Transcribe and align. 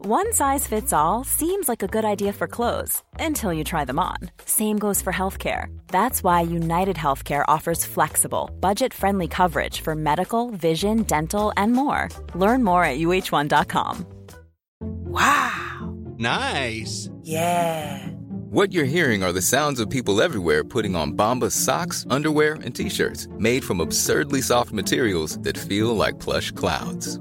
One 0.00 0.32
size 0.32 0.64
fits 0.64 0.92
all 0.92 1.24
seems 1.24 1.68
like 1.68 1.82
a 1.82 1.88
good 1.88 2.04
idea 2.04 2.32
for 2.32 2.46
clothes 2.46 3.02
until 3.18 3.52
you 3.52 3.64
try 3.64 3.84
them 3.84 3.98
on. 3.98 4.16
Same 4.44 4.78
goes 4.78 5.02
for 5.02 5.12
healthcare. 5.12 5.76
That's 5.88 6.22
why 6.22 6.42
United 6.42 6.94
Healthcare 6.94 7.44
offers 7.48 7.84
flexible, 7.84 8.48
budget-friendly 8.60 9.26
coverage 9.26 9.80
for 9.80 9.96
medical, 9.96 10.50
vision, 10.50 11.02
dental, 11.02 11.52
and 11.56 11.72
more. 11.72 12.10
Learn 12.36 12.62
more 12.62 12.84
at 12.84 12.98
uh1.com. 12.98 14.06
Wow. 14.80 15.96
Nice. 16.16 17.10
Yeah. 17.22 18.06
What 18.50 18.72
you're 18.72 18.84
hearing 18.84 19.24
are 19.24 19.32
the 19.32 19.42
sounds 19.42 19.80
of 19.80 19.90
people 19.90 20.22
everywhere 20.22 20.62
putting 20.62 20.94
on 20.94 21.14
Bombas 21.14 21.50
socks, 21.50 22.06
underwear, 22.08 22.52
and 22.62 22.72
t-shirts 22.72 23.26
made 23.36 23.64
from 23.64 23.80
absurdly 23.80 24.42
soft 24.42 24.70
materials 24.70 25.40
that 25.40 25.58
feel 25.58 25.96
like 25.96 26.20
plush 26.20 26.52
clouds. 26.52 27.18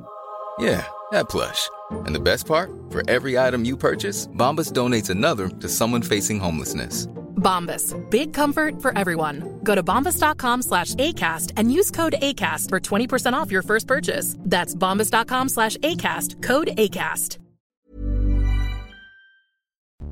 Yeah, 0.59 0.87
that 1.11 1.29
plush. 1.29 1.69
And 2.05 2.15
the 2.15 2.19
best 2.19 2.45
part? 2.45 2.71
For 2.89 3.01
every 3.09 3.37
item 3.37 3.65
you 3.65 3.75
purchase, 3.75 4.27
Bombas 4.27 4.71
donates 4.71 5.09
another 5.09 5.49
to 5.49 5.67
someone 5.67 6.01
facing 6.01 6.39
homelessness. 6.39 7.07
Bombas. 7.37 7.93
Big 8.09 8.33
comfort 8.33 8.81
for 8.81 8.97
everyone. 8.97 9.59
Go 9.63 9.75
to 9.75 9.83
bombas.com 9.83 10.61
slash 10.63 10.95
ACAST 10.95 11.53
and 11.55 11.71
use 11.71 11.91
code 11.91 12.15
ACAST 12.21 12.69
for 12.69 12.79
20% 12.79 13.33
off 13.33 13.51
your 13.51 13.61
first 13.61 13.87
purchase. 13.87 14.35
That's 14.39 14.75
bombas.com 14.75 15.49
slash 15.49 15.77
ACAST. 15.77 16.41
Code 16.41 16.69
ACAST. 16.77 17.37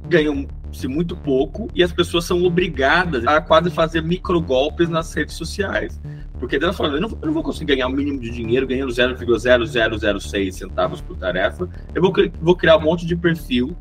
Ganham-se 0.08 0.88
muito 0.88 1.18
pouco 1.18 1.68
e 1.74 1.82
as 1.84 1.92
pessoas 1.92 2.26
são 2.26 2.44
obrigadas 2.44 3.26
a 3.26 3.42
quase 3.42 3.72
fazer 3.72 4.02
microgolpes 4.04 4.88
nas 4.88 5.12
redes 5.12 5.34
sociais. 5.34 6.00
Porque 6.40 6.58
ela 6.58 6.74
fala, 6.74 6.96
eu 6.96 7.02
não, 7.02 7.10
eu 7.10 7.28
não 7.28 7.34
vou 7.34 7.44
conseguir 7.44 7.76
ganhar 7.76 7.88
o 7.88 7.92
mínimo 7.92 8.20
de 8.20 8.30
dinheiro 8.30 8.68
ganhando 8.68 8.92
0,0006 8.92 10.52
centavos 10.52 11.02
por 11.02 11.18
tarefa. 11.18 11.70
Eu 11.94 12.02
vou, 12.02 12.14
vou 12.42 12.56
criar 12.56 12.78
um 12.78 12.82
monte 12.82 13.06
de 13.06 13.16
perfil 13.16 13.76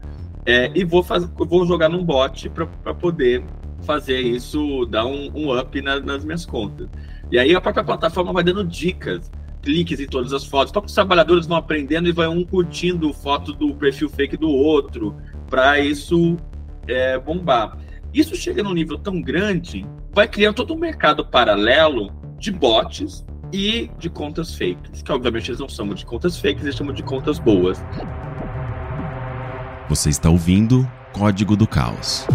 é, 0.46 0.70
e 0.74 0.84
vou, 0.84 1.04
vou 1.36 1.66
jogar 1.66 1.88
num 1.88 2.04
bot 2.04 2.48
para 2.50 2.94
poder 2.94 3.44
fazer 3.84 4.20
isso, 4.20 4.86
dar 4.86 5.06
um, 5.06 5.30
um 5.34 5.58
up 5.58 5.80
na, 5.80 6.00
nas 6.00 6.24
minhas 6.24 6.46
contas. 6.46 6.88
E 7.30 7.38
aí 7.38 7.54
a 7.54 7.60
própria 7.60 7.84
plataforma 7.84 8.32
vai 8.32 8.44
dando 8.44 8.64
dicas, 8.64 9.30
cliques 9.62 9.98
em 10.00 10.06
todas 10.06 10.32
as 10.32 10.44
fotos. 10.44 10.70
Então 10.70 10.84
os 10.84 10.92
trabalhadores 10.92 11.46
vão 11.46 11.56
aprendendo 11.56 12.08
e 12.08 12.12
vai 12.12 12.28
um 12.28 12.44
curtindo 12.44 13.12
foto 13.12 13.52
do 13.52 13.74
perfil 13.74 14.08
fake 14.08 14.36
do 14.36 14.48
outro, 14.48 15.16
para 15.48 15.80
isso 15.80 16.36
é, 16.86 17.18
bombar. 17.18 17.78
Isso 18.12 18.36
chega 18.36 18.62
num 18.62 18.72
nível 18.72 18.98
tão 18.98 19.20
grande, 19.20 19.84
vai 20.12 20.28
criar 20.28 20.52
todo 20.52 20.72
um 20.72 20.78
mercado 20.78 21.24
paralelo 21.24 22.12
de 22.38 22.50
bots 22.50 23.24
e 23.52 23.90
de 23.98 24.10
contas 24.10 24.54
fakes, 24.54 25.02
que 25.02 25.12
obviamente 25.12 25.50
eles 25.50 25.60
não 25.60 25.68
chamam 25.68 25.94
de 25.94 26.04
contas 26.04 26.36
fakes, 26.36 26.62
eles 26.62 26.74
chamam 26.74 26.92
de 26.92 27.02
contas 27.02 27.38
boas. 27.38 27.78
Você 29.88 30.10
está 30.10 30.28
ouvindo 30.30 30.90
Código 31.12 31.56
do 31.56 31.66
Caos. 31.66 32.26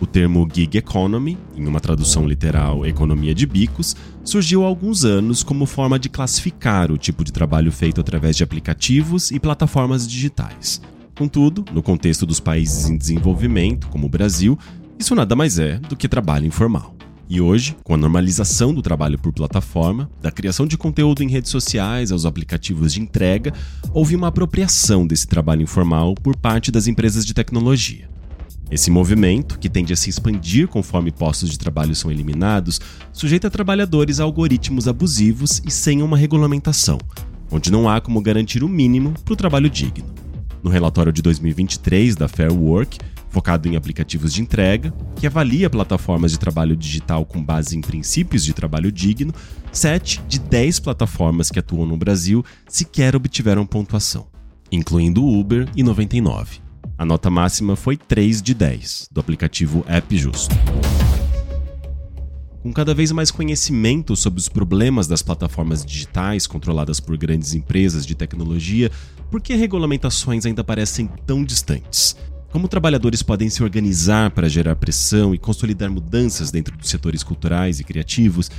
O 0.00 0.06
termo 0.06 0.48
gig 0.52 0.76
economy, 0.76 1.38
em 1.54 1.64
uma 1.66 1.78
tradução 1.78 2.26
literal 2.26 2.84
economia 2.84 3.32
de 3.32 3.46
bicos, 3.46 3.94
surgiu 4.24 4.64
há 4.64 4.66
alguns 4.66 5.04
anos 5.04 5.44
como 5.44 5.64
forma 5.64 5.96
de 5.96 6.08
classificar 6.08 6.90
o 6.90 6.98
tipo 6.98 7.22
de 7.22 7.32
trabalho 7.32 7.70
feito 7.70 8.00
através 8.00 8.36
de 8.36 8.42
aplicativos 8.42 9.30
e 9.30 9.38
plataformas 9.38 10.08
digitais. 10.08 10.82
Contudo, 11.16 11.64
no 11.72 11.82
contexto 11.82 12.26
dos 12.26 12.40
países 12.40 12.90
em 12.90 12.96
desenvolvimento, 12.96 13.86
como 13.88 14.06
o 14.06 14.10
Brasil, 14.10 14.58
isso 14.98 15.14
nada 15.14 15.36
mais 15.36 15.58
é 15.60 15.78
do 15.78 15.94
que 15.94 16.08
trabalho 16.08 16.46
informal. 16.46 16.96
E 17.34 17.40
hoje, 17.40 17.74
com 17.82 17.94
a 17.94 17.96
normalização 17.96 18.74
do 18.74 18.82
trabalho 18.82 19.18
por 19.18 19.32
plataforma, 19.32 20.10
da 20.20 20.30
criação 20.30 20.66
de 20.66 20.76
conteúdo 20.76 21.22
em 21.22 21.30
redes 21.30 21.50
sociais 21.50 22.12
aos 22.12 22.26
aplicativos 22.26 22.92
de 22.92 23.00
entrega, 23.00 23.54
houve 23.90 24.14
uma 24.14 24.26
apropriação 24.26 25.06
desse 25.06 25.26
trabalho 25.26 25.62
informal 25.62 26.14
por 26.14 26.36
parte 26.36 26.70
das 26.70 26.86
empresas 26.86 27.24
de 27.24 27.32
tecnologia. 27.32 28.06
Esse 28.70 28.90
movimento, 28.90 29.58
que 29.58 29.70
tende 29.70 29.94
a 29.94 29.96
se 29.96 30.10
expandir 30.10 30.68
conforme 30.68 31.10
postos 31.10 31.48
de 31.48 31.58
trabalho 31.58 31.94
são 31.94 32.10
eliminados, 32.10 32.78
sujeita 33.14 33.48
trabalhadores 33.48 34.20
a 34.20 34.24
algoritmos 34.24 34.86
abusivos 34.86 35.62
e 35.66 35.70
sem 35.70 36.02
uma 36.02 36.18
regulamentação, 36.18 36.98
onde 37.50 37.72
não 37.72 37.88
há 37.88 37.98
como 37.98 38.20
garantir 38.20 38.62
o 38.62 38.68
mínimo 38.68 39.14
para 39.24 39.32
o 39.32 39.36
trabalho 39.36 39.70
digno. 39.70 40.04
No 40.62 40.68
relatório 40.68 41.10
de 41.10 41.22
2023 41.22 42.14
da 42.14 42.28
Fair 42.28 42.52
Work, 42.52 42.98
focado 43.32 43.66
em 43.66 43.76
aplicativos 43.76 44.32
de 44.32 44.42
entrega, 44.42 44.92
que 45.16 45.26
avalia 45.26 45.70
plataformas 45.70 46.32
de 46.32 46.38
trabalho 46.38 46.76
digital 46.76 47.24
com 47.24 47.42
base 47.42 47.76
em 47.76 47.80
princípios 47.80 48.44
de 48.44 48.52
trabalho 48.52 48.92
digno, 48.92 49.32
7 49.72 50.22
de 50.28 50.38
10 50.38 50.80
plataformas 50.80 51.50
que 51.50 51.58
atuam 51.58 51.86
no 51.86 51.96
Brasil 51.96 52.44
sequer 52.68 53.16
obtiveram 53.16 53.64
pontuação, 53.64 54.26
incluindo 54.70 55.26
Uber 55.26 55.66
e 55.74 55.82
99. 55.82 56.60
A 56.98 57.06
nota 57.06 57.30
máxima 57.30 57.74
foi 57.74 57.96
3 57.96 58.42
de 58.42 58.52
10, 58.52 59.08
do 59.10 59.20
aplicativo 59.20 59.82
App 59.88 60.14
Justo. 60.14 60.54
Com 62.62 62.70
cada 62.70 62.94
vez 62.94 63.10
mais 63.12 63.30
conhecimento 63.30 64.14
sobre 64.14 64.38
os 64.38 64.48
problemas 64.48 65.08
das 65.08 65.22
plataformas 65.22 65.84
digitais 65.84 66.46
controladas 66.46 67.00
por 67.00 67.16
grandes 67.16 67.54
empresas 67.54 68.04
de 68.04 68.14
tecnologia, 68.14 68.90
por 69.30 69.40
que 69.40 69.54
regulamentações 69.54 70.44
ainda 70.44 70.62
parecem 70.62 71.08
tão 71.26 71.42
distantes? 71.42 72.14
Como 72.52 72.68
trabalhadores 72.68 73.22
podem 73.22 73.48
se 73.48 73.62
organizar 73.62 74.30
para 74.30 74.46
gerar 74.46 74.76
pressão 74.76 75.34
e 75.34 75.38
consolidar 75.38 75.90
mudanças 75.90 76.50
dentro 76.50 76.76
dos 76.76 76.90
setores 76.90 77.22
culturais 77.22 77.80
e 77.80 77.84
criativos? 77.84 78.50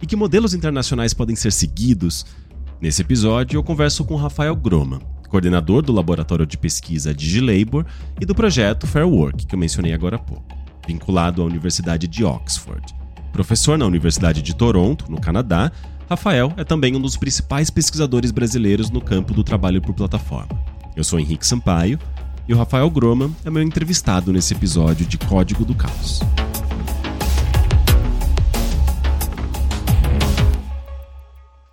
E 0.00 0.06
que 0.06 0.16
modelos 0.16 0.54
internacionais 0.54 1.12
podem 1.12 1.36
ser 1.36 1.52
seguidos? 1.52 2.24
Nesse 2.80 3.02
episódio, 3.02 3.58
eu 3.58 3.62
converso 3.62 4.06
com 4.06 4.16
Rafael 4.16 4.56
Groma, 4.56 5.00
coordenador 5.28 5.82
do 5.82 5.92
Laboratório 5.92 6.46
de 6.46 6.56
Pesquisa 6.56 7.12
DigiLabor 7.12 7.84
e 8.18 8.24
do 8.24 8.34
projeto 8.34 8.86
Fair 8.86 9.06
Work, 9.06 9.44
que 9.44 9.54
eu 9.54 9.58
mencionei 9.58 9.92
agora 9.92 10.16
há 10.16 10.18
pouco, 10.18 10.56
vinculado 10.88 11.42
à 11.42 11.44
Universidade 11.44 12.08
de 12.08 12.24
Oxford. 12.24 12.82
Professor 13.34 13.76
na 13.76 13.84
Universidade 13.84 14.40
de 14.40 14.56
Toronto, 14.56 15.12
no 15.12 15.20
Canadá, 15.20 15.70
Rafael 16.08 16.54
é 16.56 16.64
também 16.64 16.96
um 16.96 17.00
dos 17.00 17.18
principais 17.18 17.68
pesquisadores 17.68 18.30
brasileiros 18.30 18.88
no 18.88 19.02
campo 19.02 19.34
do 19.34 19.44
trabalho 19.44 19.82
por 19.82 19.92
plataforma. 19.92 20.58
Eu 20.96 21.04
sou 21.04 21.20
Henrique 21.20 21.46
Sampaio 21.46 21.98
e 22.48 22.52
o 22.52 22.56
Rafael 22.56 22.90
Groman 22.90 23.30
é 23.44 23.50
meu 23.50 23.62
entrevistado 23.62 24.32
nesse 24.32 24.54
episódio 24.54 25.06
de 25.06 25.16
Código 25.16 25.64
do 25.64 25.74
Caos. 25.74 26.20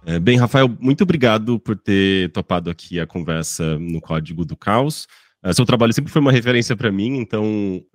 É, 0.06 0.20
bem, 0.20 0.38
Rafael, 0.38 0.68
muito 0.80 1.04
obrigado 1.04 1.60
por 1.60 1.76
ter 1.76 2.32
topado 2.32 2.70
aqui 2.70 3.00
a 3.00 3.06
conversa 3.06 3.78
no 3.78 4.02
Código 4.02 4.44
do 4.44 4.58
Caos. 4.58 5.08
É, 5.44 5.54
seu 5.54 5.66
trabalho 5.66 5.94
sempre 5.94 6.12
foi 6.12 6.22
uma 6.22 6.32
referência 6.32 6.76
para 6.76 6.92
mim, 6.92 7.18
então 7.18 7.44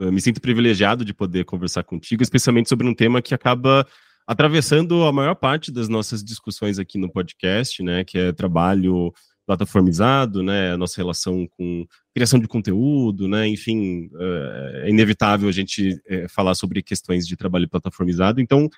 me 0.01 0.21
sinto 0.21 0.41
privilegiado 0.41 1.05
de 1.05 1.13
poder 1.13 1.45
conversar 1.45 1.85
contigo, 1.85 2.23
especialmente 2.23 2.69
sobre 2.69 2.87
um 2.87 2.95
tema 2.95 3.21
que 3.21 3.35
acaba 3.35 3.87
atravessando 4.27 5.05
a 5.05 5.13
maior 5.13 5.35
parte 5.35 5.71
das 5.71 5.89
nossas 5.89 6.25
discussões 6.25 6.79
aqui 6.79 6.99
no 6.99 7.11
podcast, 7.11 7.83
né, 7.83 8.05
que 8.05 8.17
é 8.17 8.33
trabalho 8.33 9.13
plataformizado, 9.47 10.43
né, 10.43 10.73
a 10.73 10.77
nossa 10.77 10.97
relação 10.97 11.47
com 11.47 11.87
criação 12.15 12.41
de 12.41 12.49
conteúdo, 12.49 13.29
né, 13.29 13.47
enfim, 13.47 14.11
eh, 14.15 14.83
é 14.85 14.91
inevitável 14.91 15.49
a 15.49 15.53
gente 15.53 16.01
eh, 16.07 16.27
falar 16.29 16.55
sobre 16.55 16.83
questões 16.83 17.27
de 17.27 17.37
trabalho 17.37 17.69
plataformizado, 17.69 18.41
então 18.41 18.69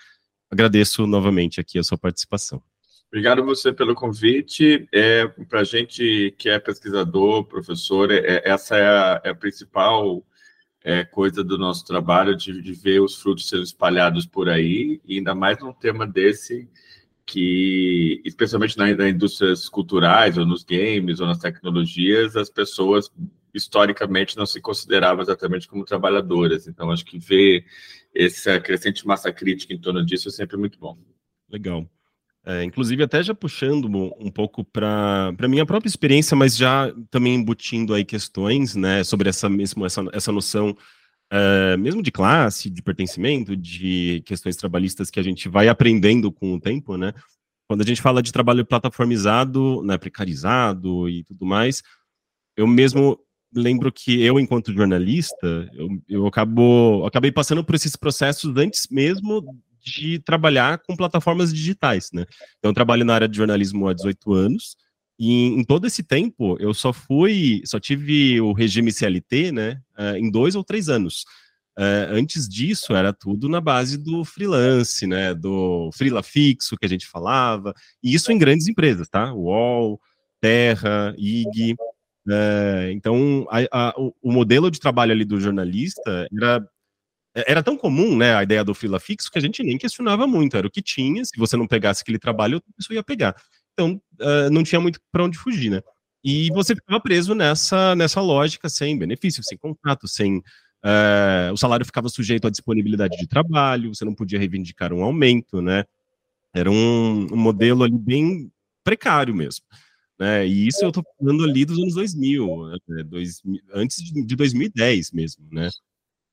agradeço 0.50 1.06
novamente 1.06 1.61
aqui 1.61 1.79
a 1.79 1.82
sua 1.82 1.96
participação. 1.96 2.62
Obrigado 3.08 3.44
você 3.44 3.73
pelo 3.73 3.94
convite. 3.94 4.87
É, 4.93 5.26
Para 5.49 5.61
a 5.61 5.64
gente 5.64 6.35
que 6.37 6.49
é 6.49 6.58
pesquisador, 6.58 7.44
professor, 7.44 8.11
é, 8.11 8.19
é, 8.19 8.50
essa 8.50 8.76
é 8.76 8.87
a, 8.87 9.20
é 9.25 9.31
a 9.31 9.35
principal 9.35 10.25
é, 10.85 11.05
coisa 11.05 11.43
do 11.43 11.56
nosso 11.56 11.85
trabalho, 11.85 12.37
de, 12.37 12.61
de 12.61 12.73
ver 12.73 13.00
os 13.00 13.17
frutos 13.17 13.49
sendo 13.49 13.62
espalhados 13.62 14.26
por 14.26 14.49
aí, 14.49 15.00
e 15.05 15.19
ainda 15.19 15.35
mais 15.35 15.58
num 15.58 15.73
tema 15.73 16.06
desse, 16.06 16.69
que, 17.26 18.23
especialmente 18.25 18.78
nas 18.78 18.96
na 18.96 19.08
indústrias 19.08 19.69
culturais, 19.69 20.38
ou 20.38 20.46
nos 20.46 20.62
games, 20.62 21.19
ou 21.19 21.26
nas 21.26 21.38
tecnologias, 21.38 22.37
as 22.37 22.49
pessoas 22.49 23.11
historicamente 23.52 24.37
não 24.37 24.46
se 24.46 24.61
consideravam 24.61 25.23
exatamente 25.23 25.67
como 25.67 25.84
trabalhadoras. 25.84 26.69
Então, 26.69 26.90
acho 26.90 27.05
que 27.05 27.19
ver 27.19 27.64
essa 28.14 28.61
crescente 28.61 29.06
massa 29.06 29.32
crítica 29.32 29.75
em 29.75 29.78
torno 29.78 30.05
disso 30.05 30.28
é 30.28 30.31
sempre 30.31 30.56
muito 30.56 30.78
bom. 30.78 30.96
Legal. 31.50 31.88
É, 32.44 32.62
inclusive, 32.62 33.02
até 33.02 33.20
já 33.25 33.34
puxando 33.34 33.87
um 34.20 34.31
pouco 34.31 34.62
para 34.62 35.34
a 35.37 35.49
minha 35.49 35.67
própria 35.67 35.88
experiência, 35.88 36.37
mas 36.37 36.56
já 36.56 36.94
também 37.11 37.34
embutindo 37.34 37.93
aí 37.93 38.05
questões 38.05 38.76
né, 38.76 39.02
sobre 39.02 39.28
essa, 39.28 39.49
mesmo, 39.49 39.84
essa, 39.84 40.05
essa 40.12 40.31
noção 40.31 40.76
é, 41.31 41.76
mesmo 41.76 42.02
de 42.02 42.11
classe, 42.11 42.70
de 42.70 42.82
pertencimento, 42.82 43.56
de 43.56 44.23
questões 44.26 44.56
trabalhistas 44.56 45.11
que 45.11 45.20
a 45.20 45.23
gente 45.23 45.49
vai 45.49 45.69
aprendendo 45.69 46.31
com 46.31 46.55
o 46.55 46.61
tempo, 46.61 46.96
né? 46.96 47.12
Quando 47.69 47.82
a 47.82 47.84
gente 47.84 48.00
fala 48.00 48.23
de 48.23 48.32
trabalho 48.32 48.64
plataformizado, 48.64 49.82
né, 49.82 49.99
precarizado 49.99 51.08
e 51.08 51.25
tudo 51.25 51.44
mais, 51.44 51.82
eu 52.56 52.67
mesmo 52.67 53.19
lembro 53.52 53.93
que 53.93 54.23
eu, 54.23 54.38
enquanto 54.38 54.73
jornalista, 54.73 55.69
eu, 55.75 55.88
eu 56.08 56.26
acabo, 56.26 57.05
acabei 57.06 57.32
passando 57.32 57.64
por 57.64 57.75
esses 57.75 57.96
processos 57.96 58.56
antes 58.56 58.87
mesmo 58.90 59.43
de 59.81 60.19
trabalhar 60.20 60.78
com 60.78 60.96
plataformas 60.96 61.52
digitais, 61.52 62.11
né? 62.12 62.25
Então, 62.58 62.70
eu 62.70 62.75
trabalho 62.75 63.05
na 63.05 63.14
área 63.14 63.28
de 63.28 63.37
jornalismo 63.37 63.88
há 63.88 63.93
18 63.93 64.32
anos, 64.32 64.76
e 65.18 65.46
em 65.46 65.64
todo 65.64 65.86
esse 65.86 66.02
tempo, 66.02 66.56
eu 66.60 66.74
só 66.74 66.92
fui, 66.92 67.62
só 67.64 67.80
tive 67.80 68.40
o 68.40 68.52
regime 68.52 68.92
CLT, 68.92 69.52
né, 69.52 69.80
eh, 69.98 70.18
em 70.18 70.30
dois 70.30 70.54
ou 70.54 70.62
três 70.62 70.88
anos. 70.88 71.24
Uh, 71.78 72.08
antes 72.10 72.48
disso, 72.48 72.94
era 72.94 73.12
tudo 73.12 73.50
na 73.50 73.60
base 73.60 73.98
do 73.98 74.24
freelance, 74.24 75.06
né, 75.06 75.34
do 75.34 75.90
freela 75.92 76.22
fixo 76.22 76.74
que 76.74 76.86
a 76.86 76.88
gente 76.88 77.06
falava, 77.06 77.74
e 78.02 78.14
isso 78.14 78.32
em 78.32 78.38
grandes 78.38 78.66
empresas, 78.66 79.08
tá? 79.10 79.32
UOL, 79.34 80.00
Terra, 80.40 81.14
IG. 81.18 81.74
Uh, 82.26 82.90
então, 82.92 83.46
a, 83.50 83.90
a, 83.90 83.94
o, 84.00 84.14
o 84.22 84.32
modelo 84.32 84.70
de 84.70 84.80
trabalho 84.80 85.12
ali 85.12 85.24
do 85.24 85.38
jornalista 85.38 86.26
era 86.34 86.66
era 87.46 87.62
tão 87.62 87.76
comum, 87.76 88.16
né, 88.16 88.34
a 88.34 88.42
ideia 88.42 88.64
do 88.64 88.74
fila 88.74 88.98
fixo, 88.98 89.30
que 89.30 89.38
a 89.38 89.42
gente 89.42 89.62
nem 89.62 89.76
questionava 89.76 90.26
muito, 90.26 90.56
era 90.56 90.66
o 90.66 90.70
que 90.70 90.80
tinha, 90.80 91.22
se 91.22 91.36
você 91.36 91.54
não 91.54 91.66
pegasse 91.66 92.00
aquele 92.00 92.18
trabalho, 92.18 92.62
isso 92.78 92.94
ia 92.94 93.02
pegar. 93.02 93.36
Então, 93.78 94.00
uh, 94.20 94.50
não 94.50 94.62
tinha 94.62 94.81
muito 94.81 94.99
para 95.12 95.25
onde 95.25 95.37
fugir, 95.37 95.70
né? 95.70 95.82
E 96.25 96.49
você 96.50 96.75
ficava 96.75 96.99
preso 96.99 97.34
nessa, 97.34 97.94
nessa 97.94 98.20
lógica, 98.20 98.69
sem 98.69 98.99
benefício, 98.99 99.44
sem 99.44 99.58
contrato, 99.58 100.08
sem. 100.08 100.38
Uh, 100.84 101.52
o 101.52 101.56
salário 101.56 101.84
ficava 101.84 102.08
sujeito 102.08 102.46
à 102.46 102.50
disponibilidade 102.50 103.17
de 103.17 103.26
trabalho, 103.26 103.94
você 103.94 104.05
não 104.05 104.14
podia 104.14 104.38
reivindicar 104.38 104.93
um 104.93 105.02
aumento, 105.02 105.61
né? 105.61 105.84
Era 106.55 106.70
um, 106.70 107.26
um 107.32 107.37
modelo 107.37 107.84
ali 107.84 107.99
bem 107.99 108.50
precário 108.82 109.34
mesmo. 109.34 109.64
Né? 110.19 110.46
E 110.46 110.67
isso 110.67 110.82
eu 110.82 110.88
estou 110.88 111.05
falando 111.19 111.44
ali 111.44 111.64
dos 111.64 111.78
anos 111.78 111.94
2000, 111.94 112.70
né? 112.88 113.02
dois, 113.05 113.43
antes 113.75 113.99
de 114.02 114.34
2010 114.34 115.11
mesmo, 115.12 115.44
né? 115.52 115.69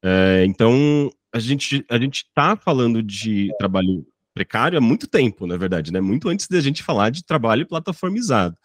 É, 0.01 0.45
então, 0.45 1.09
a 1.33 1.39
gente 1.39 1.85
a 1.89 1.97
gente 1.97 2.25
está 2.25 2.55
falando 2.55 3.01
de 3.01 3.49
trabalho 3.57 4.05
precário 4.33 4.77
há 4.77 4.81
muito 4.81 5.07
tempo, 5.07 5.45
na 5.47 5.57
verdade, 5.57 5.91
né? 5.91 6.01
Muito 6.01 6.29
antes 6.29 6.47
da 6.47 6.59
gente 6.59 6.83
falar 6.83 7.09
de 7.09 7.23
trabalho 7.23 7.67
plataformizado. 7.67 8.57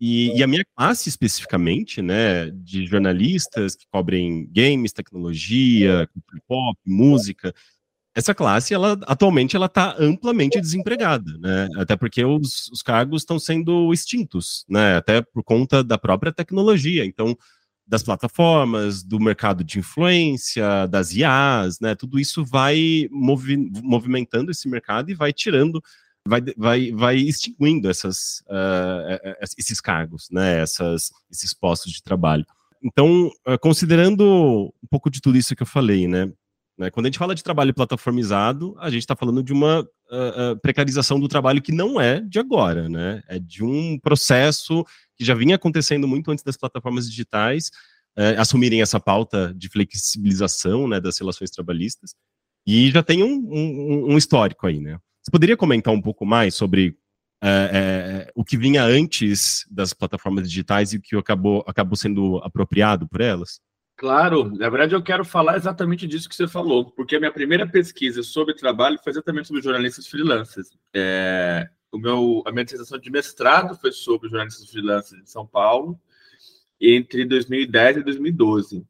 E, 0.00 0.36
e, 0.38 0.42
a 0.44 0.46
minha 0.46 0.64
classe 0.76 1.08
especificamente, 1.08 2.00
né, 2.00 2.50
de 2.50 2.86
jornalistas 2.86 3.74
que 3.74 3.84
cobrem 3.90 4.48
games, 4.52 4.92
tecnologia, 4.92 6.08
pop, 6.46 6.78
música, 6.86 7.52
essa 8.14 8.34
classe, 8.34 8.74
ela 8.74 8.98
atualmente 9.06 9.54
ela 9.54 9.66
está 9.66 9.96
amplamente 9.98 10.60
desempregada, 10.60 11.38
né? 11.38 11.68
Até 11.76 11.96
porque 11.96 12.24
os, 12.24 12.68
os 12.68 12.82
cargos 12.82 13.22
estão 13.22 13.38
sendo 13.38 13.92
extintos, 13.92 14.64
né? 14.68 14.96
Até 14.96 15.20
por 15.22 15.44
conta 15.44 15.84
da 15.84 15.98
própria 15.98 16.32
tecnologia. 16.32 17.04
Então, 17.04 17.36
das 17.88 18.02
plataformas, 18.02 19.02
do 19.02 19.18
mercado 19.18 19.64
de 19.64 19.78
influência, 19.78 20.86
das 20.86 21.14
IAs, 21.14 21.80
né? 21.80 21.94
Tudo 21.94 22.20
isso 22.20 22.44
vai 22.44 23.08
movi 23.10 23.56
movimentando 23.82 24.50
esse 24.50 24.68
mercado 24.68 25.10
e 25.10 25.14
vai 25.14 25.32
tirando, 25.32 25.82
vai, 26.26 26.42
vai, 26.56 26.92
vai 26.92 27.16
extinguindo 27.16 27.88
essas, 27.88 28.42
uh, 28.46 29.46
esses 29.56 29.80
cargos, 29.80 30.28
né? 30.30 30.60
Essas, 30.60 31.10
esses 31.30 31.54
postos 31.54 31.90
de 31.92 32.02
trabalho. 32.02 32.44
Então, 32.84 33.30
considerando 33.60 34.72
um 34.82 34.86
pouco 34.88 35.10
de 35.10 35.20
tudo 35.20 35.38
isso 35.38 35.56
que 35.56 35.62
eu 35.62 35.66
falei, 35.66 36.06
né? 36.06 36.30
Né? 36.78 36.90
Quando 36.90 37.06
a 37.06 37.08
gente 37.08 37.18
fala 37.18 37.34
de 37.34 37.42
trabalho 37.42 37.74
plataformizado, 37.74 38.76
a 38.78 38.88
gente 38.88 39.00
está 39.00 39.16
falando 39.16 39.42
de 39.42 39.52
uma 39.52 39.80
uh, 39.80 40.52
uh, 40.52 40.60
precarização 40.62 41.18
do 41.18 41.26
trabalho 41.26 41.60
que 41.60 41.72
não 41.72 42.00
é 42.00 42.20
de 42.20 42.38
agora, 42.38 42.88
né? 42.88 43.20
É 43.26 43.38
de 43.38 43.64
um 43.64 43.98
processo 43.98 44.84
que 45.16 45.24
já 45.24 45.34
vinha 45.34 45.56
acontecendo 45.56 46.06
muito 46.06 46.30
antes 46.30 46.44
das 46.44 46.56
plataformas 46.56 47.10
digitais 47.10 47.72
uh, 48.16 48.38
assumirem 48.38 48.80
essa 48.80 49.00
pauta 49.00 49.52
de 49.56 49.68
flexibilização 49.68 50.86
né, 50.86 51.00
das 51.00 51.18
relações 51.18 51.50
trabalhistas, 51.50 52.14
e 52.64 52.90
já 52.90 53.02
tem 53.02 53.24
um, 53.24 53.48
um, 53.50 54.12
um 54.12 54.18
histórico 54.18 54.66
aí, 54.66 54.78
né? 54.78 54.98
Você 55.22 55.32
poderia 55.32 55.56
comentar 55.56 55.92
um 55.92 56.00
pouco 56.00 56.24
mais 56.24 56.54
sobre 56.54 56.96
o 58.34 58.44
que 58.44 58.56
vinha 58.56 58.82
antes 58.82 59.64
das 59.70 59.92
plataformas 59.92 60.48
digitais 60.48 60.92
e 60.92 60.96
o 60.96 61.00
que 61.00 61.14
acabou, 61.16 61.64
acabou 61.68 61.96
sendo 61.96 62.38
apropriado 62.38 63.08
por 63.08 63.20
elas? 63.20 63.60
Claro, 63.98 64.48
na 64.56 64.70
verdade 64.70 64.94
eu 64.94 65.02
quero 65.02 65.24
falar 65.24 65.56
exatamente 65.56 66.06
disso 66.06 66.28
que 66.28 66.36
você 66.36 66.46
falou, 66.46 66.88
porque 66.88 67.16
a 67.16 67.18
minha 67.18 67.32
primeira 67.32 67.66
pesquisa 67.66 68.22
sobre 68.22 68.54
trabalho 68.54 68.96
foi 69.02 69.10
exatamente 69.10 69.48
sobre 69.48 69.60
jornalistas 69.60 70.06
freelancers. 70.06 70.70
É, 70.94 71.68
o 71.90 71.98
meu, 71.98 72.44
a 72.46 72.52
minha 72.52 72.64
dissertação 72.64 72.96
de 72.96 73.10
mestrado 73.10 73.76
foi 73.76 73.90
sobre 73.90 74.28
jornalistas 74.28 74.70
freelancers 74.70 75.24
de 75.24 75.28
São 75.28 75.44
Paulo, 75.44 75.98
entre 76.80 77.24
2010 77.24 77.96
e 77.96 78.02
2012. 78.04 78.86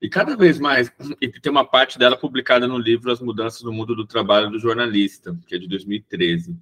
E 0.00 0.08
cada 0.08 0.36
vez 0.36 0.60
mais, 0.60 0.88
e 1.20 1.28
tem 1.28 1.50
uma 1.50 1.64
parte 1.64 1.98
dela 1.98 2.16
publicada 2.16 2.68
no 2.68 2.78
livro 2.78 3.10
As 3.10 3.20
Mudanças 3.20 3.62
no 3.62 3.72
Mundo 3.72 3.96
do 3.96 4.06
Trabalho 4.06 4.50
do 4.50 4.60
Jornalista, 4.60 5.36
que 5.48 5.56
é 5.56 5.58
de 5.58 5.66
2013. 5.66 6.56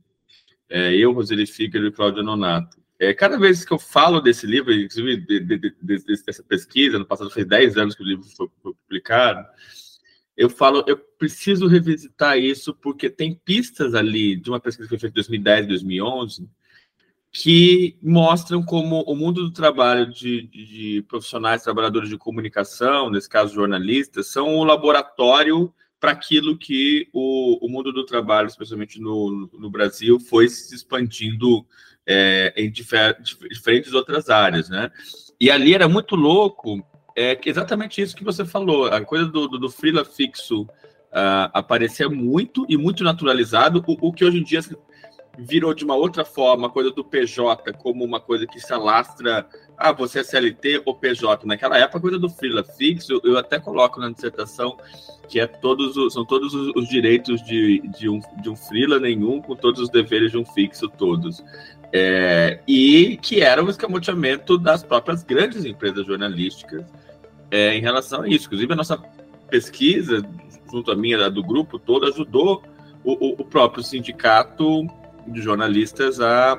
É, 0.67 0.97
eu, 0.97 1.13
Roseli 1.13 1.47
Figueiredo 1.47 1.93
e 1.93 1.95
Cláudia 1.95 2.23
Nonato. 2.23 2.82
É, 3.03 3.13
cada 3.13 3.37
vez 3.37 3.65
que 3.65 3.73
eu 3.73 3.81
falo 3.81 4.21
desse 4.21 4.47
livro, 4.47 4.73
inclusive 4.73 5.17
de, 5.17 5.41
de, 5.41 5.59
de, 5.59 6.23
dessa 6.25 6.45
pesquisa, 6.45 7.01
no 7.01 7.05
passado 7.05 7.31
fez 7.31 7.45
10 7.45 7.77
anos 7.77 7.97
que 7.97 8.03
o 8.03 8.07
livro 8.07 8.25
foi, 8.37 8.47
publicado, 8.63 9.45
eu 10.37 10.49
falo, 10.49 10.85
eu 10.87 10.97
preciso 11.19 11.67
revisitar 11.67 12.39
isso 12.39 12.73
porque 12.73 13.11
tem 13.11 13.35
pistas 13.35 13.97
ali 13.97 14.37
de 14.37 14.49
uma 14.49 14.61
pesquisa 14.61 14.87
que 14.87 14.91
foi 14.91 15.01
feita 15.01 15.15
em 15.15 15.21
2010, 15.21 15.67
2011, 15.67 16.49
que 17.33 17.99
mostram 18.01 18.63
como 18.63 19.03
o 19.03 19.17
mundo 19.17 19.43
do 19.43 19.51
trabalho 19.51 20.07
de, 20.07 20.43
de, 20.43 21.05
profissionais, 21.09 21.65
trabalhadores 21.65 22.09
de 22.09 22.17
comunicação, 22.17 23.11
nesse 23.11 23.29
caso 23.29 23.53
jornalistas, 23.53 24.29
são 24.29 24.55
o 24.55 24.63
laboratório 24.63 25.75
para 25.99 26.13
aquilo 26.13 26.57
que 26.57 27.09
o, 27.13 27.67
o, 27.67 27.69
mundo 27.69 27.93
do 27.93 28.07
trabalho, 28.07 28.47
especialmente 28.47 29.01
no, 29.01 29.51
no 29.53 29.71
Brasil, 29.71 30.21
foi 30.21 30.49
se 30.49 30.73
expandindo 30.73 31.67
é, 32.07 32.53
em 32.57 32.71
difer 32.71 33.17
diferentes 33.21 33.93
outras 33.93 34.29
áreas, 34.29 34.69
né? 34.69 34.91
E 35.41 35.51
ali 35.51 35.75
era 35.75 35.89
muito 35.89 36.15
louco, 36.15 36.85
é 37.17 37.39
exatamente 37.45 38.01
isso 38.01 38.17
que 38.17 38.25
você 38.25 38.45
falou, 38.45 38.87
a 38.87 39.01
coisa 39.01 39.27
do, 39.27 39.49
do, 39.49 39.59
do 39.59 39.71
freela 39.71 40.05
fixo 40.05 40.63
uh, 40.63 41.51
aparecer 41.53 42.09
muito 42.09 42.65
e 42.69 42.77
muito 42.77 43.05
naturalizado, 43.05 43.85
o, 43.87 44.09
o, 44.09 44.13
que 44.13 44.25
hoje 44.25 44.39
em 44.39 44.45
dia 44.45 44.61
virou 45.39 45.73
de 45.73 45.85
uma 45.85 45.95
outra 45.95 46.25
forma, 46.25 46.67
a 46.67 46.71
coisa 46.71 46.91
do 46.91 47.05
PJ 47.05 47.73
como 47.75 48.05
uma 48.05 48.21
coisa 48.21 48.47
que 48.47 48.61
se 48.61 48.73
alastra, 48.73 49.47
ah, 49.77 49.91
você 49.91 50.21
é 50.21 50.25
CLT 50.25 50.83
ou 50.85 50.95
PJ. 50.95 51.47
Naquela 51.47 51.79
época, 51.79 51.99
a 51.99 52.01
coisa 52.01 52.19
do 52.19 52.29
freela 52.29 52.63
fixo, 52.63 53.21
eu 53.25 53.39
até 53.39 53.59
coloco 53.59 53.99
na 53.99 54.11
dissertação 54.11 54.77
que 55.29 55.41
é 55.41 55.47
todos 55.47 55.97
os, 55.97 56.13
são 56.13 56.25
todos 56.25 56.53
os, 56.55 56.73
os 56.77 56.89
direitos 56.89 57.43
de, 57.43 57.81
de, 57.99 58.09
um, 58.09 58.21
de 58.43 58.51
um 58.51 58.57
freela 58.57 59.01
nenhum, 59.01 59.41
com 59.41 59.57
todos 59.57 59.81
os 59.81 59.89
deveres 59.89 60.31
de 60.31 60.39
um 60.39 60.45
fixo 60.45 60.89
todos. 60.89 61.43
É, 61.95 62.61
e 62.67 63.19
que 63.21 63.43
era 63.43 63.63
o 63.63 63.69
escamoteamento 63.69 64.57
das 64.57 64.83
próprias 64.83 65.23
grandes 65.23 65.65
empresas 65.65 66.07
jornalísticas 66.07 66.85
é, 67.51 67.77
em 67.77 67.81
relação 67.81 68.23
a 68.23 68.29
isso. 68.29 68.47
Inclusive, 68.47 68.73
a 68.73 68.77
nossa 68.77 68.97
pesquisa, 69.51 70.23
junto 70.71 70.91
à 70.91 70.97
minha, 70.97 71.29
do 71.29 71.43
grupo 71.43 71.79
todo, 71.79 72.07
ajudou 72.07 72.63
o, 73.05 73.43
o 73.43 73.45
próprio 73.45 73.85
sindicato 73.85 74.87
de 75.27 75.41
jornalistas 75.41 76.21
a, 76.21 76.59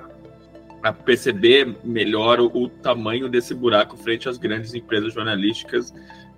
a 0.83 0.93
perceber 0.93 1.77
melhor 1.83 2.39
o, 2.39 2.45
o, 2.53 2.69
tamanho 2.69 3.27
desse 3.27 3.53
buraco 3.53 3.97
frente 3.97 4.29
às 4.29 4.37
grandes 4.37 4.73
empresas 4.73 5.13
jornalísticas 5.13 5.93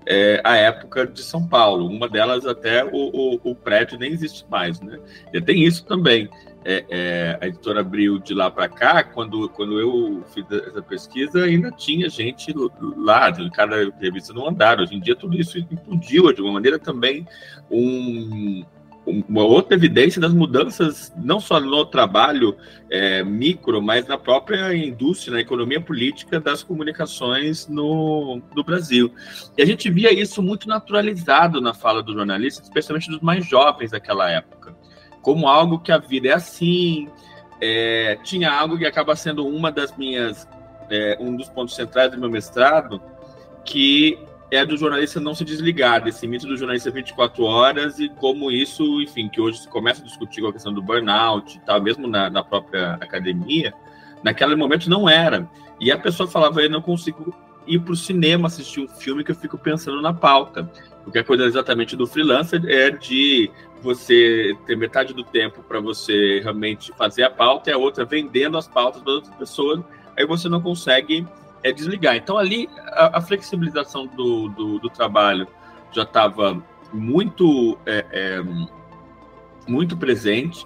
é, 0.08 0.40
à 0.44 0.56
época 0.56 1.06
de 1.06 1.22
São 1.22 1.48
Paulo. 1.48 1.88
Uma 1.88 2.08
delas 2.08 2.46
até 2.46 2.84
o, 2.86 2.90
o, 2.92 3.40
o 3.44 3.56
prédio 3.56 3.98
nem 4.00 4.12
existe 4.12 4.46
mais, 4.50 4.80
né? 4.80 5.00
E 5.34 5.42
tem 5.42 5.64
isso 5.64 5.86
também. 5.86 6.30
É, 6.67 6.84
é, 6.89 7.38
a 7.39 7.48
editora 7.48 7.81
abriu 7.81 8.17
de 8.17 8.34
lá 8.34 8.50
para 8.50 8.67
cá, 8.67 9.03
quando, 9.03 9.48
quando 9.50 9.79
eu 9.79 10.24
fiz 10.34 10.43
essa 10.50 10.81
pesquisa, 10.81 11.43
ainda 11.43 11.69
tinha 11.69 12.10
gente 12.10 12.51
lá, 12.98 13.31
cada 13.51 13.75
revista 14.01 14.34
no 14.34 14.50
andar. 14.50 14.79
Hoje 14.79 14.95
em 14.95 15.00
dia, 15.00 15.15
tudo 15.15 15.39
isso 15.39 15.60
implodiu, 15.60 16.24
de 16.34 16.39
alguma 16.39 16.53
maneira, 16.53 16.79
também 16.79 17.27
um, 17.69 18.65
uma 19.05 19.43
outra 19.43 19.75
evidência 19.75 20.19
das 20.19 20.34
mudanças, 20.34 21.13
não 21.15 21.39
só 21.39 21.60
no 21.60 21.86
trabalho 21.86 22.57
é, 22.89 23.24
micro, 23.24 23.81
mas 23.81 24.07
na 24.07 24.17
própria 24.17 24.75
indústria, 24.75 25.34
na 25.34 25.41
economia 25.41 25.79
política 25.79 26.39
das 26.39 26.63
comunicações 26.63 27.67
no, 27.67 28.41
no 28.55 28.63
Brasil. 28.63 29.13
E 29.55 29.62
a 29.62 29.65
gente 29.65 29.89
via 29.89 30.12
isso 30.12 30.41
muito 30.41 30.67
naturalizado 30.67 31.62
na 31.62 31.74
fala 31.74 32.01
dos 32.01 32.15
jornalistas, 32.15 32.65
especialmente 32.65 33.10
dos 33.10 33.22
mais 33.22 33.48
jovens 33.48 33.91
daquela 33.91 34.29
época, 34.29 34.75
como 35.25 35.48
algo 35.48 35.79
que 35.79 35.91
a 35.91 35.98
vida 35.98 36.27
é 36.27 36.34
assim, 36.34 37.10
é, 37.60 38.15
tinha 38.24 38.53
algo 38.53 38.77
que 38.77 38.86
acaba 38.86 39.15
sendo 39.15 39.44
uma 39.48 39.72
das 39.72 39.98
minhas, 39.98 40.48
é, 40.88 41.17
um 41.20 41.36
dos 41.36 41.50
pontos 41.50 41.74
centrais 41.74 42.12
do 42.12 42.20
meu 42.20 42.29
mestrado, 42.29 43.01
que 43.65 44.20
é 44.51 44.63
do 44.63 44.77
jornalista 44.77 45.20
não 45.20 45.34
se 45.34 45.44
desligar, 45.44 46.03
desse 46.03 46.27
mito 46.27 46.46
do 46.46 46.55
jornalista 46.55 46.91
24 46.91 47.44
horas 47.44 47.98
e 47.98 48.08
como 48.08 48.51
isso, 48.51 49.01
enfim, 49.01 49.27
que 49.27 49.41
hoje 49.41 49.62
se 49.62 49.67
começa 49.67 50.03
a 50.03 50.05
discutir 50.05 50.41
com 50.41 50.50
a 50.50 50.53
questão 50.53 50.72
do 50.72 50.79
burnout 50.79 51.58
e 51.58 51.60
tal, 51.62 51.82
mesmo 51.82 52.08
na, 52.08 52.29
na 52.29 52.44
própria 52.44 52.94
academia, 53.01 53.74
naquele 54.24 54.55
momento 54.55 54.88
não 54.91 55.10
era. 55.10 55.50
E 55.79 55.91
a 55.91 55.98
pessoa 55.98 56.29
falava, 56.29 56.62
eu 56.62 56.70
não 56.70 56.84
consigo 56.84 57.36
ir 57.65 57.79
para 57.79 57.94
o 57.94 57.96
cinema 57.96 58.46
assistir 58.46 58.79
um 58.79 58.88
filme 58.88 59.24
que 59.24 59.32
eu 59.32 59.36
fico 59.36 59.58
pensando 59.58 60.00
na 60.03 60.13
pauta. 60.13 60.70
Porque 61.03 61.20
a 61.20 61.24
coisa 61.24 61.46
exatamente 61.46 61.96
do 61.96 62.08
freelancer 62.08 62.63
é 62.67 62.91
de 62.91 63.50
você 63.86 64.58
ter 64.65 64.75
metade 64.75 65.13
do 65.13 65.24
tempo 65.24 65.62
para 65.63 65.80
você 65.80 66.42
realmente 66.42 66.92
fazer 66.98 67.24
a 67.24 67.30
pauta 67.30 67.70
e 67.70 67.74
a 67.74 67.77
outra 67.77 68.04
vendendo 68.04 68.58
as 68.58 68.68
pautas 68.68 69.01
para 69.01 69.13
outras 69.13 69.36
pessoas, 69.36 69.82
aí 70.18 70.25
você 70.25 70.50
não 70.50 70.60
consegue 70.60 71.25
é, 71.63 71.72
desligar. 71.72 72.15
Então 72.15 72.38
ali 72.38 72.68
a, 72.88 73.20
a 73.20 73.22
flexibilização 73.22 74.08
do, 74.08 74.50
do, 74.50 74.80
do, 74.80 74.89
trabalho 74.89 75.48
já 75.92 76.01
estava 76.01 76.62
muito, 76.92 77.77
é, 77.86 78.06
é, 78.12 78.44
muito 79.68 79.96
presente 79.96 80.65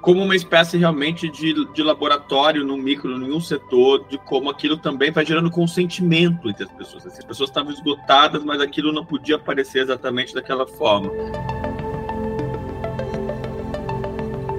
como 0.00 0.20
uma 0.20 0.34
espécie 0.34 0.76
realmente 0.76 1.28
de, 1.28 1.64
de 1.72 1.82
laboratório 1.82 2.64
no 2.64 2.76
micro, 2.76 3.10
em 3.10 3.32
um 3.32 3.40
setor, 3.40 4.04
de 4.08 4.18
como 4.18 4.50
aquilo 4.50 4.76
também 4.76 5.12
vai 5.12 5.24
gerando 5.24 5.48
consentimento 5.48 6.48
entre 6.48 6.64
as 6.64 6.72
pessoas. 6.72 7.06
As 7.06 7.24
pessoas 7.24 7.50
estavam 7.50 7.72
esgotadas, 7.72 8.42
mas 8.42 8.60
aquilo 8.60 8.92
não 8.92 9.04
podia 9.04 9.36
aparecer 9.36 9.82
exatamente 9.82 10.34
daquela 10.34 10.66
forma. 10.66 11.08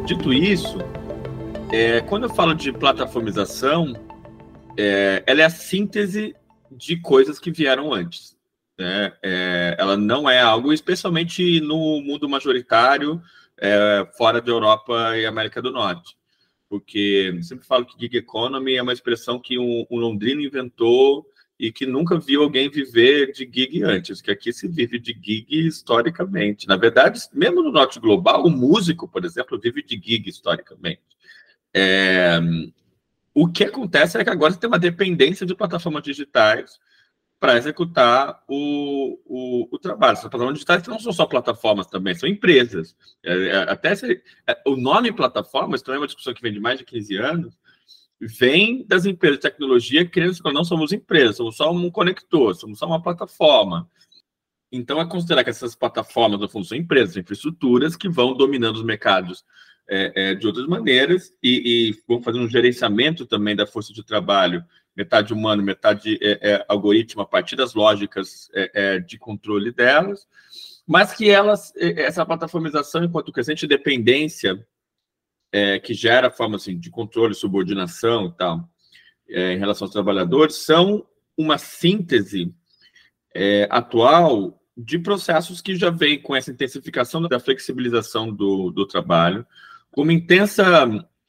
Dito 0.06 0.34
isso, 0.34 0.80
é, 1.72 2.02
quando 2.02 2.24
eu 2.24 2.30
falo 2.30 2.54
de 2.54 2.74
plataformização, 2.74 3.94
é, 4.78 5.24
ela 5.26 5.42
é 5.42 5.46
a 5.46 5.50
síntese 5.50 6.36
de 6.70 7.00
coisas 7.00 7.40
que 7.40 7.50
vieram 7.50 7.94
antes. 7.94 8.36
Né? 8.78 9.14
É, 9.24 9.78
ela 9.80 9.96
não 9.96 10.30
é 10.30 10.42
algo, 10.42 10.74
especialmente 10.74 11.62
no 11.62 12.02
mundo 12.02 12.28
majoritário, 12.28 13.22
é, 13.58 14.06
fora 14.18 14.42
da 14.42 14.52
Europa 14.52 15.18
e 15.18 15.26
América 15.26 15.62
do 15.62 15.72
Norte. 15.72 16.18
Porque 16.68 17.40
sempre 17.42 17.66
falo 17.66 17.86
que 17.86 17.98
gig 17.98 18.18
economy 18.18 18.76
é 18.76 18.82
uma 18.82 18.94
expressão 18.94 19.40
que 19.40 19.58
um, 19.58 19.86
um 19.90 19.98
londrino 19.98 20.42
inventou 20.42 21.26
e 21.64 21.72
que 21.72 21.86
nunca 21.86 22.20
viu 22.20 22.44
alguém 22.44 22.70
viver 22.70 23.32
de 23.32 23.50
gig 23.50 23.82
antes, 23.84 24.20
que 24.20 24.30
aqui 24.30 24.52
se 24.52 24.68
vive 24.68 25.00
de 25.00 25.14
gig 25.14 25.46
historicamente. 25.50 26.68
Na 26.68 26.76
verdade, 26.76 27.22
mesmo 27.32 27.64
no 27.64 27.72
norte 27.72 28.02
global, 28.02 28.46
o 28.46 28.50
músico, 28.50 29.08
por 29.08 29.24
exemplo, 29.24 29.58
vive 29.58 29.82
de 29.82 29.96
gig 29.96 30.28
historicamente. 30.28 31.00
É, 31.74 32.38
o 33.34 33.48
que 33.48 33.64
acontece 33.64 34.18
é 34.18 34.26
que 34.26 34.30
agora 34.30 34.52
você 34.52 34.60
tem 34.60 34.68
uma 34.68 34.78
dependência 34.78 35.46
de 35.46 35.56
plataformas 35.56 36.04
digitais 36.04 36.78
para 37.40 37.56
executar 37.56 38.44
o, 38.46 39.18
o, 39.26 39.70
o, 39.72 39.80
trabalho. 39.80 40.14
As 40.14 40.20
plataformas 40.20 40.56
digitais 40.56 40.86
não 40.86 41.00
são 41.00 41.14
só 41.14 41.26
plataformas 41.26 41.88
também, 41.88 42.14
são 42.14 42.28
empresas. 42.28 42.94
É, 43.24 43.34
é, 43.34 43.56
até 43.72 43.96
se, 43.96 44.22
é, 44.46 44.62
o 44.68 44.76
nome 44.76 45.14
plataforma, 45.14 45.76
isso 45.76 45.86
também 45.86 45.96
é 45.96 46.02
uma 46.02 46.08
discussão 46.08 46.34
que 46.34 46.42
vem 46.42 46.52
de 46.52 46.60
mais 46.60 46.78
de 46.78 46.84
15 46.84 47.16
anos, 47.16 47.58
vem 48.28 48.86
das 48.88 49.06
empresas 49.06 49.38
de 49.38 49.44
tecnologia 49.44 50.06
querendo 50.06 50.42
que 50.42 50.52
não 50.52 50.64
somos 50.64 50.92
empresas, 50.92 51.38
somos 51.38 51.56
só 51.56 51.72
um 51.72 51.90
conector, 51.90 52.56
somos 52.56 52.80
só 52.80 52.86
uma 52.86 53.02
plataforma. 53.02 53.90
Então, 54.72 55.00
é 55.00 55.08
considerar 55.08 55.44
que 55.44 55.52
essas 55.52 55.76
plataformas, 55.76 56.52
fundo, 56.52 56.66
são 56.66 56.78
empresas, 56.78 57.16
infraestruturas 57.16 57.96
que 57.96 58.10
vão 58.10 58.36
dominando 58.36 58.78
os 58.78 58.84
mercados 58.84 59.44
é, 59.88 60.32
é, 60.32 60.36
de 60.36 60.48
outras 60.48 60.66
maneiras 60.66 61.32
e, 61.44 61.92
e 61.92 62.04
vão 62.08 62.22
fazer 62.22 62.40
um 62.40 62.50
gerenciamento 62.50 63.26
também 63.26 63.56
da 63.56 63.68
força 63.68 63.94
de 63.94 64.04
trabalho 64.04 64.64
metade 64.96 65.34
humano, 65.34 65.64
metade 65.64 66.20
é, 66.22 66.52
é, 66.52 66.66
algoritmo, 66.68 67.22
a 67.22 67.26
partir 67.26 67.56
das 67.56 67.74
lógicas 67.74 68.50
é, 68.54 68.72
é 68.74 69.00
de 69.00 69.18
controle 69.18 69.72
delas, 69.72 70.28
mas 70.86 71.14
que 71.14 71.30
elas, 71.30 71.74
essa 71.76 72.26
plataformização, 72.26 73.04
enquanto 73.04 73.32
crescente 73.32 73.66
dependência, 73.66 74.66
é, 75.54 75.80
que 75.80 75.94
gera 75.94 76.30
forma 76.30 76.58
assim, 76.58 76.78
de 76.78 76.90
controle, 76.90 77.34
subordinação 77.34 78.26
e 78.26 78.32
tal, 78.34 78.70
em 79.30 79.58
relação 79.58 79.86
aos 79.86 79.94
trabalhadores, 79.94 80.56
são 80.58 81.06
uma 81.38 81.58
síntese 81.58 82.54
atual 83.70 84.62
de 84.76 85.00
processos 85.00 85.62
que 85.62 85.76
já 85.76 85.90
vem 85.90 86.22
com 86.22 86.36
essa 86.36 86.52
intensificação 86.52 87.22
da 87.22 87.40
flexibilização 87.40 88.32
do, 88.32 88.72
do 88.72 88.86
trabalho, 88.86 89.46
com 89.92 90.02
uma 90.02 90.14
intensa 90.14 90.86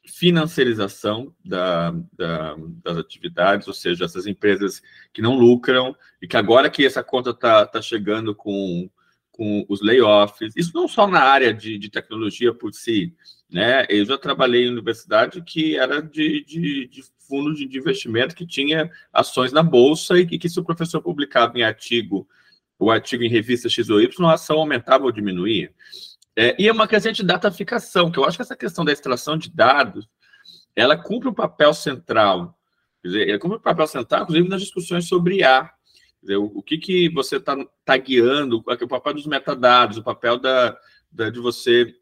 financiarização 0.07 1.33
da, 1.43 1.91
da, 2.13 2.55
das 2.83 2.97
atividades, 2.97 3.67
ou 3.67 3.73
seja, 3.73 4.05
essas 4.05 4.27
empresas 4.27 4.81
que 5.11 5.21
não 5.21 5.35
lucram 5.35 5.95
e 6.21 6.27
que 6.27 6.37
agora 6.37 6.69
que 6.69 6.85
essa 6.85 7.03
conta 7.03 7.31
está 7.31 7.65
tá 7.65 7.81
chegando 7.81 8.35
com, 8.35 8.89
com 9.35 9.65
os 9.67 9.81
layoffs, 9.81 10.53
isso 10.55 10.71
não 10.73 10.87
só 10.87 11.05
na 11.05 11.19
área 11.19 11.53
de, 11.53 11.77
de 11.77 11.89
tecnologia 11.89 12.53
por 12.53 12.73
si, 12.73 13.13
né? 13.51 13.85
Eu 13.89 14.05
já 14.05 14.17
trabalhei 14.17 14.63
em 14.63 14.71
universidade 14.71 15.41
que 15.41 15.77
era 15.77 16.01
de, 16.01 16.41
de, 16.45 16.87
de 16.87 17.03
fundo 17.27 17.53
de 17.53 17.77
investimento 17.77 18.33
que 18.33 18.47
tinha 18.47 18.89
ações 19.11 19.51
na 19.51 19.61
bolsa 19.61 20.17
e 20.17 20.25
que, 20.25 20.39
que 20.39 20.47
se 20.47 20.57
o 20.57 20.63
professor 20.63 21.01
publicava 21.01 21.57
em 21.57 21.63
artigo, 21.63 22.25
o 22.79 22.89
artigo 22.89 23.23
em 23.23 23.29
revista 23.29 23.67
X 23.67 23.89
ou 23.89 23.99
Y, 24.01 24.25
a 24.25 24.35
ação 24.35 24.57
aumentava 24.57 25.03
ou 25.03 25.11
diminuía. 25.11 25.69
É, 26.33 26.55
e 26.57 26.69
é 26.69 26.71
uma 26.71 26.87
crescente 26.87 27.21
dataficação, 27.21 28.09
que 28.09 28.17
eu 28.17 28.23
acho 28.23 28.37
que 28.37 28.41
essa 28.41 28.55
questão 28.55 28.85
da 28.85 28.93
extração 28.93 29.37
de 29.37 29.49
dados, 29.49 30.07
ela 30.73 30.95
cumpre 30.95 31.27
um 31.27 31.33
papel 31.33 31.73
central. 31.73 32.57
Quer 33.01 33.07
dizer, 33.09 33.29
ela 33.29 33.39
cumpre 33.39 33.57
um 33.57 33.61
papel 33.61 33.87
central, 33.87 34.23
inclusive, 34.23 34.47
nas 34.47 34.61
discussões 34.61 35.09
sobre 35.09 35.39
IA. 35.39 35.69
O, 36.37 36.61
que, 36.61 36.77
que 36.77 37.09
você 37.09 37.37
está 37.37 37.55
tá 37.83 37.97
guiando, 37.97 38.57
o 38.57 38.87
papel 38.87 39.13
dos 39.13 39.27
metadados, 39.27 39.97
o 39.97 40.03
papel 40.03 40.39
da, 40.39 40.77
da, 41.11 41.29
de 41.29 41.39
você 41.39 41.95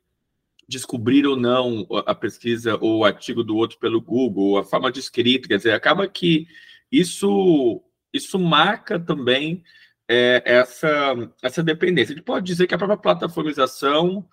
descobrir 0.67 1.25
ou 1.25 1.35
não 1.35 1.85
a 2.05 2.15
pesquisa 2.15 2.77
ou 2.79 2.99
o 2.99 3.05
artigo 3.05 3.43
do 3.43 3.55
outro 3.55 3.77
pelo 3.79 4.01
Google, 4.01 4.57
a 4.57 4.63
forma 4.63 4.91
de 4.91 4.99
escrita, 4.99 5.47
quer 5.47 5.57
dizer, 5.57 5.73
acaba 5.73 6.07
que 6.07 6.47
isso, 6.91 7.81
isso 8.13 8.39
marca 8.39 8.99
também 8.99 9.63
é, 10.07 10.41
essa, 10.45 11.15
essa 11.41 11.63
dependência. 11.63 12.13
A 12.13 12.17
gente 12.17 12.25
pode 12.25 12.45
dizer 12.45 12.67
que 12.67 12.73
a 12.73 12.77
própria 12.77 12.97
plataformização 12.97 14.25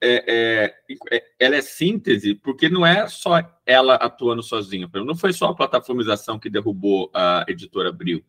é, 0.00 0.74
é, 0.90 0.94
é, 1.10 1.24
ela 1.38 1.56
é 1.56 1.62
síntese, 1.62 2.34
porque 2.34 2.68
não 2.68 2.84
é 2.84 3.08
só 3.08 3.40
ela 3.64 3.94
atuando 3.94 4.42
sozinha. 4.42 4.88
Não 4.92 5.16
foi 5.16 5.32
só 5.32 5.46
a 5.46 5.54
plataformização 5.54 6.38
que 6.38 6.50
derrubou 6.50 7.10
a 7.14 7.44
editora 7.48 7.88
Abril. 7.88 8.22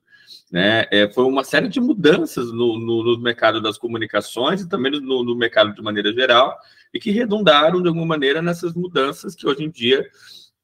Né? 0.51 0.85
É, 0.91 1.09
foi 1.11 1.23
uma 1.23 1.43
série 1.43 1.67
de 1.67 1.79
mudanças 1.79 2.51
no, 2.51 2.77
no, 2.77 3.03
no 3.03 3.19
mercado 3.19 3.61
das 3.61 3.77
comunicações 3.77 4.61
e 4.61 4.69
também 4.69 4.91
no, 4.91 5.23
no 5.23 5.35
mercado 5.35 5.73
de 5.73 5.81
maneira 5.81 6.11
geral, 6.11 6.57
e 6.93 6.99
que 6.99 7.11
redundaram 7.11 7.81
de 7.81 7.87
alguma 7.87 8.05
maneira 8.05 8.41
nessas 8.41 8.73
mudanças 8.73 9.33
que 9.33 9.47
hoje 9.47 9.63
em 9.63 9.69
dia 9.69 10.05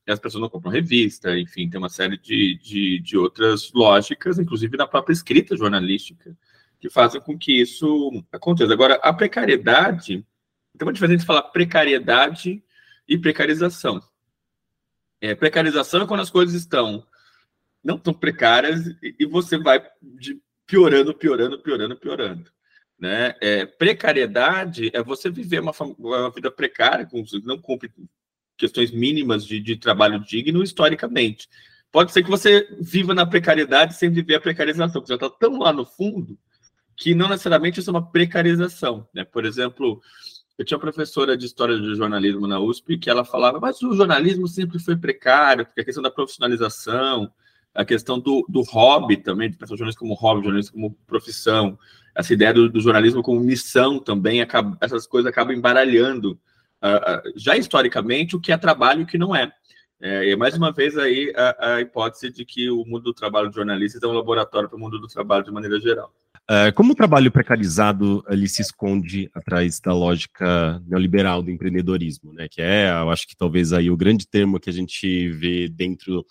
as 0.07 0.19
pessoas 0.19 0.41
não 0.41 0.49
compram 0.49 0.71
revista, 0.71 1.37
enfim, 1.37 1.69
tem 1.69 1.77
uma 1.77 1.89
série 1.89 2.17
de, 2.17 2.57
de, 2.63 2.99
de 2.99 3.17
outras 3.17 3.71
lógicas, 3.73 4.39
inclusive 4.39 4.77
na 4.77 4.87
própria 4.87 5.13
escrita 5.13 5.55
jornalística, 5.57 6.35
que 6.79 6.89
fazem 6.89 7.19
com 7.19 7.37
que 7.37 7.61
isso 7.61 8.23
aconteça. 8.31 8.71
Agora, 8.71 8.95
a 9.03 9.11
precariedade, 9.11 10.25
tem 10.77 10.87
uma 10.87 10.93
diferença 10.93 11.15
entre 11.15 11.25
falar 11.25 11.41
precariedade 11.43 12.63
e 13.07 13.17
precarização. 13.17 14.01
É, 15.19 15.35
precarização 15.35 16.03
é 16.03 16.07
quando 16.07 16.21
as 16.21 16.29
coisas 16.29 16.55
estão 16.55 17.03
não 17.87 17.97
tão 17.97 18.13
precárias 18.13 18.81
e 19.01 19.25
você 19.25 19.57
vai 19.57 19.81
piorando, 20.65 21.13
piorando, 21.13 21.57
piorando, 21.57 21.95
piorando. 21.95 22.51
Né? 22.99 23.33
É, 23.39 23.65
precariedade 23.65 24.91
é 24.93 25.01
você 25.01 25.29
viver 25.29 25.61
uma, 25.61 25.71
uma 25.97 26.29
vida 26.29 26.51
precária, 26.51 27.05
com, 27.05 27.23
não 27.45 27.57
cumpre 27.57 27.89
questões 28.57 28.91
mínimas 28.91 29.45
de, 29.45 29.61
de 29.61 29.77
trabalho 29.77 30.19
digno 30.19 30.61
historicamente. 30.61 31.47
Pode 31.89 32.11
ser 32.11 32.23
que 32.23 32.29
você 32.29 32.67
viva 32.81 33.13
na 33.13 33.25
precariedade 33.25 33.93
sem 33.93 34.11
viver 34.11 34.35
a 34.35 34.41
precarização, 34.41 35.01
que 35.01 35.07
já 35.07 35.15
está 35.15 35.29
tão 35.29 35.57
lá 35.57 35.71
no 35.71 35.85
fundo 35.85 36.37
que 36.93 37.15
não 37.15 37.29
necessariamente 37.29 37.79
isso 37.79 37.89
é 37.89 37.93
uma 37.93 38.11
precarização. 38.11 39.07
Né? 39.13 39.23
Por 39.23 39.45
exemplo, 39.45 40.01
eu 40.57 40.65
tinha 40.65 40.75
uma 40.75 40.81
professora 40.81 41.37
de 41.37 41.45
história 41.45 41.79
de 41.79 41.95
jornalismo 41.95 42.47
na 42.47 42.59
USP 42.59 42.97
que 42.97 43.09
ela 43.09 43.23
falava, 43.23 43.61
mas 43.61 43.81
o 43.81 43.93
jornalismo 43.93 44.45
sempre 44.47 44.77
foi 44.77 44.97
precário, 44.97 45.65
porque 45.65 45.79
a 45.79 45.85
questão 45.85 46.03
da 46.03 46.11
profissionalização, 46.11 47.31
a 47.77 47.85
questão 47.85 48.19
do, 48.19 48.43
do 48.49 48.63
hobby 48.63 49.17
também, 49.17 49.51
de 49.51 49.55
pensar 49.55 49.75
jornalismo 49.75 49.99
como 49.99 50.15
hobby, 50.15 50.41
jornalismo 50.41 50.73
como 50.73 50.97
profissão, 51.05 51.77
essa 52.15 52.33
ideia 52.33 52.51
do, 52.51 52.67
do 52.67 52.81
jornalismo 52.81 53.21
como 53.21 53.39
missão 53.39 53.99
também, 53.99 54.41
acaba, 54.41 54.75
essas 54.81 55.05
coisas 55.05 55.29
acabam 55.29 55.55
embaralhando 55.55 56.31
uh, 56.83 57.31
já 57.35 57.55
historicamente 57.55 58.35
o 58.35 58.39
que 58.39 58.51
é 58.51 58.57
trabalho 58.57 59.01
e 59.01 59.03
o 59.03 59.07
que 59.07 59.19
não 59.19 59.35
é. 59.35 59.51
é. 60.01 60.31
E 60.31 60.35
mais 60.35 60.57
uma 60.57 60.71
vez 60.71 60.97
aí 60.97 61.31
a, 61.35 61.75
a, 61.75 61.81
hipótese 61.81 62.31
de 62.31 62.43
que 62.43 62.67
o 62.71 62.83
mundo 62.83 63.03
do 63.03 63.13
trabalho 63.13 63.47
de 63.47 63.55
jornalistas 63.55 64.01
é 64.01 64.07
um 64.07 64.11
laboratório 64.13 64.67
para 64.67 64.75
o 64.75 64.79
mundo 64.79 64.99
do 64.99 65.07
trabalho 65.07 65.43
de 65.43 65.51
maneira 65.51 65.79
geral. 65.79 66.11
Uh, 66.49 66.73
como 66.73 66.93
o 66.93 66.95
trabalho 66.95 67.31
precarizado 67.31 68.23
ele 68.27 68.47
se 68.47 68.63
esconde 68.63 69.29
atrás 69.35 69.79
da 69.79 69.93
lógica 69.93 70.81
neoliberal 70.87 71.43
do 71.43 71.51
empreendedorismo, 71.51 72.33
né? 72.33 72.47
Que 72.49 72.61
é, 72.61 72.89
eu 72.89 73.11
acho 73.11 73.27
que 73.27 73.37
talvez 73.37 73.71
aí 73.71 73.91
o 73.91 73.97
grande 73.97 74.25
termo 74.27 74.59
que 74.59 74.69
a 74.69 74.73
gente 74.73 75.29
vê 75.29 75.67
dentro 75.67 76.25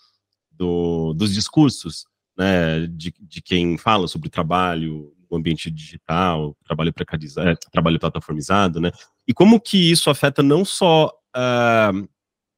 do, 0.57 1.13
dos 1.13 1.33
discursos, 1.33 2.05
né? 2.37 2.87
De, 2.87 3.13
de 3.19 3.41
quem 3.41 3.77
fala 3.77 4.07
sobre 4.07 4.29
trabalho 4.29 5.13
no 5.29 5.37
ambiente 5.37 5.69
digital, 5.69 6.55
trabalho 6.65 6.93
precarizado, 6.93 7.49
é, 7.49 7.55
trabalho 7.71 7.99
plataformizado, 7.99 8.79
né? 8.79 8.91
E 9.27 9.33
como 9.33 9.59
que 9.59 9.91
isso 9.91 10.09
afeta 10.09 10.41
não 10.41 10.63
só 10.63 11.11
uh, 11.35 12.07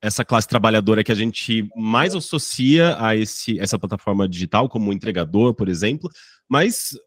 essa 0.01 0.24
classe 0.24 0.48
trabalhadora 0.48 1.03
que 1.03 1.12
a 1.12 1.15
gente 1.15 1.68
mais 1.75 2.15
associa 2.15 2.96
a 3.00 3.15
esse, 3.15 3.60
essa 3.60 3.77
plataforma 3.77 4.27
digital, 4.27 4.70
como 4.70 4.94
entregador, 4.94 5.53
por 5.53 5.68
exemplo, 5.68 6.10
mas 6.48 6.98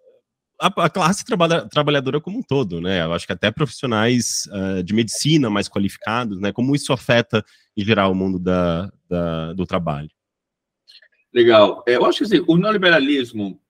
a, 0.61 0.67
a 0.85 0.91
classe 0.91 1.25
trabalha, 1.25 1.67
trabalhadora 1.69 2.21
como 2.21 2.39
um 2.39 2.43
todo, 2.43 2.81
né? 2.81 3.03
Eu 3.05 3.13
acho 3.13 3.27
que 3.27 3.33
até 3.33 3.51
profissionais 3.51 4.49
uh, 4.53 4.83
de 4.83 4.95
medicina 4.95 5.49
mais 5.49 5.69
qualificados, 5.69 6.39
né? 6.41 6.53
Como 6.53 6.75
isso 6.75 6.93
afeta, 6.93 7.45
em 7.77 7.85
geral, 7.85 8.13
o 8.13 8.15
mundo 8.15 8.39
da, 8.39 8.91
da 9.09 9.53
do 9.55 9.67
trabalho. 9.67 10.09
Legal. 11.33 11.83
É, 11.87 11.97
eu 11.97 12.05
acho 12.05 12.19
que 12.19 12.25
assim, 12.25 12.45
o 12.47 12.57
neoliberalismo 12.57 13.61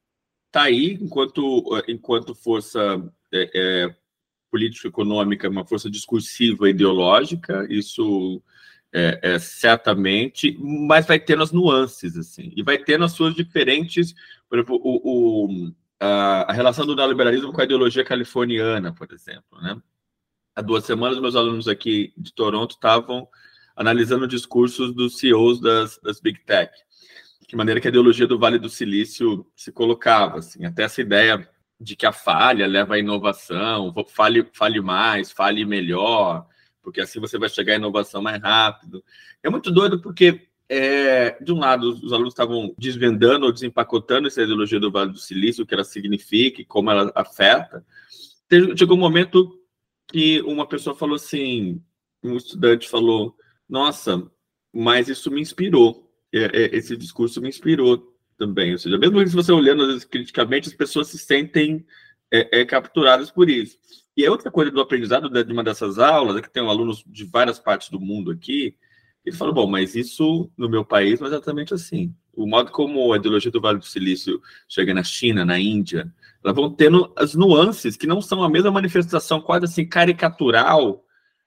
está 0.47 0.63
aí 0.63 0.99
enquanto, 1.01 1.83
enquanto 1.89 2.35
força 2.35 3.03
é, 3.33 3.51
é, 3.55 3.97
político-econômica, 4.51 5.49
uma 5.49 5.65
força 5.65 5.91
discursiva 5.91 6.69
ideológica, 6.69 7.67
isso 7.71 8.43
é, 8.93 9.19
é, 9.23 9.39
certamente, 9.39 10.57
mas 10.61 11.07
vai 11.07 11.19
ter 11.19 11.37
nas 11.37 11.53
nuances, 11.53 12.17
assim, 12.17 12.53
e 12.55 12.63
vai 12.63 12.77
ter 12.77 12.99
nas 12.99 13.13
suas 13.13 13.35
diferentes, 13.35 14.15
por 14.49 14.59
exemplo, 14.59 14.81
o, 14.83 15.47
o 15.47 15.73
a, 15.99 16.53
relação 16.53 16.85
do 16.85 16.95
neoliberalismo 16.95 17.53
com 17.53 17.61
a 17.61 17.65
ideologia 17.65 18.05
californiana, 18.05 18.93
por 18.93 19.11
exemplo. 19.13 19.61
Né? 19.63 19.81
Há 20.55 20.61
duas 20.61 20.85
semanas, 20.85 21.19
meus 21.19 21.37
alunos 21.37 21.69
aqui 21.69 22.13
de 22.17 22.35
Toronto 22.35 22.73
estavam 22.73 23.27
analisando 23.75 24.29
discursos 24.29 24.93
dos 24.93 25.19
CEOs 25.19 25.61
das, 25.61 25.99
das 26.03 26.21
Big 26.21 26.41
Tech, 26.45 26.71
de 27.53 27.57
maneira 27.57 27.83
que 27.83 27.87
a 27.87 27.91
ideologia 27.91 28.27
do 28.27 28.39
Vale 28.39 28.59
do 28.59 28.71
Silício 28.71 29.47
se 29.55 29.71
colocava, 29.71 30.39
assim, 30.39 30.65
até 30.65 30.85
essa 30.85 31.03
ideia 31.03 31.47
de 31.79 31.95
que 31.95 32.07
a 32.07 32.13
falha 32.13 32.67
leva 32.67 32.95
à 32.95 32.99
inovação, 32.99 33.95
fale, 34.09 34.49
fale 34.55 34.81
mais, 34.81 35.31
fale 35.31 35.63
melhor, 35.67 36.47
porque 36.81 37.03
assim 37.03 37.21
você 37.21 37.39
vai 37.39 37.51
chegar 37.51 37.75
à 37.75 37.77
inovação 37.77 38.23
mais 38.23 38.41
rápido. 38.41 39.05
É 39.43 39.51
muito 39.51 39.71
doido 39.71 40.01
porque 40.01 40.49
é, 40.67 41.37
de 41.45 41.53
um 41.53 41.59
lado, 41.59 41.91
os 41.91 42.11
alunos 42.11 42.33
estavam 42.33 42.75
desvendando 42.79 43.45
ou 43.45 43.53
desempacotando 43.53 44.29
essa 44.29 44.41
ideologia 44.41 44.81
do 44.81 44.91
Vale 44.91 45.13
do 45.13 45.19
Silício, 45.19 45.65
o 45.65 45.67
que 45.67 45.75
ela 45.75 45.85
significa 45.85 46.63
e 46.63 46.65
como 46.65 46.91
ela 46.91 47.13
afeta. 47.15 47.85
Chegou 48.79 48.97
um 48.97 49.01
momento 49.01 49.61
que 50.09 50.41
uma 50.41 50.67
pessoa 50.67 50.97
falou 50.97 51.17
assim, 51.17 51.83
um 52.23 52.35
estudante 52.35 52.89
falou, 52.89 53.37
nossa, 53.69 54.27
mas 54.73 55.11
isso 55.11 55.31
me 55.31 55.43
inspirou, 55.43 56.11
é, 56.33 56.45
é, 56.45 56.77
esse 56.77 56.97
discurso 56.97 57.41
me 57.41 57.49
inspirou 57.49 58.13
também. 58.39 58.73
Ou 58.73 58.79
seja, 58.79 58.99
mesmo 58.99 59.23
que 59.23 59.31
você 59.31 59.53
olhando 59.53 60.01
criticamente, 60.07 60.69
as 60.69 60.75
pessoas 60.75 61.09
se 61.09 61.19
sentem 61.19 61.85
é, 62.31 62.61
é, 62.61 62.65
capturadas 62.65 63.31
por 63.31 63.51
isso. 63.51 63.79
E 64.17 64.27
a 64.27 64.31
outra 64.31 64.51
coisa 64.51 64.71
do 64.71 64.81
aprendizado 64.81 65.29
de 65.29 65.53
uma 65.53 65.65
dessas 65.65 65.99
aulas, 65.99 66.37
é 66.37 66.43
que 66.43 66.51
tem 66.51 66.67
alunos 66.67 67.05
de 67.07 67.25
várias 67.25 67.59
partes 67.59 67.89
do 67.89 68.01
mundo 68.01 68.31
aqui, 68.31 68.77
ele 69.25 69.37
falou, 69.37 69.55
bom, 69.55 69.67
mas 69.67 69.95
isso 69.95 70.51
no 70.57 70.69
meu 70.69 70.85
país 70.85 71.21
não 71.21 71.29
é 71.29 71.31
exatamente 71.31 71.73
assim. 71.73 72.15
O 72.35 72.47
modo 72.47 72.71
como 72.73 73.13
a 73.13 73.17
ideologia 73.17 73.51
do 73.51 73.61
Vale 73.61 73.79
do 73.79 73.87
Silício 73.87 74.41
chega 74.69 74.93
na 74.93 75.05
China, 75.05 75.45
na 75.45 75.59
Índia, 75.59 76.13
elas 76.43 76.57
vão 76.57 76.71
tendo 76.71 77.13
as 77.17 77.35
nuances 77.35 77.97
que 77.97 78.07
não 78.07 78.21
são 78.21 78.43
a 78.43 78.51
mesma 78.51 78.71
manifestação 78.71 79.41
quase 79.41 79.67
assim 79.67 79.87
caricatural 79.87 81.05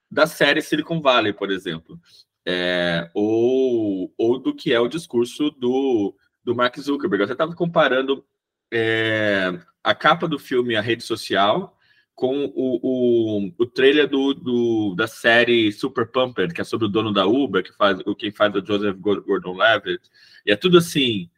da 0.10 0.26
série 0.26 0.62
Silicon 0.62 1.02
Valley, 1.02 1.34
por 1.34 1.52
exemplo. 1.52 2.00
É, 2.48 3.10
ou, 3.14 4.14
ou 4.18 4.40
do 4.40 4.54
que 4.54 4.72
é 4.72 4.80
o 4.80 4.88
discurso 4.88 5.50
do, 5.52 6.16
do 6.44 6.56
Mark 6.56 6.78
Zuckerberg. 6.78 7.26
Você 7.26 7.34
estava 7.34 7.56
comparando 7.56 8.24
é, 8.72 9.60
a 9.84 9.96
capa 9.96 10.28
do 10.28 10.38
filme 10.38 10.76
A 10.76 10.82
Rede 10.82 11.04
Social 11.04 11.76
com 12.14 12.46
o, 12.56 12.80
o, 12.82 13.52
o 13.58 13.66
trailer 13.66 14.08
do, 14.08 14.34
do, 14.34 14.96
da 14.96 15.06
série 15.06 15.72
Super 15.72 16.10
Pumped, 16.10 16.54
que 16.54 16.62
é 16.62 16.64
sobre 16.64 16.86
o 16.86 16.90
dono 16.90 17.12
da 17.12 17.26
Uber, 17.26 17.62
que 17.62 17.76
faz 17.76 18.00
o 18.06 18.16
quem 18.16 18.32
faz 18.32 18.56
o 18.56 18.66
Joseph 18.66 18.96
Gordon-Levitt. 18.98 20.10
E 20.46 20.52
é 20.52 20.56
tudo 20.56 20.78
assim, 20.78 21.30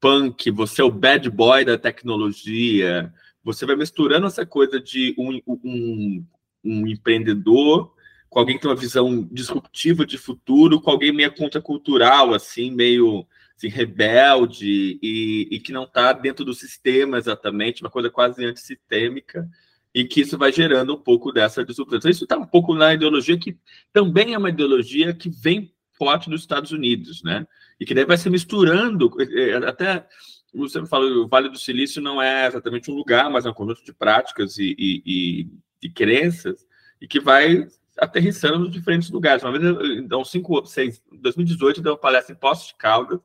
punk, 0.00 0.50
você 0.50 0.80
é 0.80 0.84
o 0.84 0.90
bad 0.90 1.28
boy 1.28 1.64
da 1.64 1.76
tecnologia. 1.76 3.12
Você 3.44 3.66
vai 3.66 3.76
misturando 3.76 4.26
essa 4.26 4.46
coisa 4.46 4.80
de 4.80 5.14
um, 5.18 5.38
um, 5.46 6.26
um 6.64 6.86
empreendedor 6.86 7.92
com 8.32 8.38
alguém 8.38 8.56
que 8.56 8.62
tem 8.62 8.70
uma 8.70 8.76
visão 8.76 9.28
disruptiva 9.30 10.06
de 10.06 10.16
futuro, 10.16 10.80
com 10.80 10.90
alguém 10.90 11.12
meio 11.12 11.34
contracultural, 11.34 12.32
assim, 12.32 12.70
meio 12.70 13.26
assim, 13.54 13.68
rebelde 13.68 14.98
e, 15.02 15.48
e 15.50 15.60
que 15.60 15.70
não 15.70 15.84
está 15.84 16.14
dentro 16.14 16.42
do 16.42 16.54
sistema 16.54 17.18
exatamente, 17.18 17.82
uma 17.82 17.90
coisa 17.90 18.08
quase 18.08 18.42
antissistêmica 18.42 19.46
e 19.94 20.06
que 20.06 20.22
isso 20.22 20.38
vai 20.38 20.50
gerando 20.50 20.94
um 20.94 20.98
pouco 20.98 21.30
dessa 21.30 21.62
disrupção. 21.62 22.10
Isso 22.10 22.24
está 22.24 22.38
um 22.38 22.46
pouco 22.46 22.74
na 22.74 22.94
ideologia 22.94 23.38
que 23.38 23.58
também 23.92 24.32
é 24.32 24.38
uma 24.38 24.48
ideologia 24.48 25.12
que 25.12 25.28
vem 25.28 25.70
forte 25.92 26.30
dos 26.30 26.40
Estados 26.40 26.72
Unidos, 26.72 27.22
né? 27.22 27.46
E 27.78 27.84
que 27.84 27.92
daí 27.92 28.06
vai 28.06 28.16
se 28.16 28.30
misturando, 28.30 29.10
é, 29.20 29.50
é, 29.50 29.56
até 29.56 30.06
você 30.54 30.86
fala, 30.86 31.04
o 31.04 31.28
Vale 31.28 31.50
do 31.50 31.58
Silício 31.58 32.00
não 32.00 32.20
é 32.20 32.46
exatamente 32.46 32.90
um 32.90 32.94
lugar, 32.94 33.30
mas 33.30 33.44
é 33.44 33.50
um 33.50 33.54
conjunto 33.54 33.84
de 33.84 33.92
práticas 33.92 34.56
e, 34.56 34.74
e, 34.78 35.02
e, 35.04 35.48
e 35.82 35.90
crenças, 35.90 36.66
e 36.98 37.06
que 37.06 37.20
vai 37.20 37.68
aterrissando 37.98 38.58
nos 38.58 38.70
diferentes 38.70 39.10
lugares. 39.10 39.42
Uma 39.42 39.58
vez, 39.58 39.98
então, 39.98 40.24
cinco, 40.24 40.64
seis, 40.66 41.02
2018, 41.12 41.82
deu 41.82 41.92
uma 41.92 41.98
palestra 41.98 42.34
em 42.34 42.38
Poços 42.38 42.68
de 42.68 42.74
Caldas, 42.74 43.20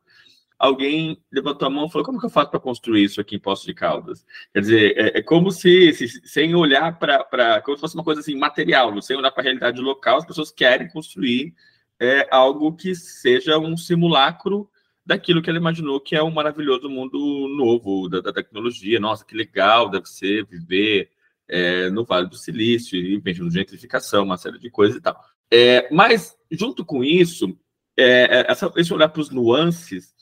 alguém 0.58 1.22
levantou 1.32 1.68
a 1.68 1.72
mão 1.72 1.86
e 1.86 1.92
falou: 1.92 2.06
Como 2.06 2.20
que 2.20 2.26
eu 2.26 2.30
faço 2.30 2.50
para 2.50 2.60
construir 2.60 3.04
isso 3.04 3.22
aqui 3.22 3.36
em 3.36 3.40
Poços 3.40 3.66
de 3.66 3.74
Caldas? 3.74 4.26
Quer 4.54 4.60
dizer, 4.60 4.98
é, 4.98 5.20
é 5.20 5.22
como 5.22 5.52
se, 5.52 5.94
se, 5.94 6.08
sem 6.26 6.56
olhar 6.56 6.98
para. 7.00 7.62
como 7.62 7.78
se 7.78 7.82
fosse 7.82 7.96
uma 7.96 8.04
coisa 8.04 8.22
assim, 8.22 8.36
material, 8.36 9.02
sem 9.02 9.16
olhar 9.16 9.32
para 9.32 9.42
a 9.42 9.46
realidade 9.46 9.82
local, 9.82 10.18
as 10.18 10.26
pessoas 10.26 10.52
querem 10.52 10.90
construir 10.90 11.54
é, 12.00 12.28
algo 12.32 12.76
que 12.76 12.96
seja 12.96 13.58
um 13.58 13.76
simulacro 13.76 14.70
daquilo 15.06 15.42
que 15.42 15.50
ela 15.50 15.58
imaginou 15.58 16.02
que 16.02 16.18
é 16.18 16.22
um 16.22 16.30
maravilhoso 16.30 16.90
mundo 16.90 17.18
novo 17.58 18.10
da, 18.10 18.20
da 18.20 18.34
tecnologia. 18.34 19.00
Nossa, 19.00 19.26
que 19.26 19.36
legal 19.36 19.90
deve 19.90 20.06
ser 20.06 20.46
viver 20.46 21.10
é, 21.50 21.90
no 21.90 22.04
Vale 22.04 22.28
do 22.28 22.36
Silício, 22.36 22.98
e 22.98 23.20
de 23.20 23.50
gentrificação, 23.50 24.24
uma 24.24 24.38
série 24.38 24.60
de 24.60 24.70
coisas 24.70 24.98
e 24.98 25.02
tal. 25.02 25.20
É, 25.52 25.88
mas, 25.94 26.36
junto 26.52 26.84
com 26.84 27.04
isso, 27.04 27.58
é, 27.98 28.40
é 28.40 28.52
essa, 28.52 28.72
esse 28.76 28.94
olhar 28.94 29.10
para 29.10 29.22
os 29.22 29.30
nuances 29.30 30.14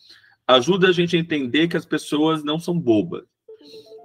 ajuda 0.48 0.90
a 0.90 0.92
gente 0.92 1.16
a 1.16 1.20
entender 1.20 1.68
que 1.68 1.78
as 1.78 1.86
pessoas 1.86 2.44
não 2.44 2.60
são 2.60 2.80
bobas. 2.80 3.24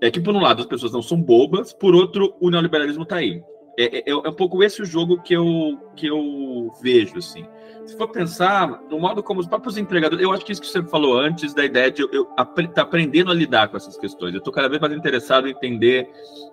É 0.03 0.11
que, 0.11 0.21
por 0.21 0.35
um 0.35 0.41
lado, 0.41 0.63
as 0.63 0.67
pessoas 0.67 0.93
não 0.93 1.03
são 1.03 1.21
bobas, 1.21 1.75
por 1.75 1.95
outro, 1.95 2.35
o 2.41 2.49
neoliberalismo 2.51 3.03
está 3.03 3.17
aí. 3.17 3.43
É, 3.79 3.99
é, 3.99 4.11
é, 4.11 4.15
um 4.15 4.33
pouco 4.33 4.63
esse 4.63 4.83
o 4.83 4.85
jogo 4.85 5.23
que 5.23 5.35
eu, 5.35 5.79
que 5.97 6.07
eu 6.07 6.71
vejo, 6.83 7.19
assim. 7.19 7.47
Se 7.87 7.97
for 7.97 8.09
pensar 8.09 8.81
no 8.91 8.99
modo 8.99 9.23
como 9.23 9.41
os 9.41 9.47
próprios 9.47 9.79
entregadores... 9.79 10.23
Eu 10.23 10.33
acho 10.33 10.45
que 10.45 10.53
isso 10.53 10.61
que 10.61 10.67
você 10.69 10.83
falou 10.83 11.19
antes, 11.19 11.55
da 11.55 11.65
ideia 11.65 11.91
de 11.91 12.03
eu, 12.03 12.09
eu 12.13 12.25
tá 12.75 12.83
aprendendo 12.83 13.31
a 13.31 13.35
lidar 13.35 13.69
com 13.69 13.77
essas 13.77 13.97
questões. 13.97 14.35
Eu 14.35 14.39
estou 14.39 14.53
cada 14.53 14.69
vez 14.69 14.81
mais 14.81 14.93
interessado 14.93 15.49
em 15.49 15.53
entender 15.53 16.09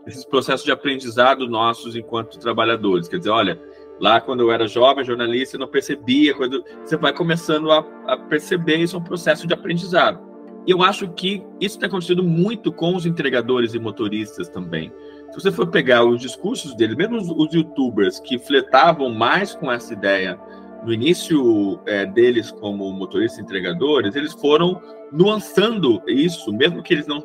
esses 0.06 0.26
processos 0.26 0.64
de 0.64 0.72
aprendizado 0.72 1.48
nossos 1.48 1.96
enquanto 1.96 2.40
trabalhadores. 2.40 3.08
Quer 3.08 3.18
dizer, 3.18 3.30
olha, 3.30 3.60
Lá, 4.00 4.22
quando 4.22 4.42
eu 4.42 4.52
era 4.52 4.68
jovem, 4.68 5.04
jornalista, 5.04 5.56
eu 5.56 5.60
não 5.60 5.68
percebia. 5.68 6.34
Quando 6.34 6.64
você 6.84 6.96
vai 6.98 7.12
começando 7.12 7.72
a, 7.72 7.80
a 8.06 8.18
perceber, 8.18 8.78
isso 8.78 8.96
é 8.96 9.00
um 9.00 9.04
processo 9.04 9.48
de 9.48 9.54
aprendizado. 9.54 10.20
E 10.66 10.72
eu 10.72 10.84
acho 10.84 11.08
que 11.10 11.44
isso 11.60 11.80
tem 11.80 11.88
acontecido 11.88 12.22
muito 12.22 12.72
com 12.72 12.96
os 12.96 13.06
entregadores 13.06 13.74
e 13.74 13.80
motoristas 13.80 14.50
também. 14.50 14.92
Se 15.32 15.42
você 15.42 15.52
for 15.52 15.68
pegar 15.68 16.04
os 16.04 16.22
discursos 16.22 16.76
deles, 16.76 16.96
mesmo 16.96 17.18
os, 17.18 17.30
os 17.30 17.54
youtubers 17.54 18.20
que 18.20 18.40
fletavam 18.40 19.10
mais 19.10 19.54
com 19.54 19.72
essa 19.72 19.94
ideia 19.94 20.40
no 20.84 20.94
início 20.94 21.80
é, 21.86 22.06
deles 22.06 22.52
como 22.52 22.92
motoristas 22.94 23.40
entregadores, 23.40 24.16
eles 24.16 24.34
foram 24.34 24.82
nuançando 25.12 26.02
isso, 26.08 26.52
mesmo 26.54 26.82
que 26.82 26.94
eles 26.94 27.08
não, 27.08 27.24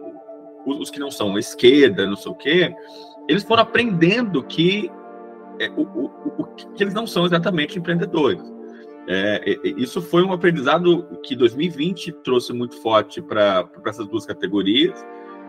os 0.66 0.90
que 0.90 0.98
não 0.98 1.10
são 1.10 1.38
esquerda, 1.38 2.06
não 2.06 2.16
sei 2.16 2.32
o 2.32 2.34
quê, 2.34 2.74
eles 3.28 3.42
foram 3.42 3.62
aprendendo 3.62 4.42
que 4.42 4.90
é, 5.58 5.70
o, 5.70 5.82
o, 5.82 6.10
o, 6.38 6.44
que 6.54 6.82
eles 6.82 6.94
não 6.94 7.06
são 7.06 7.24
exatamente 7.24 7.78
empreendedores. 7.78 8.42
É, 9.08 9.58
isso 9.76 10.00
foi 10.00 10.22
um 10.22 10.32
aprendizado 10.32 11.04
que 11.24 11.34
2020 11.34 12.12
trouxe 12.24 12.52
muito 12.52 12.80
forte 12.80 13.20
para 13.20 13.68
essas 13.86 14.06
duas 14.06 14.24
categorias. 14.24 15.04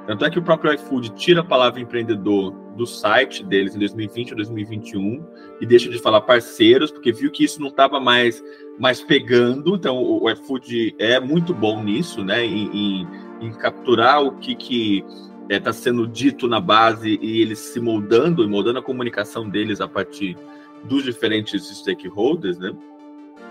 Tanto 0.06 0.26
é 0.26 0.30
que 0.30 0.38
o 0.38 0.42
próprio 0.42 0.74
iFood 0.74 1.12
tira 1.12 1.42
a 1.42 1.44
palavra 1.44 1.80
empreendedor 1.80 2.52
do 2.76 2.86
site 2.86 3.44
deles 3.44 3.76
em 3.76 3.80
2020 3.80 4.32
ou 4.32 4.38
2021 4.38 5.26
e 5.62 5.66
deixa 5.66 5.89
de 5.89 5.98
falar 6.00 6.22
parceiros, 6.22 6.92
porque 6.92 7.12
viu 7.12 7.32
que 7.32 7.46
isso 7.46 7.62
não 7.62 7.70
estava 7.70 8.00
mais, 8.00 8.44
mais 8.78 9.02
pegando. 9.02 9.76
Então, 9.76 9.98
o, 9.98 10.30
iFood 10.30 10.96
é 11.00 11.20
muito 11.20 11.54
bom 11.54 11.82
nisso, 11.82 12.24
né? 12.24 12.46
Em, 12.46 12.70
em, 12.74 13.08
em 13.42 13.52
capturar 13.54 14.22
o 14.22 14.34
que, 14.34 14.56
que 14.56 15.06
está 15.44 15.56
é, 15.56 15.60
tá 15.60 15.72
sendo 15.72 16.06
dito 16.06 16.48
na 16.48 16.60
base 16.60 17.18
e 17.22 17.42
eles 17.42 17.60
se 17.60 17.80
moldando 17.80 18.44
e 18.44 18.48
moldando 18.48 18.80
a 18.80 18.84
comunicação 18.84 19.48
deles 19.48 19.80
a 19.80 19.88
partir 19.88 20.36
dos 20.84 21.04
diferentes 21.04 21.66
stakeholders, 21.66 22.60
né? 22.60 22.74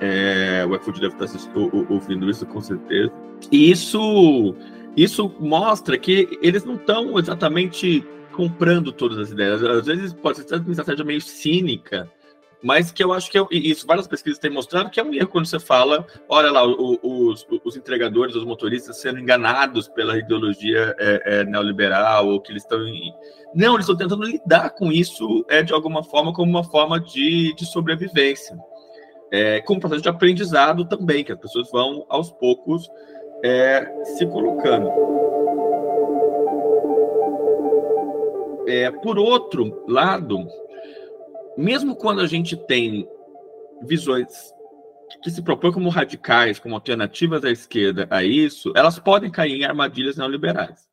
É, 0.00 0.66
o 0.68 0.74
iFood 0.74 1.00
deve 1.00 1.14
estar 1.14 1.58
ouvindo 1.88 2.28
isso 2.28 2.44
com 2.44 2.60
certeza. 2.60 3.12
E 3.50 3.70
isso, 3.70 4.54
isso 4.96 5.34
mostra 5.40 5.98
que 5.98 6.38
eles 6.42 6.64
não 6.64 6.74
estão 6.74 7.18
exatamente 7.18 8.04
comprando 8.32 8.92
todas 8.92 9.18
as 9.18 9.30
ideias. 9.30 9.62
Às 9.62 9.86
vezes 9.86 10.12
pode 10.12 10.38
ser 10.38 10.56
uma 10.56 10.70
estratégia 10.70 11.04
meio 11.04 11.20
cínica, 11.20 12.10
mas 12.62 12.92
que 12.92 13.02
eu 13.02 13.12
acho 13.12 13.30
que 13.30 13.38
é, 13.38 13.44
isso, 13.50 13.86
várias 13.86 14.06
pesquisas 14.06 14.38
têm 14.38 14.50
mostrado 14.50 14.90
que 14.90 15.00
é 15.00 15.04
um 15.04 15.12
erro 15.12 15.28
quando 15.28 15.46
você 15.46 15.58
fala, 15.58 16.06
olha 16.28 16.50
lá, 16.50 16.64
o, 16.64 16.98
os, 17.02 17.46
os, 17.64 17.76
entregadores, 17.76 18.36
os 18.36 18.44
motoristas 18.44 19.00
sendo 19.00 19.18
enganados 19.18 19.88
pela 19.88 20.16
ideologia 20.16 20.94
é, 20.98 21.22
é, 21.40 21.44
neoliberal, 21.44 22.28
ou 22.28 22.40
que 22.40 22.52
eles 22.52 22.62
estão 22.62 22.86
em... 22.86 23.12
Não, 23.54 23.74
eles 23.74 23.84
estão 23.84 23.96
tentando 23.96 24.24
lidar 24.24 24.70
com 24.70 24.92
isso 24.92 25.44
é, 25.48 25.62
de 25.62 25.72
alguma 25.72 26.02
forma 26.02 26.32
como 26.32 26.50
uma 26.50 26.64
forma 26.64 27.00
de, 27.00 27.54
de 27.54 27.66
sobrevivência. 27.66 28.56
É, 29.30 29.60
como 29.62 29.80
processo 29.80 30.02
de 30.02 30.08
aprendizado 30.08 30.84
também, 30.84 31.24
que 31.24 31.32
as 31.32 31.38
pessoas 31.38 31.70
vão 31.70 32.04
aos 32.08 32.30
poucos 32.30 32.88
é, 33.42 34.04
se 34.04 34.26
colocando. 34.26 34.90
É, 38.66 38.90
por 38.90 39.18
outro 39.18 39.84
lado, 39.88 40.46
mesmo 41.56 41.96
quando 41.96 42.20
a 42.20 42.26
gente 42.26 42.56
tem 42.56 43.08
visões 43.82 44.52
que 45.22 45.30
se 45.30 45.42
propõem 45.42 45.72
como 45.72 45.88
radicais, 45.88 46.58
como 46.58 46.74
alternativas 46.74 47.44
à 47.44 47.50
esquerda 47.50 48.06
a 48.10 48.22
isso, 48.22 48.72
elas 48.74 48.98
podem 48.98 49.30
cair 49.30 49.60
em 49.60 49.64
armadilhas 49.64 50.16
neoliberais. 50.16 50.88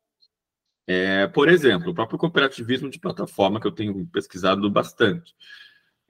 É, 0.86 1.26
por 1.28 1.48
exemplo, 1.48 1.92
o 1.92 1.94
próprio 1.94 2.18
cooperativismo 2.18 2.90
de 2.90 2.98
plataforma, 2.98 3.60
que 3.60 3.66
eu 3.66 3.72
tenho 3.72 4.06
pesquisado 4.06 4.68
bastante. 4.68 5.34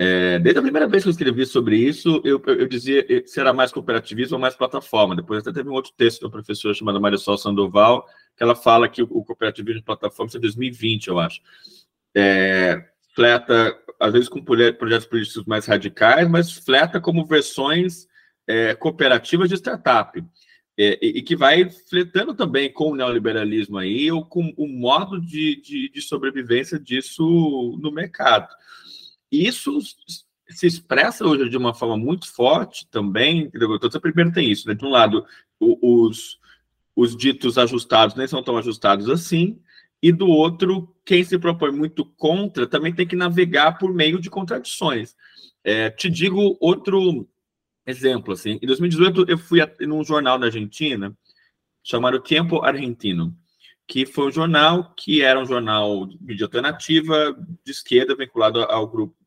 É, 0.02 0.38
desde 0.38 0.58
a 0.58 0.62
primeira 0.62 0.88
vez 0.88 1.02
que 1.02 1.10
eu 1.10 1.10
escrevi 1.10 1.44
sobre 1.44 1.76
isso, 1.76 2.22
eu, 2.24 2.42
eu, 2.46 2.66
dizia 2.66 3.04
se 3.26 3.38
era 3.38 3.52
mais 3.52 3.70
cooperativismo 3.70 4.36
ou 4.36 4.40
mais 4.40 4.54
plataforma. 4.54 5.14
Depois 5.14 5.40
até 5.40 5.52
teve 5.52 5.68
um 5.68 5.74
outro 5.74 5.92
texto 5.94 6.22
da 6.22 6.30
professora 6.30 6.72
chamada 6.72 6.98
Marisol 6.98 7.36
Sandoval, 7.36 8.06
que 8.34 8.42
ela 8.42 8.56
fala 8.56 8.88
que 8.88 9.02
o, 9.02 9.08
o 9.10 9.22
cooperativismo 9.22 9.80
de 9.80 9.84
plataforma 9.84 10.32
é 10.34 10.38
2020, 10.38 11.08
eu 11.08 11.18
acho. 11.18 11.42
É, 12.16 12.82
fleta, 13.14 13.76
às 14.00 14.10
vezes 14.10 14.30
com 14.30 14.42
projetos 14.42 15.04
políticos 15.04 15.44
mais 15.44 15.66
radicais, 15.66 16.26
mas 16.26 16.50
fleta 16.50 16.98
como 16.98 17.26
versões 17.26 18.06
é, 18.46 18.74
cooperativas 18.74 19.50
de 19.50 19.56
startup. 19.56 20.18
É, 20.78 20.98
e, 21.02 21.18
e, 21.18 21.22
que 21.22 21.36
vai 21.36 21.68
fletando 21.68 22.32
também 22.32 22.72
com 22.72 22.92
o 22.92 22.96
neoliberalismo 22.96 23.76
aí, 23.76 24.10
ou 24.10 24.24
com 24.24 24.50
o 24.56 24.66
modo 24.66 25.20
de, 25.20 25.60
de, 25.60 25.90
de 25.90 26.00
sobrevivência 26.00 26.78
disso 26.78 27.78
no 27.82 27.92
mercado. 27.92 28.48
Isso 29.30 29.78
se 30.48 30.66
expressa 30.66 31.24
hoje 31.24 31.48
de 31.48 31.56
uma 31.56 31.72
forma 31.72 31.96
muito 31.96 32.32
forte 32.32 32.86
também. 32.90 33.50
Então, 33.54 34.00
primeiro 34.00 34.32
tem 34.32 34.50
isso, 34.50 34.66
né? 34.68 34.74
De 34.74 34.84
um 34.84 34.90
lado, 34.90 35.24
os, 35.58 36.38
os 36.94 37.16
ditos 37.16 37.56
ajustados 37.56 38.16
nem 38.16 38.26
são 38.26 38.42
tão 38.42 38.56
ajustados 38.56 39.08
assim, 39.08 39.60
e 40.02 40.10
do 40.10 40.28
outro, 40.28 40.94
quem 41.04 41.22
se 41.22 41.38
propõe 41.38 41.70
muito 41.70 42.04
contra 42.04 42.66
também 42.66 42.94
tem 42.94 43.06
que 43.06 43.16
navegar 43.16 43.78
por 43.78 43.92
meio 43.92 44.18
de 44.18 44.30
contradições. 44.30 45.14
É, 45.62 45.90
te 45.90 46.08
digo 46.08 46.56
outro 46.60 47.28
exemplo, 47.86 48.32
assim, 48.32 48.58
em 48.62 48.66
2018 48.66 49.26
eu 49.28 49.36
fui 49.36 49.60
num 49.80 50.02
jornal 50.04 50.38
na 50.38 50.46
Argentina 50.46 51.16
chamado 51.82 52.20
Tempo 52.20 52.62
Argentino, 52.62 53.36
que 53.86 54.06
foi 54.06 54.28
um 54.28 54.30
jornal 54.30 54.94
que 54.94 55.22
era 55.22 55.38
um 55.38 55.44
jornal 55.44 56.06
de 56.06 56.42
alternativa, 56.42 57.36
de 57.64 57.72
esquerda, 57.72 58.14
vinculado 58.14 58.60
ao 58.62 58.86
grupo 58.86 59.19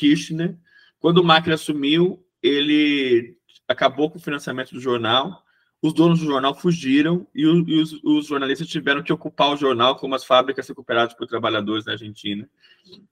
Kirchner. 0.00 0.56
Quando 0.98 1.18
o 1.18 1.24
Macri 1.24 1.52
assumiu, 1.52 2.24
ele 2.42 3.36
acabou 3.68 4.10
com 4.10 4.18
o 4.18 4.22
financiamento 4.22 4.72
do 4.72 4.80
jornal, 4.80 5.44
os 5.82 5.94
donos 5.94 6.20
do 6.20 6.26
jornal 6.26 6.54
fugiram 6.54 7.26
e, 7.34 7.46
o, 7.46 7.66
e 7.66 7.80
os, 7.80 7.92
os, 8.04 8.26
jornalistas 8.26 8.68
tiveram 8.68 9.02
que 9.02 9.12
ocupar 9.12 9.50
o 9.50 9.56
jornal 9.56 9.96
como 9.96 10.14
as 10.14 10.24
fábricas 10.24 10.68
recuperadas 10.68 11.14
por 11.14 11.26
trabalhadores 11.26 11.86
na 11.86 11.92
Argentina. 11.92 12.48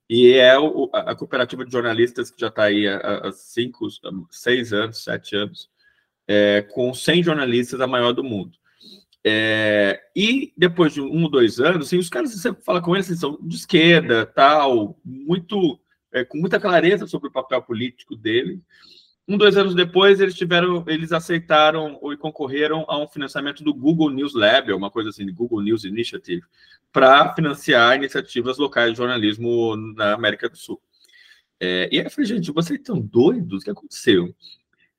E 0.08 0.32
é 0.32 0.58
o, 0.58 0.90
a, 0.92 1.14
cooperativa 1.14 1.64
de 1.64 1.72
jornalistas 1.72 2.30
que 2.30 2.40
já 2.40 2.48
está 2.48 2.64
aí 2.64 2.86
há, 2.86 3.28
há, 3.28 3.32
cinco, 3.32 3.86
seis 4.30 4.72
anos, 4.72 5.02
sete 5.02 5.34
anos, 5.34 5.70
é, 6.26 6.62
com 6.62 6.92
100 6.92 7.22
jornalistas, 7.22 7.80
a 7.80 7.86
maior 7.86 8.12
do 8.12 8.22
mundo. 8.22 8.58
É, 9.24 10.00
e 10.14 10.52
depois 10.56 10.92
de 10.92 11.00
um 11.00 11.22
ou 11.22 11.30
dois 11.30 11.58
anos, 11.60 11.86
assim, 11.86 11.98
os 11.98 12.08
caras, 12.08 12.34
você 12.34 12.52
fala 12.52 12.82
com 12.82 12.94
eles, 12.94 13.10
assim, 13.10 13.18
são 13.18 13.38
de 13.40 13.56
esquerda, 13.56 14.26
tal, 14.26 14.98
muito, 15.02 15.80
é, 16.12 16.24
com 16.24 16.38
muita 16.38 16.60
clareza 16.60 17.06
sobre 17.06 17.28
o 17.28 17.32
papel 17.32 17.62
político 17.62 18.16
dele. 18.16 18.60
Um, 19.26 19.36
dois 19.36 19.56
anos 19.56 19.74
depois, 19.74 20.20
eles 20.20 20.34
tiveram, 20.34 20.82
eles 20.86 21.12
aceitaram 21.12 21.98
ou 22.00 22.16
concorreram 22.16 22.86
a 22.88 22.98
um 22.98 23.06
financiamento 23.06 23.62
do 23.62 23.74
Google 23.74 24.10
News 24.10 24.34
Lab, 24.34 24.72
uma 24.72 24.90
coisa 24.90 25.10
assim, 25.10 25.30
Google 25.32 25.60
News 25.60 25.84
Initiative, 25.84 26.42
para 26.90 27.34
financiar 27.34 27.96
iniciativas 27.96 28.56
locais 28.56 28.92
de 28.92 28.96
jornalismo 28.96 29.76
na 29.94 30.14
América 30.14 30.48
do 30.48 30.56
Sul. 30.56 30.80
É, 31.60 31.88
e 31.92 31.98
aí 31.98 32.06
eu 32.06 32.10
falei, 32.10 32.26
gente, 32.26 32.50
vocês 32.52 32.78
estão 32.78 32.98
doidos? 32.98 33.60
O 33.60 33.64
que 33.64 33.70
aconteceu? 33.70 34.34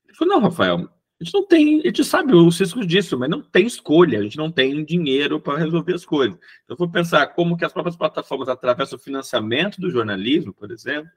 Ele 0.05 0.15
falou, 0.15 0.35
não, 0.35 0.41
Rafael, 0.41 0.89
a 1.19 1.23
gente 1.23 1.33
não 1.33 1.45
tem, 1.45 1.81
a 1.81 1.87
gente 1.87 2.03
sabe 2.05 2.33
os 2.33 2.57
riscos 2.57 2.87
disso, 2.87 3.19
mas 3.19 3.29
não 3.29 3.41
tem 3.41 3.65
escolha, 3.65 4.19
a 4.19 4.23
gente 4.23 4.37
não 4.37 4.49
tem 4.49 4.85
dinheiro 4.85 5.39
para 5.39 5.57
resolver 5.57 5.93
as 5.93 6.05
coisas. 6.05 6.37
Então, 6.63 6.75
eu 6.75 6.77
vou 6.77 6.89
pensar 6.89 7.27
como 7.27 7.57
que 7.57 7.65
as 7.65 7.73
próprias 7.73 7.97
plataformas, 7.97 8.47
através 8.47 8.91
do 8.91 8.97
financiamento 8.97 9.81
do 9.81 9.91
jornalismo, 9.91 10.53
por 10.53 10.71
exemplo, 10.71 11.11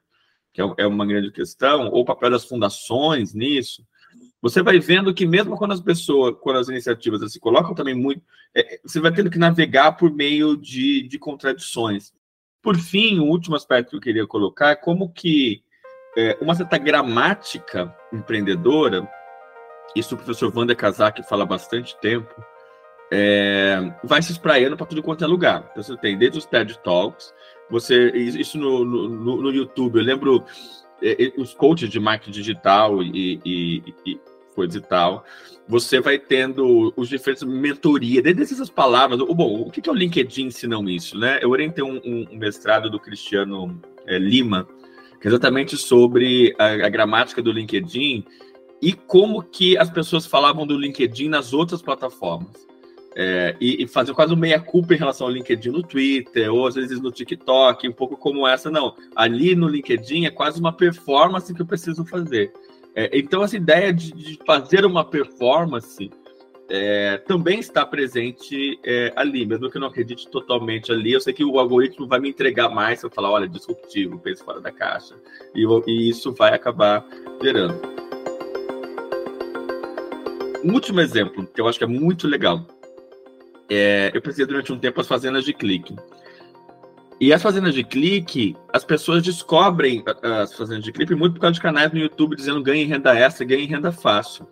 que 0.51 0.61
é, 0.61 0.73
é 0.79 0.87
uma 0.87 1.05
grande 1.05 1.31
questão, 1.31 1.87
ou 1.87 2.01
o 2.01 2.05
papel 2.05 2.31
das 2.31 2.43
fundações 2.43 3.33
nisso, 3.33 3.81
você 4.41 4.61
vai 4.61 4.77
vendo 4.77 5.13
que 5.13 5.25
mesmo 5.25 5.55
quando 5.55 5.71
as 5.71 5.79
pessoas, 5.79 6.35
quando 6.41 6.59
as 6.59 6.67
iniciativas 6.67 7.31
se 7.31 7.39
colocam 7.39 7.73
também 7.73 7.95
muito, 7.95 8.21
é, 8.53 8.81
você 8.83 8.99
vai 8.99 9.13
tendo 9.13 9.29
que 9.29 9.39
navegar 9.39 9.93
por 9.93 10.11
meio 10.11 10.57
de, 10.57 11.07
de 11.07 11.17
contradições. 11.17 12.11
Por 12.61 12.77
fim, 12.77 13.19
o 13.19 13.25
último 13.25 13.55
aspecto 13.55 13.91
que 13.91 13.95
eu 13.95 14.01
queria 14.01 14.27
colocar 14.27 14.71
é 14.71 14.75
como 14.75 15.13
que 15.13 15.63
é, 16.17 16.37
uma 16.41 16.55
certa 16.55 16.77
gramática 16.77 17.95
empreendedora, 18.11 19.09
isso 19.95 20.15
o 20.15 20.17
professor 20.17 20.51
Wander 20.55 20.75
Kazak 20.75 21.23
fala 21.23 21.43
há 21.43 21.47
bastante 21.47 21.95
tempo, 21.97 22.33
é, 23.11 23.93
vai 24.03 24.21
se 24.21 24.31
espraiando 24.31 24.75
para 24.75 24.87
tudo 24.87 25.03
quanto 25.03 25.23
é 25.23 25.27
lugar. 25.27 25.67
Então, 25.71 25.83
você 25.83 25.95
tem 25.97 26.17
desde 26.17 26.39
os 26.39 26.45
TED 26.45 26.79
Talks, 26.79 27.33
você 27.69 28.09
isso 28.11 28.57
no, 28.57 28.83
no, 28.83 29.41
no 29.41 29.51
YouTube. 29.51 29.99
Eu 29.99 30.03
lembro 30.03 30.43
é, 31.01 31.31
os 31.37 31.53
coaches 31.53 31.89
de 31.89 31.99
marketing 31.99 32.31
digital 32.31 33.03
e, 33.03 33.39
e, 33.45 33.93
e 34.05 34.19
coisa 34.55 34.77
e 34.77 34.81
tal. 34.81 35.25
Você 35.67 35.99
vai 35.99 36.17
tendo 36.17 36.93
os 36.95 37.07
diferentes 37.07 37.43
mentoria, 37.43 38.21
desde 38.21 38.41
essas 38.43 38.69
palavras. 38.69 39.19
Bom, 39.19 39.61
o 39.61 39.71
que 39.71 39.87
é 39.87 39.91
o 39.91 39.95
LinkedIn 39.95 40.49
se 40.49 40.67
não 40.67 40.87
isso, 40.89 41.17
né? 41.17 41.39
Eu 41.41 41.49
orientei 41.51 41.83
um, 41.83 42.01
um 42.03 42.37
mestrado 42.37 42.89
do 42.89 42.99
Cristiano 42.99 43.79
é, 44.05 44.17
Lima, 44.17 44.67
que 45.21 45.27
é 45.27 45.29
exatamente 45.29 45.77
sobre 45.77 46.53
a, 46.57 46.65
a 46.85 46.89
gramática 46.89 47.41
do 47.41 47.51
LinkedIn 47.51 48.25
e 48.83 48.91
como 48.91 49.41
que 49.41 49.77
as 49.77 49.89
pessoas 49.89 50.25
falavam 50.25 50.67
do 50.67 50.77
LinkedIn 50.77 51.29
nas 51.29 51.53
outras 51.53 51.81
plataformas. 51.81 52.67
É, 53.15 53.55
e, 53.61 53.83
e, 53.83 53.87
fazer 53.87 54.13
quase 54.13 54.33
uma 54.33 54.41
meia-culpa 54.41 54.93
em 54.93 54.97
relação 54.97 55.27
ao 55.27 55.31
LinkedIn 55.31 55.69
no 55.69 55.83
Twitter, 55.83 56.53
ou 56.53 56.67
às 56.67 56.75
vezes 56.75 56.99
no 56.99 57.11
TikTok, 57.11 57.87
um 57.87 57.93
pouco 57.93 58.17
como 58.17 58.45
essa, 58.45 58.69
não. 58.69 58.93
Ali 59.15 59.55
no 59.55 59.69
LinkedIn 59.69 60.25
é 60.25 60.31
quase 60.31 60.59
uma 60.59 60.73
performance 60.73 61.53
que 61.53 61.61
eu 61.61 61.65
preciso 61.65 62.03
fazer. 62.03 62.51
É, 62.93 63.09
então, 63.17 63.41
essa 63.41 63.55
ideia 63.55 63.93
de, 63.93 64.11
de 64.11 64.37
fazer 64.45 64.83
uma 64.83 65.05
performance 65.05 66.11
é, 66.67 67.17
também 67.25 67.59
está 67.59 67.85
presente 67.85 68.77
é, 68.83 69.13
ali, 69.15 69.45
mesmo 69.45 69.69
que 69.69 69.77
eu 69.77 69.81
não 69.81 69.87
acredite 69.87 70.27
totalmente 70.27 70.91
ali. 70.91 71.13
Eu 71.13 71.21
sei 71.21 71.31
que 71.33 71.45
o 71.45 71.57
algoritmo 71.57 72.05
vai 72.05 72.19
me 72.19 72.29
entregar 72.29 72.67
mais 72.67 72.99
se 72.99 73.05
eu 73.05 73.09
falar, 73.09 73.31
olha, 73.31 73.47
disruptivo, 73.47 74.19
pense 74.19 74.43
fora 74.43 74.59
da 74.59 74.71
caixa. 74.71 75.15
E, 75.55 75.63
e 75.87 76.09
isso 76.09 76.33
vai 76.33 76.53
acabar 76.53 77.05
gerando. 77.41 77.79
Um 80.63 80.73
último 80.73 81.01
exemplo, 81.01 81.45
que 81.47 81.59
eu 81.59 81.67
acho 81.67 81.77
que 81.77 81.83
é 81.83 81.87
muito 81.87 82.27
legal 82.27 82.65
é, 83.69 84.11
eu 84.13 84.21
precisei 84.21 84.45
durante 84.45 84.71
um 84.71 84.77
tempo 84.77 84.99
as 85.01 85.07
fazendas 85.07 85.43
de 85.43 85.53
clique. 85.53 85.95
E 87.19 87.31
as 87.31 87.41
fazendas 87.41 87.73
de 87.73 87.83
clique, 87.83 88.55
as 88.71 88.83
pessoas 88.83 89.23
descobrem 89.23 90.03
as 90.21 90.53
fazendas 90.53 90.83
de 90.83 90.91
clique 90.91 91.15
muito 91.15 91.33
por 91.33 91.41
causa 91.41 91.53
de 91.53 91.61
canais 91.61 91.91
no 91.91 91.99
YouTube 91.99 92.35
dizendo 92.35 92.61
ganhe 92.61 92.83
renda 92.83 93.15
extra, 93.15 93.45
ganhe 93.45 93.65
renda 93.65 93.91
fácil. 93.91 94.47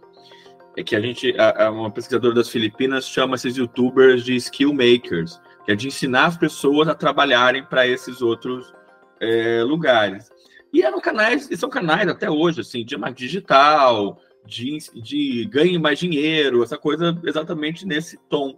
É 0.78 0.84
que 0.84 0.96
a 0.96 1.02
gente, 1.02 1.36
a, 1.38 1.66
a, 1.66 1.72
uma 1.72 1.92
pesquisadora 1.92 2.34
das 2.34 2.50
Filipinas 2.50 3.06
chama 3.06 3.36
esses 3.36 3.58
YouTubers 3.58 4.24
de 4.24 4.36
skill 4.38 4.74
makers, 4.74 5.40
que 5.66 5.72
é 5.72 5.76
de 5.76 5.88
ensinar 5.88 6.28
as 6.28 6.38
pessoas 6.38 6.88
a 6.88 6.96
trabalharem 6.96 7.64
para 7.64 7.86
esses 7.86 8.22
outros 8.22 8.74
é, 9.20 9.62
lugares. 9.64 10.30
E 10.72 10.82
eram 10.82 11.02
canais, 11.02 11.52
e 11.52 11.58
são 11.58 11.70
canais 11.70 12.08
até 12.08 12.30
hoje, 12.30 12.62
assim, 12.62 12.86
de 12.86 12.96
marketing 12.96 13.26
digital, 13.26 14.22
de, 14.46 14.78
de 14.96 15.46
ganhe 15.46 15.78
mais 15.78 16.00
dinheiro, 16.00 16.64
essa 16.64 16.78
coisa 16.78 17.20
exatamente 17.24 17.86
nesse 17.86 18.18
tom. 18.30 18.58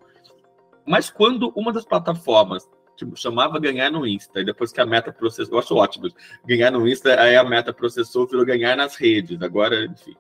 Mas 0.86 1.10
quando 1.10 1.52
uma 1.56 1.72
das 1.72 1.86
plataformas 1.86 2.68
tipo, 2.96 3.16
chamava 3.16 3.60
ganhar 3.60 3.92
no 3.92 4.08
Insta, 4.08 4.42
e 4.42 4.46
depois 4.46 4.72
que 4.72 4.82
a 4.82 4.86
meta 4.86 5.12
processou, 5.12 5.56
eu 5.56 5.60
acho 5.60 5.76
ótimo, 5.76 6.08
ganhar 6.46 6.72
no 6.72 6.88
Insta, 6.88 7.20
aí 7.20 7.36
a 7.36 7.44
meta 7.44 7.74
processou, 7.74 8.28
virou 8.28 8.46
ganhar 8.46 8.76
nas 8.76 8.96
redes, 8.96 9.42
agora, 9.42 9.86
enfim. 9.86 10.16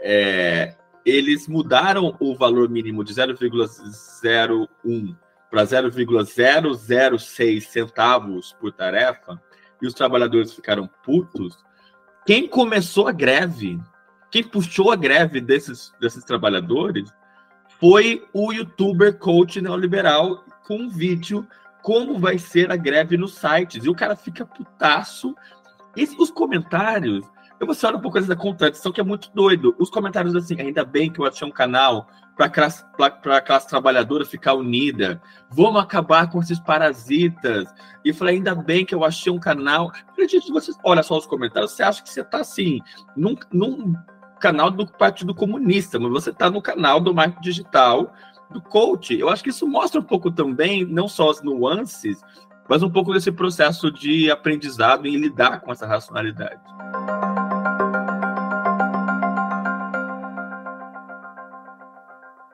É, 0.00 0.76
eles 1.04 1.48
mudaram 1.48 2.16
o 2.20 2.36
valor 2.36 2.68
mínimo 2.68 3.02
de 3.02 3.14
0,01 3.14 5.16
para 5.50 5.64
0,006 5.64 7.66
centavos 7.66 8.52
por 8.60 8.70
tarefa, 8.72 9.40
e 9.80 9.86
os 9.86 9.94
trabalhadores 9.94 10.52
ficaram 10.52 10.90
putos. 11.02 11.56
Quem 12.26 12.46
começou 12.46 13.08
a 13.08 13.12
greve, 13.12 13.80
quem 14.30 14.42
puxou 14.42 14.92
a 14.92 14.96
greve 14.96 15.40
desses, 15.40 15.94
desses 16.00 16.24
trabalhadores, 16.24 17.12
foi 17.80 18.26
o 18.32 18.52
youtuber 18.52 19.18
coach 19.18 19.60
neoliberal 19.60 20.44
com 20.66 20.76
um 20.76 20.88
vídeo 20.88 21.46
como 21.82 22.18
vai 22.18 22.38
ser 22.38 22.70
a 22.70 22.76
greve 22.76 23.16
nos 23.16 23.34
sites. 23.34 23.84
E 23.84 23.88
o 23.88 23.94
cara 23.94 24.16
fica 24.16 24.44
putaço. 24.44 25.34
E 25.96 26.04
os 26.18 26.30
comentários, 26.30 27.24
eu 27.58 27.66
vou 27.66 27.74
falar 27.74 27.96
um 27.96 28.00
pouco 28.00 28.20
da 28.20 28.36
contradição 28.36 28.92
que 28.92 29.00
é 29.00 29.04
muito 29.04 29.30
doido. 29.32 29.74
Os 29.78 29.90
comentários 29.90 30.36
assim, 30.36 30.60
ainda 30.60 30.84
bem 30.84 31.10
que 31.10 31.20
eu 31.20 31.24
achei 31.24 31.46
um 31.46 31.52
canal 31.52 32.06
para 32.36 32.46
a 32.46 33.40
classe 33.40 33.68
trabalhadora 33.68 34.24
ficar 34.24 34.54
unida. 34.54 35.20
Vamos 35.50 35.82
acabar 35.82 36.30
com 36.30 36.40
esses 36.40 36.60
parasitas. 36.60 37.72
E 38.04 38.12
falei, 38.12 38.36
ainda 38.36 38.54
bem 38.54 38.84
que 38.84 38.94
eu 38.94 39.04
achei 39.04 39.32
um 39.32 39.40
canal. 39.40 39.90
Acredite, 40.08 40.52
você 40.52 40.72
olha 40.84 41.02
só 41.02 41.16
os 41.16 41.26
comentários, 41.26 41.72
você 41.72 41.82
acha 41.82 42.02
que 42.02 42.10
você 42.10 42.20
está 42.20 42.40
assim, 42.40 42.80
num, 43.16 43.34
num 43.52 43.94
canal 44.38 44.70
do 44.70 44.86
Partido 44.86 45.34
Comunista, 45.34 45.98
mas 45.98 46.10
você 46.10 46.30
está 46.30 46.50
no 46.50 46.62
canal 46.62 47.00
do 47.00 47.14
marketing 47.14 47.42
digital 47.42 48.12
do 48.50 48.60
coach. 48.60 49.18
Eu 49.18 49.28
acho 49.28 49.42
que 49.42 49.50
isso 49.50 49.66
mostra 49.66 50.00
um 50.00 50.04
pouco 50.04 50.30
também, 50.30 50.84
não 50.84 51.08
só 51.08 51.30
as 51.30 51.42
nuances, 51.42 52.20
mas 52.68 52.82
um 52.82 52.90
pouco 52.90 53.12
desse 53.12 53.32
processo 53.32 53.90
de 53.90 54.30
aprendizado 54.30 55.06
em 55.06 55.16
lidar 55.16 55.60
com 55.60 55.72
essa 55.72 55.86
racionalidade. 55.86 56.60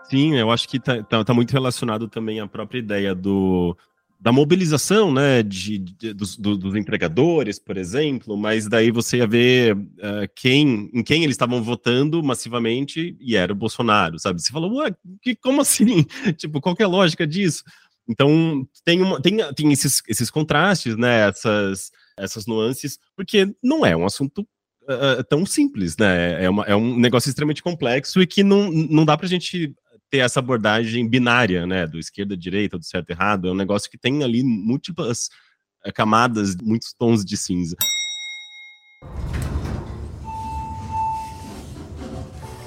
Sim, 0.04 0.36
eu 0.36 0.50
acho 0.50 0.68
que 0.68 0.76
está 0.76 1.02
tá, 1.02 1.24
tá 1.24 1.34
muito 1.34 1.50
relacionado 1.50 2.08
também 2.08 2.38
à 2.38 2.46
própria 2.46 2.78
ideia 2.78 3.14
do, 3.14 3.76
da 4.24 4.32
mobilização, 4.32 5.12
né, 5.12 5.42
de, 5.42 5.76
de 5.76 6.14
dos, 6.14 6.34
dos, 6.38 6.74
empregadores, 6.74 7.58
por 7.58 7.76
exemplo, 7.76 8.38
mas 8.38 8.66
daí 8.66 8.90
você 8.90 9.18
ia 9.18 9.26
ver 9.26 9.76
uh, 9.76 10.26
quem, 10.34 10.90
em 10.94 11.02
quem 11.02 11.24
eles 11.24 11.34
estavam 11.34 11.62
votando 11.62 12.22
massivamente 12.22 13.14
e 13.20 13.36
era 13.36 13.52
o 13.52 13.54
Bolsonaro, 13.54 14.18
sabe? 14.18 14.40
Você 14.40 14.50
falou, 14.50 14.76
ué, 14.76 14.94
que, 15.20 15.36
como 15.36 15.60
assim? 15.60 16.06
tipo, 16.38 16.58
qual 16.58 16.74
é 16.78 16.84
a 16.84 16.88
lógica 16.88 17.26
disso? 17.26 17.62
Então, 18.08 18.66
tem, 18.82 19.02
uma, 19.02 19.20
tem, 19.20 19.36
tem 19.54 19.70
esses, 19.70 20.00
esses 20.08 20.30
contrastes, 20.30 20.96
né, 20.96 21.28
essas, 21.28 21.90
essas 22.16 22.46
nuances, 22.46 22.98
porque 23.14 23.54
não 23.62 23.84
é 23.84 23.94
um 23.94 24.06
assunto 24.06 24.40
uh, 24.84 25.22
tão 25.28 25.44
simples, 25.44 25.98
né? 25.98 26.44
É, 26.44 26.48
uma, 26.48 26.64
é 26.64 26.74
um 26.74 26.98
negócio 26.98 27.28
extremamente 27.28 27.62
complexo 27.62 28.22
e 28.22 28.26
que 28.26 28.42
não, 28.42 28.70
não 28.70 29.04
dá 29.04 29.18
pra 29.18 29.28
gente 29.28 29.74
ter 30.14 30.18
essa 30.18 30.38
abordagem 30.38 31.08
binária, 31.08 31.66
né, 31.66 31.88
do 31.88 31.98
esquerda, 31.98 32.36
direita, 32.36 32.78
do 32.78 32.84
certo, 32.84 33.10
errado, 33.10 33.48
é 33.48 33.50
um 33.50 33.56
negócio 33.56 33.90
que 33.90 33.98
tem 33.98 34.22
ali 34.22 34.44
múltiplas 34.44 35.28
eh, 35.84 35.90
camadas, 35.90 36.54
muitos 36.54 36.94
tons 36.96 37.24
de 37.24 37.36
cinza. 37.36 37.74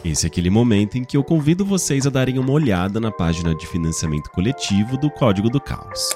Esse 0.03 0.25
é 0.25 0.27
aquele 0.27 0.49
momento 0.49 0.97
em 0.97 1.05
que 1.05 1.15
eu 1.15 1.23
convido 1.23 1.63
vocês 1.63 2.05
a 2.05 2.09
darem 2.09 2.37
uma 2.37 2.51
olhada 2.51 2.99
na 2.99 3.13
página 3.13 3.55
de 3.55 3.65
financiamento 3.65 4.29
coletivo 4.31 4.97
do 4.97 5.09
Código 5.09 5.49
do 5.49 5.61
Caos. 5.61 6.09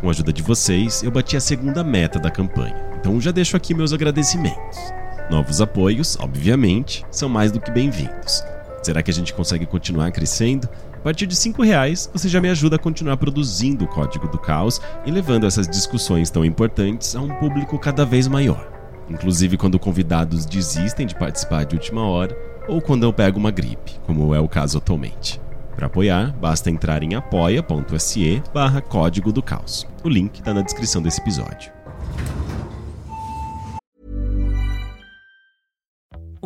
Com 0.00 0.06
a 0.06 0.10
ajuda 0.10 0.32
de 0.32 0.42
vocês, 0.42 1.02
eu 1.02 1.10
bati 1.10 1.36
a 1.36 1.40
segunda 1.40 1.82
meta 1.82 2.20
da 2.20 2.30
campanha, 2.30 2.76
então 3.00 3.20
já 3.20 3.32
deixo 3.32 3.56
aqui 3.56 3.74
meus 3.74 3.92
agradecimentos. 3.92 4.99
Novos 5.30 5.60
apoios, 5.60 6.18
obviamente, 6.18 7.06
são 7.08 7.28
mais 7.28 7.52
do 7.52 7.60
que 7.60 7.70
bem-vindos. 7.70 8.42
Será 8.82 9.00
que 9.00 9.12
a 9.12 9.14
gente 9.14 9.32
consegue 9.32 9.64
continuar 9.64 10.10
crescendo? 10.10 10.68
A 10.92 10.98
partir 10.98 11.24
de 11.24 11.36
R$ 11.36 11.64
reais, 11.64 12.10
você 12.12 12.28
já 12.28 12.40
me 12.40 12.48
ajuda 12.48 12.74
a 12.74 12.78
continuar 12.80 13.16
produzindo 13.16 13.84
o 13.84 13.88
Código 13.88 14.26
do 14.26 14.38
Caos 14.38 14.80
e 15.06 15.10
levando 15.12 15.46
essas 15.46 15.68
discussões 15.68 16.30
tão 16.30 16.44
importantes 16.44 17.14
a 17.14 17.20
um 17.20 17.28
público 17.28 17.78
cada 17.78 18.04
vez 18.04 18.26
maior. 18.26 18.68
Inclusive 19.08 19.56
quando 19.56 19.78
convidados 19.78 20.44
desistem 20.44 21.06
de 21.06 21.14
participar 21.14 21.64
de 21.64 21.76
última 21.76 22.04
hora 22.04 22.36
ou 22.66 22.80
quando 22.80 23.04
eu 23.04 23.12
pego 23.12 23.38
uma 23.38 23.52
gripe, 23.52 24.00
como 24.04 24.34
é 24.34 24.40
o 24.40 24.48
caso 24.48 24.78
atualmente. 24.78 25.40
Para 25.76 25.86
apoiar, 25.86 26.34
basta 26.40 26.70
entrar 26.70 27.04
em 27.04 27.14
apoia.se 27.14 28.42
barra 28.52 28.80
Código 28.80 29.32
do 29.32 29.44
Caos. 29.44 29.86
O 30.02 30.08
link 30.08 30.40
está 30.40 30.52
na 30.52 30.62
descrição 30.62 31.00
desse 31.00 31.20
episódio. 31.20 31.79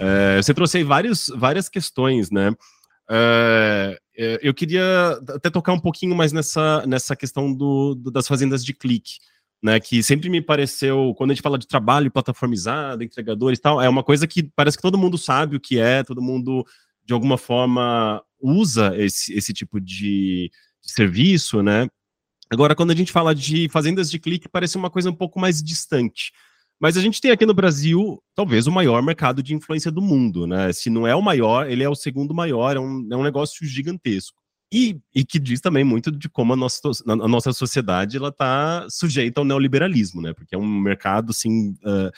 É, 0.00 0.36
você 0.40 0.54
trouxe 0.54 0.78
aí 0.78 0.84
vários, 0.84 1.30
várias 1.36 1.68
questões, 1.68 2.30
né? 2.30 2.52
É, 3.10 3.98
é, 4.16 4.38
eu 4.42 4.52
queria 4.52 5.18
até 5.28 5.50
tocar 5.50 5.72
um 5.72 5.80
pouquinho 5.80 6.14
mais 6.14 6.32
nessa, 6.32 6.84
nessa 6.86 7.16
questão 7.16 7.52
do, 7.52 7.94
do, 7.94 8.10
das 8.10 8.28
fazendas 8.28 8.64
de 8.64 8.74
clique, 8.74 9.18
né? 9.62 9.80
Que 9.80 10.02
sempre 10.02 10.28
me 10.28 10.40
pareceu, 10.40 11.14
quando 11.16 11.30
a 11.30 11.34
gente 11.34 11.42
fala 11.42 11.58
de 11.58 11.66
trabalho 11.66 12.10
plataformizado, 12.10 13.02
entregadores 13.02 13.58
e 13.58 13.62
tal, 13.62 13.80
é 13.80 13.88
uma 13.88 14.04
coisa 14.04 14.26
que 14.26 14.42
parece 14.54 14.76
que 14.76 14.82
todo 14.82 14.98
mundo 14.98 15.18
sabe 15.18 15.56
o 15.56 15.60
que 15.60 15.78
é, 15.78 16.04
todo 16.04 16.22
mundo 16.22 16.64
de 17.04 17.14
alguma 17.14 17.38
forma 17.38 18.22
usa 18.40 18.92
esse, 18.96 19.32
esse 19.32 19.52
tipo 19.52 19.80
de, 19.80 20.50
de 20.82 20.92
serviço, 20.92 21.62
né? 21.62 21.88
Agora, 22.50 22.74
quando 22.74 22.90
a 22.92 22.94
gente 22.94 23.12
fala 23.12 23.34
de 23.34 23.68
fazendas 23.68 24.10
de 24.10 24.18
clique, 24.18 24.48
parece 24.48 24.76
uma 24.76 24.90
coisa 24.90 25.10
um 25.10 25.14
pouco 25.14 25.40
mais 25.40 25.62
distante. 25.62 26.32
Mas 26.80 26.96
a 26.96 27.00
gente 27.00 27.20
tem 27.20 27.30
aqui 27.32 27.44
no 27.44 27.54
Brasil, 27.54 28.22
talvez, 28.34 28.66
o 28.66 28.72
maior 28.72 29.02
mercado 29.02 29.42
de 29.42 29.54
influência 29.54 29.90
do 29.90 30.00
mundo, 30.00 30.46
né? 30.46 30.72
Se 30.72 30.88
não 30.88 31.06
é 31.06 31.14
o 31.14 31.22
maior, 31.22 31.68
ele 31.68 31.82
é 31.82 31.88
o 31.88 31.94
segundo 31.94 32.32
maior, 32.32 32.76
é 32.76 32.80
um, 32.80 33.08
é 33.10 33.16
um 33.16 33.22
negócio 33.22 33.66
gigantesco. 33.66 34.40
E, 34.72 35.00
e 35.14 35.24
que 35.24 35.38
diz 35.38 35.60
também 35.60 35.82
muito 35.82 36.12
de 36.12 36.28
como 36.28 36.52
a 36.52 36.56
nossa, 36.56 36.80
a 37.06 37.28
nossa 37.28 37.52
sociedade 37.52 38.18
ela 38.18 38.28
está 38.28 38.86
sujeita 38.90 39.40
ao 39.40 39.44
neoliberalismo, 39.44 40.20
né? 40.22 40.32
Porque 40.32 40.54
é 40.54 40.58
um 40.58 40.80
mercado, 40.80 41.30
assim, 41.30 41.70
uh, 41.84 42.12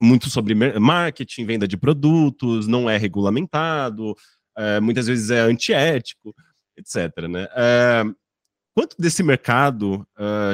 muito 0.00 0.30
sobre 0.30 0.54
marketing, 0.54 1.46
venda 1.46 1.66
de 1.66 1.76
produtos, 1.76 2.68
não 2.68 2.88
é 2.88 2.96
regulamentado, 2.98 4.12
uh, 4.12 4.82
muitas 4.82 5.08
vezes 5.08 5.30
é 5.30 5.40
antiético, 5.40 6.32
etc, 6.76 7.26
né? 7.28 7.46
Uh, 7.46 8.14
quanto 8.76 8.94
desse 8.96 9.24
mercado 9.24 10.06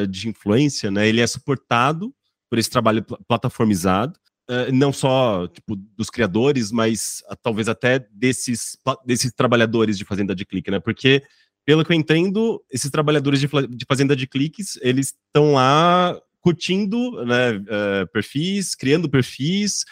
de 0.08 0.30
influência, 0.30 0.90
né, 0.90 1.06
ele 1.06 1.20
é 1.20 1.26
suportado 1.26 2.14
por 2.48 2.58
esse 2.58 2.70
trabalho 2.70 3.02
pl 3.02 3.18
plataformizado, 3.26 4.18
uh, 4.50 4.72
não 4.72 4.92
só 4.92 5.46
tipo, 5.48 5.76
dos 5.76 6.10
criadores, 6.10 6.70
mas 6.70 7.22
uh, 7.30 7.36
talvez 7.42 7.68
até 7.68 7.98
desses, 8.10 8.76
desses 9.04 9.32
trabalhadores 9.32 9.98
de 9.98 10.04
fazenda 10.04 10.34
de 10.34 10.44
clique, 10.44 10.70
né? 10.70 10.80
Porque, 10.80 11.22
pelo 11.64 11.84
que 11.84 11.92
eu 11.92 11.96
entendo, 11.96 12.62
esses 12.70 12.90
trabalhadores 12.90 13.40
de, 13.40 13.48
de 13.48 13.84
fazenda 13.86 14.14
de 14.14 14.26
cliques, 14.26 14.78
eles 14.82 15.14
estão 15.26 15.54
lá 15.54 16.20
curtindo 16.40 17.24
né, 17.24 17.52
uh, 17.56 18.06
perfis, 18.12 18.74
criando 18.74 19.08
perfis, 19.08 19.84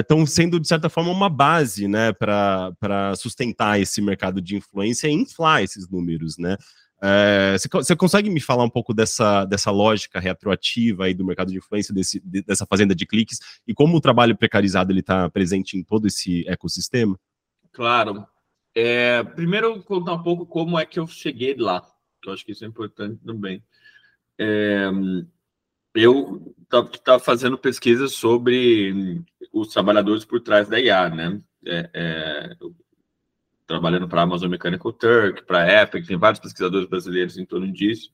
estão 0.00 0.22
é, 0.22 0.26
sendo, 0.26 0.58
de 0.58 0.66
certa 0.66 0.88
forma, 0.88 1.10
uma 1.10 1.28
base 1.28 1.86
né, 1.86 2.12
para 2.12 3.14
sustentar 3.16 3.80
esse 3.80 4.00
mercado 4.00 4.40
de 4.40 4.56
influência 4.56 5.08
e 5.08 5.12
inflar 5.12 5.62
esses 5.62 5.88
números. 5.88 6.36
Né? 6.38 6.56
É, 7.06 7.58
você, 7.58 7.94
consegue 7.94 8.30
me 8.30 8.40
falar 8.40 8.64
um 8.64 8.70
pouco 8.70 8.94
dessa, 8.94 9.44
dessa 9.44 9.70
lógica 9.70 10.18
retroativa 10.18 11.04
aí 11.04 11.12
do 11.12 11.24
mercado 11.24 11.52
de 11.52 11.58
influência, 11.58 11.92
desse, 11.92 12.18
dessa 12.20 12.64
fazenda 12.64 12.94
de 12.94 13.04
cliques, 13.04 13.38
e 13.66 13.74
como 13.74 13.94
o 13.94 14.00
trabalho 14.00 14.34
precarizado 14.34 14.90
está 14.98 15.28
presente 15.28 15.76
em 15.76 15.84
todo 15.84 16.06
esse 16.06 16.48
ecossistema? 16.48 17.20
Claro. 17.72 18.26
É, 18.74 19.22
primeiro, 19.22 19.82
contar 19.82 20.14
um 20.14 20.22
pouco 20.22 20.46
como 20.46 20.78
é 20.78 20.86
que 20.86 20.98
eu 20.98 21.06
cheguei 21.06 21.54
lá, 21.54 21.82
que 22.22 22.30
eu 22.30 22.32
acho 22.32 22.42
que 22.42 22.52
isso 22.52 22.64
é 22.64 22.68
importante 22.68 23.20
também. 23.22 23.62
É, 24.38 24.90
eu 25.94 26.54
estava 26.90 27.20
fazendo 27.20 27.58
pesquisa 27.58 28.08
sobre 28.08 29.22
os 29.52 29.68
trabalhadores 29.68 30.24
por 30.24 30.40
trás 30.40 30.68
da 30.70 30.80
IA, 30.80 31.10
né? 31.10 31.40
É, 31.66 31.90
é, 31.92 32.56
trabalhando 33.66 34.08
para 34.08 34.20
a 34.20 34.24
Amazon 34.24 34.50
Mechanical 34.50 34.92
Turk, 34.92 35.44
para 35.46 35.62
a 35.62 35.82
Epic, 35.82 36.06
tem 36.06 36.16
vários 36.16 36.40
pesquisadores 36.40 36.88
brasileiros 36.88 37.38
em 37.38 37.44
torno 37.44 37.70
disso, 37.72 38.12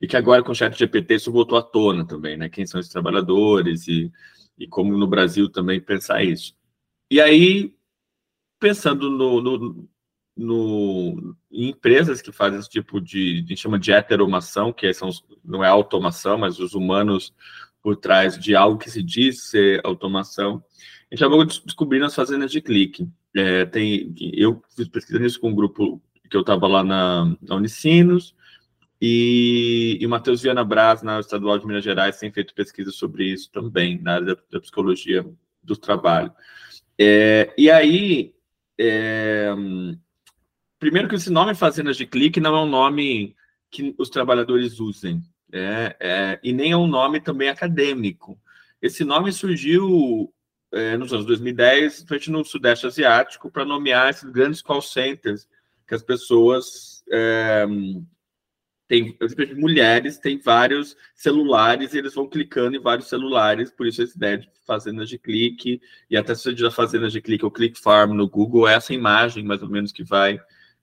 e 0.00 0.06
que 0.06 0.16
agora 0.16 0.42
com 0.42 0.52
o 0.52 0.54
chat 0.54 0.76
GPT 0.76 1.14
isso 1.14 1.32
voltou 1.32 1.58
à 1.58 1.62
tona 1.62 2.06
também, 2.06 2.36
né? 2.36 2.48
Quem 2.48 2.66
são 2.66 2.78
esses 2.78 2.92
trabalhadores 2.92 3.88
e, 3.88 4.12
e 4.58 4.66
como 4.66 4.96
no 4.96 5.06
Brasil 5.06 5.48
também 5.48 5.80
pensar 5.80 6.22
isso. 6.22 6.54
E 7.10 7.20
aí, 7.20 7.74
pensando 8.60 9.10
no, 9.10 9.40
no, 9.40 9.88
no, 10.36 11.36
em 11.50 11.70
empresas 11.70 12.20
que 12.20 12.30
fazem 12.30 12.58
esse 12.58 12.68
tipo 12.68 13.00
de, 13.00 13.42
a 13.44 13.48
gente 13.48 13.56
chama 13.56 13.78
de 13.78 13.92
heteromação, 13.92 14.72
que 14.72 14.92
são, 14.92 15.08
não 15.44 15.64
é 15.64 15.68
automação, 15.68 16.36
mas 16.38 16.58
os 16.58 16.74
humanos 16.74 17.32
por 17.82 17.96
trás 17.96 18.36
de 18.36 18.54
algo 18.56 18.78
que 18.78 18.90
se 18.90 19.02
diz 19.02 19.44
ser 19.44 19.80
automação, 19.84 20.62
a 21.10 21.14
gente 21.14 21.24
acabou 21.24 21.44
descobrindo 21.44 22.04
as 22.04 22.14
fazendas 22.14 22.50
de 22.50 22.60
clique. 22.60 23.08
É, 23.34 23.64
tem, 23.66 24.14
eu 24.34 24.62
fiz 24.74 24.88
pesquisa 24.88 25.18
nisso 25.18 25.40
com 25.40 25.50
um 25.50 25.54
grupo 25.54 26.02
que 26.28 26.36
eu 26.36 26.40
estava 26.40 26.66
lá 26.66 26.82
na, 26.82 27.36
na 27.40 27.54
Unicinos, 27.54 28.34
e, 29.00 29.98
e 30.00 30.06
o 30.06 30.08
Matheus 30.08 30.42
Viana 30.42 30.64
Braz, 30.64 31.02
na 31.02 31.20
Estadual 31.20 31.58
de 31.58 31.66
Minas 31.66 31.84
Gerais, 31.84 32.18
tem 32.18 32.32
feito 32.32 32.54
pesquisa 32.54 32.90
sobre 32.90 33.24
isso 33.24 33.50
também, 33.52 34.00
na 34.00 34.14
área 34.14 34.26
da, 34.26 34.36
da 34.50 34.60
psicologia 34.60 35.24
do 35.62 35.76
trabalho. 35.76 36.32
É, 36.98 37.52
e 37.58 37.70
aí, 37.70 38.34
é, 38.78 39.54
primeiro 40.78 41.08
que 41.08 41.14
esse 41.14 41.30
nome 41.30 41.54
Fazendas 41.54 41.96
de 41.96 42.06
Clique 42.06 42.40
não 42.40 42.56
é 42.56 42.62
um 42.62 42.68
nome 42.68 43.36
que 43.70 43.94
os 43.98 44.08
trabalhadores 44.08 44.80
usem, 44.80 45.22
é, 45.52 45.96
é, 46.00 46.40
e 46.42 46.52
nem 46.52 46.72
é 46.72 46.76
um 46.76 46.86
nome 46.86 47.20
também 47.20 47.48
acadêmico. 47.48 48.38
Esse 48.80 49.04
nome 49.04 49.32
surgiu 49.32 50.32
é, 50.72 50.96
nos 50.96 51.12
anos 51.12 51.26
2010, 51.26 52.04
principalmente 52.04 52.30
no 52.30 52.44
Sudeste 52.44 52.86
Asiático, 52.86 53.50
para 53.50 53.64
nomear 53.64 54.10
esses 54.10 54.28
grandes 54.30 54.62
call 54.62 54.82
centers 54.82 55.48
que 55.86 55.94
as 55.94 56.02
pessoas 56.02 57.04
é, 57.10 57.66
têm, 58.88 59.16
mulheres 59.56 60.18
têm 60.18 60.38
vários 60.38 60.96
celulares 61.14 61.92
e 61.94 61.98
eles 61.98 62.14
vão 62.14 62.28
clicando 62.28 62.76
em 62.76 62.80
vários 62.80 63.08
celulares, 63.08 63.70
por 63.70 63.86
isso 63.86 64.02
essa 64.02 64.16
ideia 64.16 64.38
de 64.38 64.50
fazendas 64.66 65.08
de 65.08 65.18
clique, 65.18 65.80
e 66.10 66.16
até 66.16 66.34
se 66.34 66.52
você 66.52 66.70
fazendas 66.70 67.12
de 67.12 67.20
clique 67.20 67.44
ou 67.44 67.50
click 67.50 67.78
farm 67.78 68.12
no 68.12 68.28
Google, 68.28 68.68
é 68.68 68.74
essa 68.74 68.92
imagem 68.92 69.44
mais 69.44 69.62
ou 69.62 69.68
menos 69.68 69.92
que 69.92 70.02
vai 70.02 70.40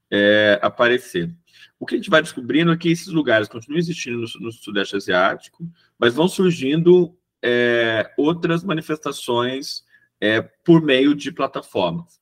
é, 0.09 0.59
aparecer. 0.61 1.33
O 1.79 1.85
que 1.85 1.95
a 1.95 1.97
gente 1.97 2.09
vai 2.09 2.21
descobrindo 2.21 2.71
é 2.71 2.77
que 2.77 2.89
esses 2.89 3.07
lugares 3.07 3.47
continuam 3.47 3.79
existindo 3.79 4.17
no, 4.17 4.27
no 4.39 4.51
Sudeste 4.51 4.95
Asiático, 4.95 5.67
mas 5.99 6.13
vão 6.13 6.27
surgindo 6.27 7.17
é, 7.43 8.09
outras 8.17 8.63
manifestações 8.63 9.83
é, 10.21 10.41
por 10.41 10.81
meio 10.81 11.13
de 11.13 11.31
plataformas. 11.31 12.21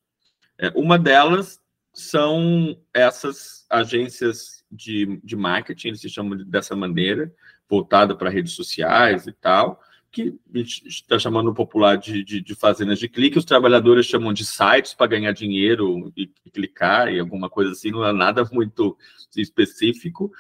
É, 0.57 0.69
uma 0.75 0.97
delas 0.97 1.61
são 1.93 2.75
essas 2.93 3.65
agências 3.69 4.63
de, 4.71 5.19
de 5.23 5.35
marketing, 5.35 5.89
eles 5.89 6.01
se 6.01 6.09
chamam 6.09 6.37
dessa 6.45 6.75
maneira, 6.75 7.31
voltada 7.69 8.15
para 8.15 8.29
redes 8.29 8.53
sociais 8.53 9.27
e 9.27 9.31
tal, 9.31 9.79
que 10.11 10.37
está 10.85 11.17
chamando 11.17 11.53
popular 11.53 11.95
de, 11.97 12.23
de, 12.23 12.41
de, 12.41 12.55
fazendas 12.55 12.99
de 12.99 13.07
clique, 13.07 13.37
os 13.37 13.45
trabalhadores 13.45 14.05
chamam 14.05 14.33
de 14.33 14.45
sites 14.45 14.93
para 14.93 15.07
ganhar 15.07 15.31
dinheiro 15.31 16.11
e, 16.17 16.29
e, 16.45 16.51
clicar 16.51 17.13
e 17.13 17.19
alguma 17.19 17.49
coisa 17.49 17.71
assim, 17.71 17.91
não 17.91 18.05
é 18.05 18.11
nada 18.11 18.43
muito 18.51 18.97
específico, 19.35 20.31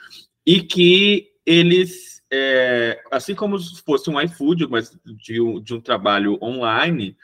e 0.45 0.61
que 0.61 1.31
eles 1.45 2.10
é, 2.31 3.03
assim 3.11 3.35
como 3.35 3.59
se 3.59 3.81
fosse 3.81 4.09
um 4.09 4.19
iFood, 4.21 4.67
mas 4.67 4.97
de 5.05 5.41
um, 5.41 5.61
de 5.61 5.73
um 5.73 5.81
trabalho 5.81 6.39
online, 6.41 7.17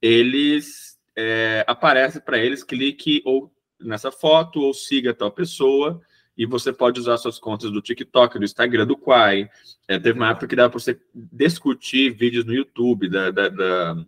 eles 0.00 0.98
é, 1.14 1.62
aparece 1.66 2.20
para 2.20 2.38
eles, 2.38 2.64
clique 2.64 3.22
ou 3.24 3.52
nessa 3.78 4.10
foto 4.10 4.60
ou 4.60 4.72
siga 4.72 5.12
tal 5.12 5.30
pessoa 5.30 6.00
e 6.36 6.46
você 6.46 6.72
pode 6.72 7.00
usar 7.00 7.16
suas 7.18 7.38
contas 7.38 7.70
do 7.70 7.80
TikTok, 7.80 8.38
do 8.38 8.44
Instagram, 8.44 8.86
do 8.86 8.96
Quai. 8.96 9.48
É, 9.88 9.98
teve 9.98 10.18
uma 10.18 10.30
época 10.30 10.46
que 10.46 10.56
dava 10.56 10.70
para 10.70 10.78
você 10.78 10.98
discutir 11.14 12.10
vídeos 12.10 12.44
no 12.44 12.54
YouTube 12.54 13.08
da, 13.08 13.30
da, 13.30 13.48
da... 13.48 14.06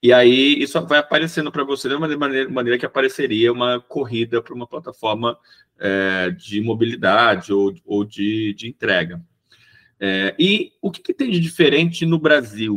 E 0.00 0.12
aí 0.12 0.60
isso 0.60 0.80
vai 0.86 0.98
aparecendo 0.98 1.50
para 1.50 1.64
você 1.64 1.88
da 1.88 1.98
maneira, 1.98 2.48
maneira 2.48 2.78
que 2.78 2.86
apareceria 2.86 3.52
uma 3.52 3.80
corrida 3.80 4.40
para 4.40 4.54
uma 4.54 4.66
plataforma 4.66 5.36
é, 5.78 6.30
de 6.30 6.60
mobilidade 6.60 7.52
ou, 7.52 7.74
ou 7.84 8.04
de, 8.04 8.54
de 8.54 8.68
entrega. 8.68 9.20
É, 10.04 10.34
e 10.36 10.72
o 10.82 10.90
que, 10.90 11.00
que, 11.00 11.14
tem 11.14 11.30
de 11.30 11.38
diferente 11.38 12.04
no 12.04 12.18
Brasil? 12.18 12.76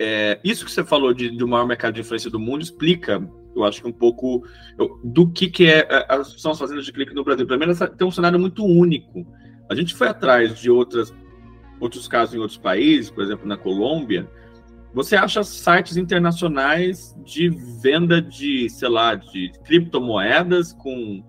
É, 0.00 0.40
isso 0.42 0.64
que 0.64 0.72
você 0.72 0.82
falou 0.82 1.14
de, 1.14 1.30
de 1.30 1.44
maior 1.44 1.68
mercado 1.68 1.94
de 1.94 2.00
influência 2.00 2.28
do 2.28 2.40
mundo 2.40 2.62
explica, 2.62 3.24
eu 3.54 3.62
acho 3.62 3.80
que 3.80 3.88
um 3.88 3.92
pouco 3.92 4.42
eu, 4.76 5.00
do 5.04 5.30
que, 5.30 5.48
que 5.48 5.66
é, 5.66 5.86
é 5.88 6.24
são 6.24 6.50
as 6.50 6.58
fazendas 6.58 6.84
de 6.84 6.92
clique 6.92 7.14
no 7.14 7.22
Brasil. 7.22 7.46
Primeiro, 7.46 7.72
tem 7.96 8.04
um 8.04 8.10
cenário 8.10 8.40
muito 8.40 8.64
único. 8.64 9.24
A 9.70 9.74
gente 9.76 9.94
foi 9.94 10.08
atrás 10.08 10.58
de 10.58 10.68
outras, 10.68 11.14
outros 11.78 12.08
casos 12.08 12.34
em 12.34 12.38
outros 12.38 12.58
países, 12.58 13.08
por 13.08 13.22
exemplo, 13.22 13.46
na 13.46 13.56
Colômbia. 13.56 14.28
Você 14.92 15.14
acha 15.14 15.44
sites 15.44 15.96
internacionais 15.96 17.16
de 17.24 17.50
venda 17.80 18.20
de, 18.20 18.68
sei 18.68 18.88
lá, 18.88 19.14
de 19.14 19.52
criptomoedas 19.64 20.72
com 20.72 21.22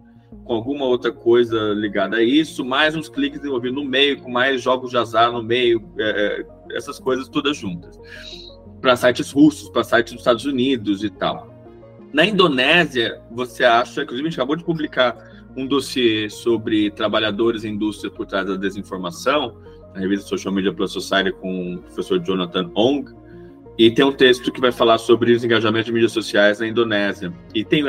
com 0.43 0.53
alguma 0.53 0.85
outra 0.85 1.11
coisa 1.11 1.73
ligada 1.73 2.17
a 2.17 2.23
isso, 2.23 2.65
mais 2.65 2.95
uns 2.95 3.07
cliques 3.07 3.43
envolvidos 3.43 3.81
no 3.81 3.89
meio, 3.89 4.19
com 4.21 4.29
mais 4.29 4.61
jogos 4.61 4.91
de 4.91 4.97
azar 4.97 5.31
no 5.31 5.41
meio, 5.41 5.83
é, 5.97 6.45
é 6.71 6.77
essas 6.77 6.99
coisas 6.99 7.29
todas 7.29 7.55
juntas. 7.57 7.99
Para 8.81 8.95
sites 8.95 9.31
russos, 9.31 9.69
para 9.69 9.83
sites 9.83 10.13
dos 10.13 10.21
Estados 10.21 10.45
Unidos 10.45 11.03
e 11.03 11.09
tal. 11.09 11.51
Na 12.11 12.25
Indonésia, 12.25 13.21
você 13.31 13.63
acha, 13.63 14.03
inclusive 14.03 14.27
a 14.27 14.29
gente 14.29 14.39
acabou 14.39 14.55
de 14.55 14.63
publicar 14.63 15.17
um 15.55 15.65
dossiê 15.65 16.29
sobre 16.29 16.91
trabalhadores 16.91 17.63
e 17.63 17.69
indústria 17.69 18.11
por 18.11 18.25
trás 18.25 18.45
da 18.45 18.55
desinformação, 18.55 19.57
na 19.93 20.01
revista 20.01 20.27
Social 20.27 20.53
Media 20.53 20.73
Plus 20.73 20.91
Society 20.91 21.31
com 21.31 21.75
o 21.75 21.77
professor 21.79 22.19
Jonathan 22.19 22.69
Ong, 22.75 23.11
e 23.77 23.89
tem 23.89 24.05
um 24.05 24.11
texto 24.11 24.51
que 24.51 24.61
vai 24.61 24.71
falar 24.71 24.97
sobre 24.97 25.31
os 25.31 25.43
engajamentos 25.43 25.87
de 25.87 25.93
mídias 25.93 26.11
sociais 26.11 26.59
na 26.59 26.67
Indonésia. 26.67 27.33
E, 27.55 27.65
tem, 27.65 27.83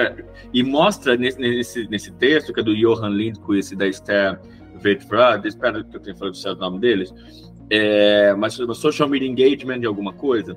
e 0.53 0.63
mostra 0.63 1.17
nesse, 1.17 1.39
nesse, 1.39 1.89
nesse 1.89 2.13
texto, 2.13 2.53
que 2.53 2.61
é 2.61 2.63
do 2.63 2.75
Johan 2.75 3.11
Lindquist 3.11 3.73
e 3.73 3.77
da 3.77 3.87
Esther 3.87 4.41
Vertvrad, 4.77 5.45
espero 5.47 5.85
que 5.85 5.97
eu 5.97 6.01
tenha 6.01 6.17
falado 6.17 6.37
certo 6.37 6.59
o 6.59 6.61
nome 6.61 6.81
deles, 6.81 7.13
é, 7.71 8.35
mas 8.35 8.55
social 8.55 9.09
media 9.09 9.29
engagement 9.29 9.81
de 9.81 9.87
alguma 9.87 10.13
coisa, 10.13 10.57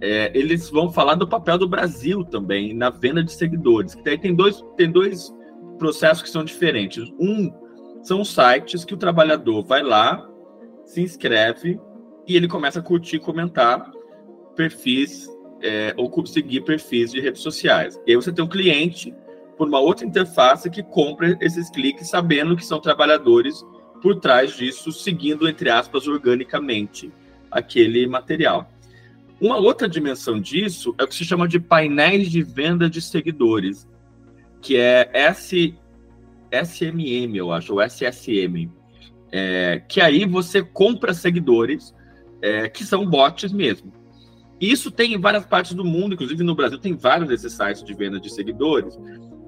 é, 0.00 0.30
eles 0.38 0.70
vão 0.70 0.90
falar 0.90 1.14
do 1.14 1.26
papel 1.26 1.58
do 1.58 1.68
Brasil 1.68 2.24
também 2.24 2.74
na 2.74 2.90
venda 2.90 3.22
de 3.22 3.32
seguidores. 3.32 3.94
Que 3.94 4.04
daí 4.04 4.18
tem 4.18 4.34
dois, 4.34 4.64
tem 4.76 4.90
dois 4.90 5.34
processos 5.78 6.22
que 6.22 6.30
são 6.30 6.44
diferentes. 6.44 7.10
Um 7.18 7.50
são 8.02 8.24
sites 8.24 8.84
que 8.84 8.94
o 8.94 8.96
trabalhador 8.96 9.64
vai 9.64 9.82
lá, 9.82 10.28
se 10.84 11.02
inscreve 11.02 11.80
e 12.26 12.36
ele 12.36 12.46
começa 12.46 12.78
a 12.78 12.82
curtir 12.82 13.18
comentar 13.18 13.90
perfis 14.58 15.30
é, 15.62 15.94
ou 15.96 16.10
conseguir 16.10 16.62
perfis 16.62 17.12
de 17.12 17.20
redes 17.20 17.42
sociais. 17.42 17.98
E 18.04 18.10
aí 18.10 18.16
você 18.16 18.32
tem 18.32 18.44
um 18.44 18.48
cliente 18.48 19.14
por 19.56 19.68
uma 19.68 19.78
outra 19.78 20.04
interface 20.04 20.68
que 20.68 20.82
compra 20.82 21.38
esses 21.40 21.70
cliques 21.70 22.10
sabendo 22.10 22.56
que 22.56 22.66
são 22.66 22.80
trabalhadores 22.80 23.64
por 24.02 24.16
trás 24.16 24.56
disso, 24.56 24.90
seguindo, 24.90 25.48
entre 25.48 25.70
aspas, 25.70 26.08
organicamente 26.08 27.12
aquele 27.50 28.06
material. 28.06 28.68
Uma 29.40 29.56
outra 29.56 29.88
dimensão 29.88 30.40
disso 30.40 30.94
é 30.98 31.04
o 31.04 31.08
que 31.08 31.14
se 31.14 31.24
chama 31.24 31.46
de 31.46 31.60
painéis 31.60 32.28
de 32.28 32.42
venda 32.42 32.90
de 32.90 33.00
seguidores, 33.00 33.88
que 34.60 34.76
é 34.76 35.08
S, 35.12 35.74
SMM, 36.50 37.36
eu 37.36 37.52
acho, 37.52 37.74
ou 37.74 37.80
SSM. 37.80 38.70
É, 39.30 39.82
que 39.88 40.00
aí 40.00 40.24
você 40.24 40.62
compra 40.62 41.12
seguidores 41.14 41.94
é, 42.40 42.68
que 42.68 42.84
são 42.84 43.06
bots 43.06 43.52
mesmo. 43.52 43.97
Isso 44.60 44.90
tem 44.90 45.14
em 45.14 45.20
várias 45.20 45.46
partes 45.46 45.74
do 45.74 45.84
mundo, 45.84 46.14
inclusive 46.14 46.42
no 46.42 46.54
Brasil 46.54 46.78
tem 46.78 46.94
vários 46.94 47.28
desses 47.28 47.52
sites 47.52 47.82
de 47.82 47.94
venda 47.94 48.18
de 48.18 48.30
seguidores. 48.32 48.98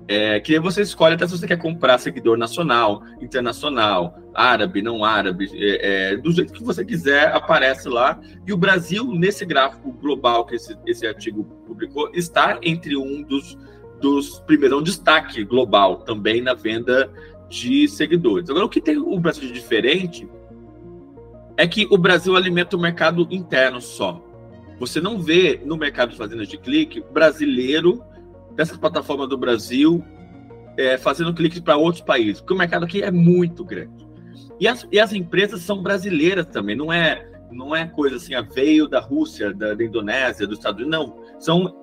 É, 0.07 0.41
que 0.41 0.59
você 0.59 0.83
escolhe 0.83 1.15
até 1.15 1.25
se 1.25 1.39
você 1.39 1.47
quer 1.47 1.57
comprar 1.57 1.97
seguidor 1.99 2.37
nacional, 2.37 3.05
internacional, 3.21 4.19
árabe, 4.35 4.83
não 4.83 5.05
árabe, 5.05 5.49
é, 5.55 6.15
é, 6.15 6.17
do 6.17 6.33
jeito 6.33 6.53
que 6.53 6.65
você 6.65 6.85
quiser, 6.85 7.33
aparece 7.33 7.89
lá. 7.89 8.21
E 8.45 8.53
o 8.53 8.57
Brasil, 8.57 9.07
nesse 9.15 9.45
gráfico 9.45 9.93
global 9.93 10.45
que 10.45 10.57
esse, 10.57 10.77
esse 10.85 11.07
artigo 11.07 11.45
publicou, 11.65 12.11
está 12.13 12.59
entre 12.61 12.97
um 12.97 13.23
dos, 13.23 13.57
dos 14.01 14.41
primeiros, 14.41 14.79
é 14.79 14.81
um 14.81 14.83
destaque 14.83 15.45
global 15.45 15.99
também 15.99 16.41
na 16.41 16.55
venda 16.55 17.09
de 17.49 17.87
seguidores. 17.87 18.51
Agora, 18.51 18.65
o 18.65 18.69
que 18.69 18.81
tem 18.81 18.97
o 18.97 19.19
Brasil 19.19 19.47
de 19.47 19.53
diferente 19.53 20.29
é 21.57 21.69
que 21.69 21.87
o 21.91 21.99
Brasil 21.99 22.35
alimenta 22.35 22.77
o 22.77 22.81
mercado 22.81 23.29
interno 23.31 23.81
só. 23.81 24.21
Você 24.81 25.01
não 25.01 25.21
vê 25.21 25.61
no 25.65 25.77
mercado 25.77 26.11
de 26.11 26.17
fazendas 26.17 26.49
de 26.49 26.57
clique 26.57 27.05
brasileiro 27.13 28.03
dessas 28.57 28.79
plataformas 28.79 29.29
do 29.29 29.37
Brasil 29.37 30.03
é, 30.77 30.97
fazendo 30.97 31.35
cliques 31.35 31.61
para 31.61 31.77
outros 31.77 32.03
países, 32.03 32.41
porque 32.41 32.55
o 32.55 32.57
mercado 32.57 32.85
aqui 32.85 33.03
é 33.03 33.11
muito 33.11 33.63
grande. 33.63 34.09
E 34.59 34.67
as, 34.67 34.89
e 34.91 34.99
as 34.99 35.13
empresas 35.13 35.61
são 35.61 35.83
brasileiras 35.83 36.47
também, 36.47 36.75
não 36.75 36.91
é 36.93 37.29
não 37.53 37.75
é 37.75 37.85
coisa 37.85 38.17
assim, 38.17 38.33
a 38.33 38.43
veio 38.43 38.87
da 38.87 39.01
Rússia, 39.01 39.53
da, 39.53 39.75
da 39.75 39.85
Indonésia, 39.85 40.47
dos 40.47 40.59
Estados 40.59 40.81
Unidos, 40.81 40.99
não. 40.99 41.41
São 41.41 41.80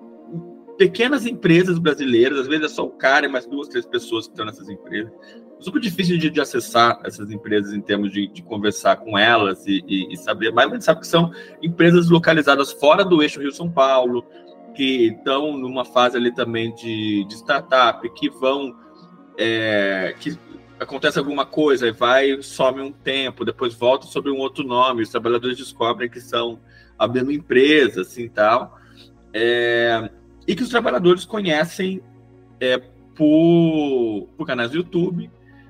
pequenas 0.77 1.25
empresas 1.25 1.79
brasileiras, 1.79 2.39
às 2.39 2.47
vezes 2.47 2.65
é 2.65 2.75
só 2.75 2.85
o 2.85 2.91
cara 2.91 3.25
e 3.25 3.29
mais 3.29 3.45
duas, 3.45 3.67
três 3.67 3.85
pessoas 3.85 4.25
que 4.25 4.33
estão 4.33 4.45
nessas 4.45 4.69
empresas. 4.69 5.11
É 5.59 5.61
super 5.61 5.79
difícil 5.79 6.17
de, 6.17 6.29
de, 6.29 6.39
acessar 6.39 6.99
essas 7.03 7.31
empresas 7.31 7.73
em 7.73 7.81
termos 7.81 8.11
de, 8.11 8.27
de 8.27 8.43
conversar 8.43 8.97
com 8.97 9.17
elas 9.17 9.65
e, 9.65 9.83
e, 9.87 10.13
e, 10.13 10.17
saber, 10.17 10.53
mas 10.53 10.69
a 10.69 10.73
gente 10.73 10.85
sabe 10.85 11.01
que 11.01 11.07
são 11.07 11.31
empresas 11.61 12.09
localizadas 12.09 12.71
fora 12.71 13.03
do 13.03 13.23
eixo 13.23 13.39
Rio-São 13.39 13.69
Paulo, 13.69 14.23
que 14.75 15.07
estão 15.07 15.57
numa 15.57 15.83
fase 15.83 16.15
ali 16.15 16.33
também 16.33 16.73
de, 16.75 17.25
de 17.25 17.33
startup, 17.33 18.07
que 18.13 18.29
vão. 18.29 18.75
É, 19.39 20.15
que 20.19 20.37
acontece 20.79 21.17
alguma 21.17 21.45
coisa, 21.45 21.91
vai, 21.91 22.41
some 22.41 22.81
um 22.81 22.91
tempo, 22.91 23.45
depois 23.45 23.73
volta 23.73 24.05
sobre 24.05 24.31
um 24.31 24.37
outro 24.37 24.63
nome, 24.63 25.03
os 25.03 25.09
trabalhadores 25.09 25.57
descobrem 25.57 26.09
que 26.09 26.19
são 26.19 26.59
a 26.97 27.07
mesma 27.07 27.33
empresa, 27.33 28.01
assim 28.01 28.27
tal. 28.27 28.77
É, 29.33 30.09
e 30.47 30.55
que 30.55 30.63
os 30.63 30.69
trabalhadores 30.69 31.25
conhecem 31.25 32.01
é, 32.59 32.77
por, 33.15 34.27
por 34.37 34.47
canais 34.47 34.71
do 34.71 34.77
YouTube. 34.77 35.29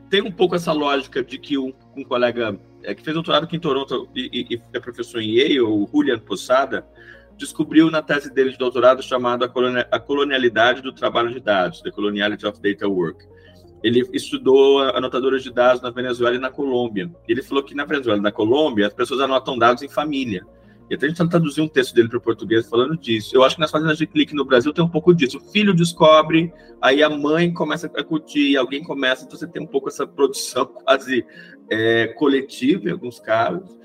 Tem 0.09 0.21
um 0.21 0.31
pouco 0.31 0.55
essa 0.55 0.71
lógica 0.71 1.23
de 1.23 1.37
que 1.37 1.57
um, 1.57 1.73
um 1.95 2.03
colega 2.03 2.57
é, 2.83 2.93
que 2.93 3.03
fez 3.03 3.13
doutorado 3.13 3.45
aqui 3.45 3.55
em 3.55 3.59
Toronto 3.59 4.07
e, 4.15 4.47
e, 4.53 4.61
é 4.73 4.79
professor 4.79 5.21
em 5.21 5.37
Yale, 5.37 5.59
o 5.61 5.89
Julian 5.91 6.19
Possada, 6.19 6.85
descobriu 7.37 7.89
na 7.91 8.01
tese 8.01 8.33
dele 8.33 8.51
de 8.51 8.57
doutorado 8.57 9.01
chamada 9.01 9.51
A 9.91 9.99
Colonialidade 9.99 10.81
do 10.81 10.93
Trabalho 10.93 11.31
de 11.31 11.39
Dados, 11.39 11.81
The 11.81 11.91
Coloniality 11.91 12.45
of 12.45 12.61
Data 12.61 12.87
Work. 12.87 13.25
Ele 13.83 14.03
estudou 14.11 14.79
anotadoras 14.79 15.43
de 15.43 15.51
dados 15.51 15.81
na 15.81 15.91
Venezuela 15.91 16.35
e 16.35 16.39
na 16.39 16.49
Colômbia. 16.49 17.11
Ele 17.27 17.43
falou 17.43 17.63
que 17.63 17.75
na 17.75 17.85
Venezuela 17.85 18.17
e 18.17 18.23
na 18.23 18.31
Colômbia 18.31 18.87
as 18.87 18.93
pessoas 18.93 19.19
anotam 19.21 19.57
dados 19.57 19.83
em 19.83 19.89
família. 19.89 20.43
E 20.89 20.95
até 20.95 21.05
a 21.05 21.09
gente 21.09 21.29
traduzir 21.29 21.61
um 21.61 21.67
texto 21.67 21.93
dele 21.93 22.07
para 22.07 22.17
o 22.17 22.21
português 22.21 22.67
falando 22.69 22.97
disso. 22.97 23.35
Eu 23.35 23.43
acho 23.43 23.55
que 23.55 23.61
nas 23.61 23.71
fazendas 23.71 23.97
de 23.97 24.07
clique 24.07 24.33
no 24.33 24.45
Brasil 24.45 24.73
tem 24.73 24.83
um 24.83 24.89
pouco 24.89 25.13
disso. 25.13 25.37
O 25.37 25.51
filho 25.51 25.73
descobre, 25.73 26.53
aí 26.81 27.03
a 27.03 27.09
mãe 27.09 27.53
começa 27.53 27.87
a 27.87 28.03
curtir, 28.03 28.55
alguém 28.55 28.83
começa, 28.83 29.25
então 29.25 29.37
você 29.37 29.47
tem 29.47 29.61
um 29.61 29.67
pouco 29.67 29.89
essa 29.89 30.07
produção 30.07 30.65
quase 30.83 31.25
é, 31.69 32.07
coletiva 32.07 32.87
em 32.87 32.91
alguns 32.91 33.19
casos. 33.19 33.77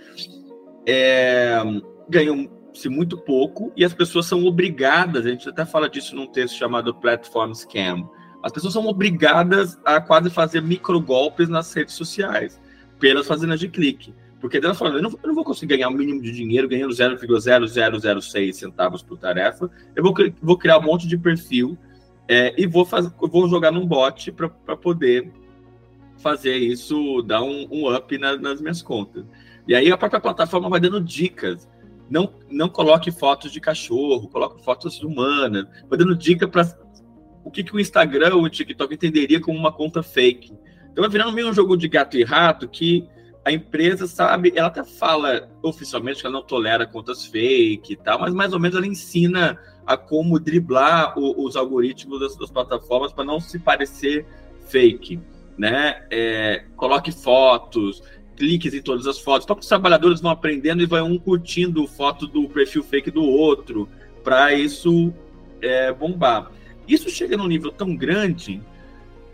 É, 0.86 1.60
ganham 2.08 2.48
se 2.74 2.88
muito 2.88 3.18
pouco, 3.18 3.72
e 3.76 3.84
as 3.84 3.92
pessoas 3.92 4.26
são 4.26 4.44
obrigadas, 4.44 5.26
a 5.26 5.28
gente 5.28 5.48
até 5.48 5.64
fala 5.64 5.90
disso 5.90 6.16
num 6.16 6.26
texto 6.26 6.56
chamado 6.56 6.94
Platform 6.94 7.52
Scam, 7.52 8.08
as 8.42 8.50
pessoas 8.50 8.72
são 8.72 8.86
obrigadas 8.86 9.78
a 9.84 10.00
quase 10.00 10.30
fazer 10.30 10.60
microgolpes 10.62 11.48
nas 11.48 11.72
redes 11.72 11.94
sociais, 11.94 12.60
pelas 12.98 13.26
fazendas 13.26 13.60
de 13.60 13.68
clique. 13.68 14.14
Porque 14.42 14.58
ela 14.58 14.74
fala, 14.74 14.96
eu 14.96 15.02
não, 15.02 15.10
eu 15.10 15.28
não 15.28 15.34
vou 15.34 15.44
conseguir 15.44 15.76
ganhar 15.76 15.88
o 15.88 15.92
um 15.92 15.96
mínimo 15.96 16.20
de 16.20 16.32
dinheiro 16.32 16.68
ganhando 16.68 16.92
0,0006 16.92 18.52
centavos 18.52 19.02
por 19.02 19.16
tarefa, 19.16 19.70
eu 19.94 20.02
vou, 20.02 20.12
vou 20.42 20.58
criar 20.58 20.78
um 20.78 20.82
monte 20.82 21.06
de 21.06 21.16
perfil 21.16 21.78
é, 22.28 22.52
e 22.60 22.66
vou, 22.66 22.84
vou 22.84 23.48
jogar 23.48 23.70
num 23.70 23.86
bot 23.86 24.32
para 24.32 24.76
poder 24.76 25.32
fazer 26.18 26.56
isso, 26.56 27.22
dar 27.22 27.40
um, 27.42 27.68
um 27.70 27.94
up 27.94 28.18
na, 28.18 28.36
nas 28.36 28.60
minhas 28.60 28.82
contas. 28.82 29.24
E 29.66 29.76
aí 29.76 29.90
a 29.92 29.96
própria 29.96 30.20
plataforma 30.20 30.68
vai 30.68 30.80
dando 30.80 31.00
dicas 31.00 31.68
não, 32.12 32.30
não 32.50 32.68
coloque 32.68 33.10
fotos 33.10 33.50
de 33.50 33.58
cachorro, 33.58 34.28
coloque 34.28 34.62
fotos 34.62 35.02
humanas, 35.02 35.66
vai 35.88 35.98
dando 35.98 36.14
dica 36.14 36.46
para 36.46 36.68
o 37.42 37.50
que, 37.50 37.64
que 37.64 37.74
o 37.74 37.80
Instagram 37.80 38.34
ou 38.34 38.42
o 38.42 38.50
TikTok 38.50 38.94
entenderia 38.94 39.40
como 39.40 39.58
uma 39.58 39.72
conta 39.72 40.02
fake. 40.02 40.52
Então 40.90 41.02
vai 41.02 41.08
virando 41.08 41.32
meio 41.32 41.48
um 41.48 41.54
jogo 41.54 41.74
de 41.74 41.88
gato 41.88 42.18
e 42.18 42.22
rato 42.22 42.68
que 42.68 43.08
a 43.44 43.50
empresa 43.50 44.06
sabe, 44.06 44.52
ela 44.54 44.68
até 44.68 44.84
fala 44.84 45.50
oficialmente 45.62 46.20
que 46.20 46.26
ela 46.26 46.36
não 46.36 46.46
tolera 46.46 46.86
contas 46.86 47.26
fake 47.26 47.94
e 47.94 47.96
tal, 47.96 48.20
mas 48.20 48.32
mais 48.32 48.52
ou 48.52 48.60
menos 48.60 48.76
ela 48.76 48.86
ensina 48.86 49.58
a 49.84 49.96
como 49.96 50.38
driblar 50.38 51.18
o, 51.18 51.44
os 51.44 51.56
algoritmos 51.56 52.20
das, 52.20 52.36
das 52.36 52.50
plataformas 52.50 53.12
para 53.12 53.24
não 53.24 53.40
se 53.40 53.58
parecer 53.58 54.26
fake, 54.66 55.20
né? 55.58 56.06
É, 56.08 56.64
coloque 56.76 57.10
fotos, 57.10 58.02
cliques 58.36 58.72
em 58.74 58.82
todas 58.82 59.06
as 59.08 59.18
fotos. 59.18 59.44
Então, 59.44 59.58
os 59.58 59.66
trabalhadores 59.66 60.20
vão 60.20 60.30
aprendendo 60.30 60.82
e 60.82 60.86
vai 60.86 61.02
um 61.02 61.18
curtindo 61.18 61.86
foto 61.86 62.28
do 62.28 62.48
perfil 62.48 62.84
fake 62.84 63.10
do 63.10 63.24
outro, 63.24 63.88
para 64.22 64.54
isso 64.54 65.12
é, 65.60 65.92
bombar. 65.92 66.50
Isso 66.86 67.10
chega 67.10 67.36
num 67.36 67.48
nível 67.48 67.72
tão 67.72 67.96
grande 67.96 68.62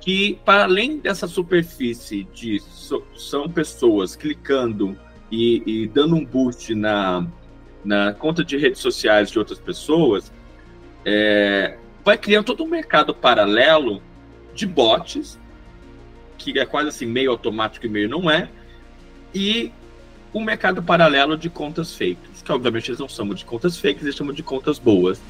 que, 0.09 0.41
para 0.43 0.65
além 0.65 0.97
dessa 0.97 1.29
superfície 1.29 2.25
de 2.33 2.61
so, 2.61 3.05
são 3.15 3.47
pessoas 3.47 4.17
clicando 4.17 4.99
e, 5.31 5.63
e, 5.67 5.87
dando 5.87 6.17
um 6.17 6.25
boost 6.25 6.75
na, 6.75 7.27
na 7.85 8.15
conta 8.15 8.43
de 8.43 8.57
redes 8.57 8.81
sociais 8.81 9.31
de 9.31 9.39
outras 9.39 9.59
pessoas, 9.59 10.33
é, 11.05 11.77
vai 12.03 12.17
criando 12.17 12.47
todo 12.47 12.65
um 12.65 12.69
mercado 12.69 13.15
paralelo 13.15 14.03
de 14.55 14.67
bots, 14.67 15.39
que 16.39 16.59
é 16.59 16.65
quase 16.65 16.89
assim 16.89 17.05
meio 17.05 17.31
automático 17.31 17.85
e 17.85 17.89
meio 17.91 18.09
não 18.09 18.31
é, 18.31 18.49
e 19.35 19.71
o 20.33 20.41
mercado 20.41 20.83
paralelo 20.83 21.37
de 21.37 21.51
contas 21.51 21.95
fakes, 21.95 22.41
que 22.43 22.51
obviamente 22.51 22.89
eles 22.89 22.99
não 22.99 23.11
chamam 23.11 23.35
de 23.35 23.45
contas 23.45 23.77
fakes, 23.77 24.03
eles 24.05 24.17
chamam 24.17 24.33
de 24.33 24.43
contas 24.43 24.79
boas. 24.79 25.21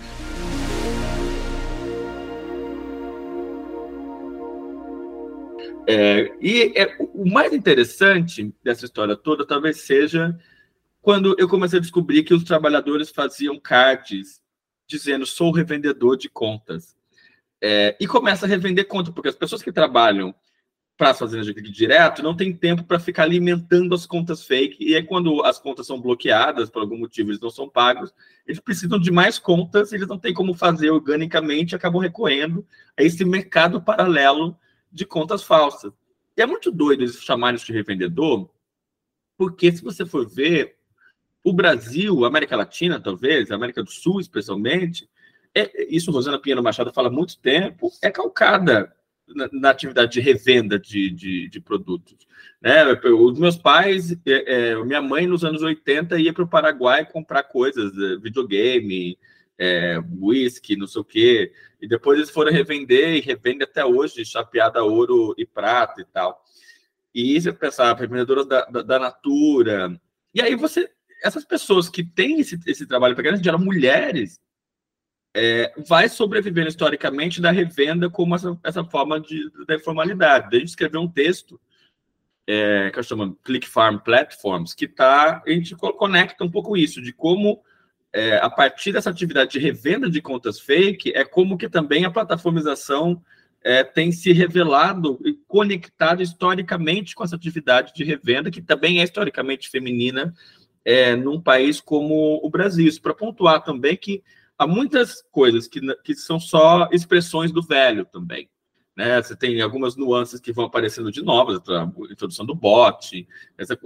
É, 5.90 6.36
e 6.38 6.74
é, 6.76 6.98
o 7.14 7.24
mais 7.24 7.50
interessante 7.50 8.54
dessa 8.62 8.84
história 8.84 9.16
toda 9.16 9.46
talvez 9.46 9.80
seja 9.80 10.38
quando 11.00 11.34
eu 11.38 11.48
comecei 11.48 11.78
a 11.78 11.80
descobrir 11.80 12.24
que 12.24 12.34
os 12.34 12.44
trabalhadores 12.44 13.08
faziam 13.08 13.58
cards 13.58 14.42
dizendo 14.86 15.24
sou 15.24 15.50
revendedor 15.50 16.18
de 16.18 16.28
contas. 16.28 16.94
É, 17.58 17.96
e 17.98 18.06
começa 18.06 18.44
a 18.44 18.48
revender 18.48 18.86
contas, 18.86 19.14
porque 19.14 19.30
as 19.30 19.34
pessoas 19.34 19.62
que 19.62 19.72
trabalham 19.72 20.34
para 20.94 21.10
as 21.10 21.18
fazendas 21.18 21.46
de 21.46 21.54
clique 21.54 21.70
direto, 21.70 22.22
não 22.22 22.36
tem 22.36 22.52
tempo 22.52 22.84
para 22.84 22.98
ficar 22.98 23.22
alimentando 23.22 23.94
as 23.94 24.04
contas 24.04 24.44
fake. 24.44 24.84
E 24.84 24.94
aí, 24.94 25.02
quando 25.02 25.42
as 25.42 25.58
contas 25.58 25.86
são 25.86 25.98
bloqueadas, 25.98 26.68
por 26.68 26.82
algum 26.82 26.98
motivo 26.98 27.30
eles 27.30 27.40
não 27.40 27.50
são 27.50 27.66
pagos, 27.66 28.12
eles 28.46 28.60
precisam 28.60 28.98
de 28.98 29.10
mais 29.10 29.38
contas, 29.38 29.92
eles 29.92 30.06
não 30.06 30.18
têm 30.18 30.34
como 30.34 30.52
fazer 30.52 30.90
organicamente, 30.90 31.74
acabam 31.74 32.02
recorrendo 32.02 32.66
a 32.94 33.02
esse 33.02 33.24
mercado 33.24 33.80
paralelo 33.80 34.54
de 34.90 35.04
contas 35.04 35.42
falsas. 35.42 35.92
E 36.36 36.42
é 36.42 36.46
muito 36.46 36.70
doido 36.70 37.02
eles 37.02 37.22
chamarem 37.22 37.56
isso 37.56 37.66
de 37.66 37.72
revendedor, 37.72 38.48
porque 39.36 39.72
se 39.72 39.82
você 39.82 40.04
for 40.06 40.28
ver, 40.28 40.76
o 41.42 41.52
Brasil, 41.52 42.24
América 42.24 42.56
Latina, 42.56 43.00
talvez, 43.00 43.50
América 43.50 43.82
do 43.82 43.90
Sul, 43.90 44.20
especialmente, 44.20 45.08
é, 45.54 45.94
isso 45.94 46.10
Rosana 46.10 46.38
Pinheiro 46.38 46.62
Machado 46.62 46.92
fala 46.92 47.08
há 47.08 47.12
muito 47.12 47.38
tempo, 47.38 47.90
é 48.02 48.10
calcada 48.10 48.92
na, 49.34 49.48
na 49.52 49.70
atividade 49.70 50.12
de 50.12 50.20
revenda 50.20 50.78
de, 50.78 51.10
de, 51.10 51.48
de, 51.48 51.60
produtos. 51.60 52.26
Né? 52.60 52.84
Os 53.04 53.38
meus 53.38 53.56
pais, 53.56 54.12
é, 54.12 54.70
é, 54.70 54.84
minha 54.84 55.02
mãe 55.02 55.26
nos 55.26 55.44
anos 55.44 55.62
80 55.62 56.18
ia 56.18 56.32
para 56.32 56.44
o 56.44 56.48
Paraguai 56.48 57.04
comprar 57.10 57.44
coisas, 57.44 57.92
é, 57.96 58.16
videogame, 58.16 59.18
é, 59.58 59.98
whisky, 60.20 60.76
não 60.76 60.86
sei 60.86 61.00
o 61.00 61.04
quê, 61.04 61.52
e 61.80 61.88
depois 61.88 62.18
eles 62.18 62.30
foram 62.30 62.52
revender 62.52 63.16
e 63.16 63.20
revende 63.20 63.64
até 63.64 63.84
hoje, 63.84 64.24
chapeada 64.24 64.82
ouro 64.82 65.34
e 65.38 65.46
prata 65.46 66.00
e 66.00 66.04
tal. 66.04 66.42
E 67.14 67.40
você 67.40 67.52
pensava, 67.52 68.00
revendedoras 68.00 68.46
da, 68.46 68.64
da, 68.66 68.82
da 68.82 68.98
Natura. 68.98 70.00
E 70.34 70.42
aí 70.42 70.54
você, 70.54 70.90
essas 71.22 71.44
pessoas 71.44 71.88
que 71.88 72.04
têm 72.04 72.40
esse, 72.40 72.58
esse 72.66 72.86
trabalho 72.86 73.16
pequeno, 73.16 73.42
geram 73.42 73.58
mulheres 73.58 74.40
é, 75.34 75.72
vai 75.86 76.08
sobrevivendo 76.08 76.68
historicamente 76.68 77.40
da 77.40 77.50
revenda 77.50 78.10
como 78.10 78.34
essa, 78.34 78.58
essa 78.64 78.84
forma 78.84 79.20
de, 79.20 79.50
de 79.66 79.74
informalidade. 79.76 80.56
A 80.56 80.58
gente 80.58 80.68
escreveu 80.68 81.00
um 81.00 81.08
texto 81.08 81.60
é, 82.46 82.90
que 82.90 82.98
eu 82.98 83.02
chamo 83.02 83.36
Click 83.44 83.68
Farm 83.68 83.98
Platforms, 83.98 84.74
que 84.74 84.88
tá, 84.88 85.42
a 85.46 85.50
gente 85.50 85.76
conecta 85.76 86.42
um 86.44 86.50
pouco 86.50 86.76
isso, 86.76 87.02
de 87.02 87.12
como 87.12 87.62
é, 88.12 88.36
a 88.38 88.48
partir 88.48 88.92
dessa 88.92 89.10
atividade 89.10 89.52
de 89.52 89.58
revenda 89.58 90.10
de 90.10 90.20
contas 90.20 90.58
fake, 90.60 91.12
é 91.14 91.24
como 91.24 91.58
que 91.58 91.68
também 91.68 92.04
a 92.04 92.10
plataformização 92.10 93.22
é, 93.62 93.84
tem 93.84 94.12
se 94.12 94.32
revelado 94.32 95.18
e 95.24 95.34
conectado 95.46 96.22
historicamente 96.22 97.14
com 97.14 97.24
essa 97.24 97.36
atividade 97.36 97.92
de 97.94 98.04
revenda, 98.04 98.50
que 98.50 98.62
também 98.62 99.00
é 99.00 99.04
historicamente 99.04 99.68
feminina 99.68 100.34
é, 100.84 101.14
num 101.14 101.40
país 101.40 101.80
como 101.80 102.40
o 102.42 102.48
Brasil. 102.48 102.86
Isso 102.86 103.02
para 103.02 103.14
pontuar 103.14 103.62
também 103.62 103.96
que 103.96 104.22
há 104.56 104.66
muitas 104.66 105.22
coisas 105.30 105.68
que, 105.68 105.80
que 106.02 106.14
são 106.14 106.40
só 106.40 106.88
expressões 106.92 107.52
do 107.52 107.62
velho 107.62 108.04
também. 108.06 108.48
Né? 108.98 109.22
Você 109.22 109.36
tem 109.36 109.60
algumas 109.60 109.94
nuances 109.94 110.40
que 110.40 110.52
vão 110.52 110.64
aparecendo 110.64 111.12
de 111.12 111.22
novas, 111.22 111.60
a 111.68 111.88
introdução 112.10 112.44
do 112.44 112.52
bot, 112.52 113.28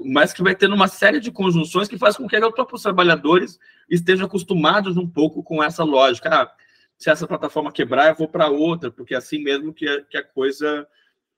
mas 0.06 0.32
que 0.32 0.42
vai 0.42 0.54
tendo 0.54 0.74
uma 0.74 0.88
série 0.88 1.20
de 1.20 1.30
conjunções 1.30 1.86
que 1.86 1.98
faz 1.98 2.16
com 2.16 2.26
que 2.26 2.34
os 2.34 2.54
próprios 2.54 2.80
trabalhadores 2.80 3.58
estejam 3.90 4.24
acostumados 4.24 4.96
um 4.96 5.06
pouco 5.06 5.42
com 5.42 5.62
essa 5.62 5.84
lógica. 5.84 6.30
Ah, 6.30 6.50
se 6.96 7.10
essa 7.10 7.26
plataforma 7.26 7.70
quebrar, 7.70 8.08
eu 8.08 8.14
vou 8.14 8.26
para 8.26 8.48
outra, 8.48 8.90
porque 8.90 9.12
é 9.12 9.18
assim 9.18 9.42
mesmo 9.42 9.74
que 9.74 9.86
a, 9.86 10.00
que 10.00 10.16
a 10.16 10.24
coisa 10.24 10.88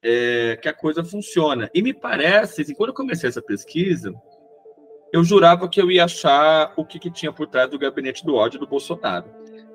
é, 0.01 0.57
que 0.62 0.68
a 0.68 0.72
coisa 0.72 1.03
funciona. 1.03 1.68
E 1.75 1.83
me 1.83 1.93
parece, 1.93 2.62
assim, 2.62 2.75
quando 2.75 2.91
eu 2.91 2.95
comecei 2.95 3.29
essa 3.29 3.43
pesquisa, 3.43 4.14
eu 5.12 5.25
jurava 5.25 5.68
que 5.68 5.83
eu 5.83 5.91
ia 5.91 6.05
achar 6.05 6.72
o 6.77 6.85
que, 6.85 7.01
que 7.01 7.11
tinha 7.11 7.33
por 7.33 7.49
trás 7.49 7.68
do 7.68 7.79
gabinete 7.79 8.25
do 8.25 8.37
ódio 8.37 8.61
do 8.61 8.68
Bolsonaro. 8.68 9.29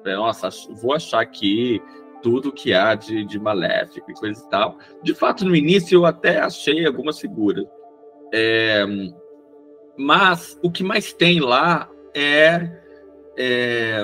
Nossa, 0.06 0.47
vou 0.82 0.93
achar 0.93 1.20
aqui 1.20 1.82
tudo 2.22 2.52
que 2.52 2.74
há 2.74 2.96
de, 2.96 3.26
de 3.26 3.40
maléfico 3.40 4.12
e 4.12 4.14
coisa 4.14 4.44
e 4.44 4.50
tal. 4.50 4.78
De 5.04 5.14
fato, 5.14 5.46
no 5.46 5.56
início 5.56 5.98
eu 5.98 6.06
até 6.06 6.40
achei 6.40 6.86
algumas 6.86 7.20
figuras. 7.20 7.66
É, 8.34 8.86
mas 9.98 10.58
o 10.64 10.72
que 10.72 10.84
mais 10.84 11.12
tem 11.12 11.40
lá 11.40 11.90
é, 12.16 12.70
é 13.38 14.04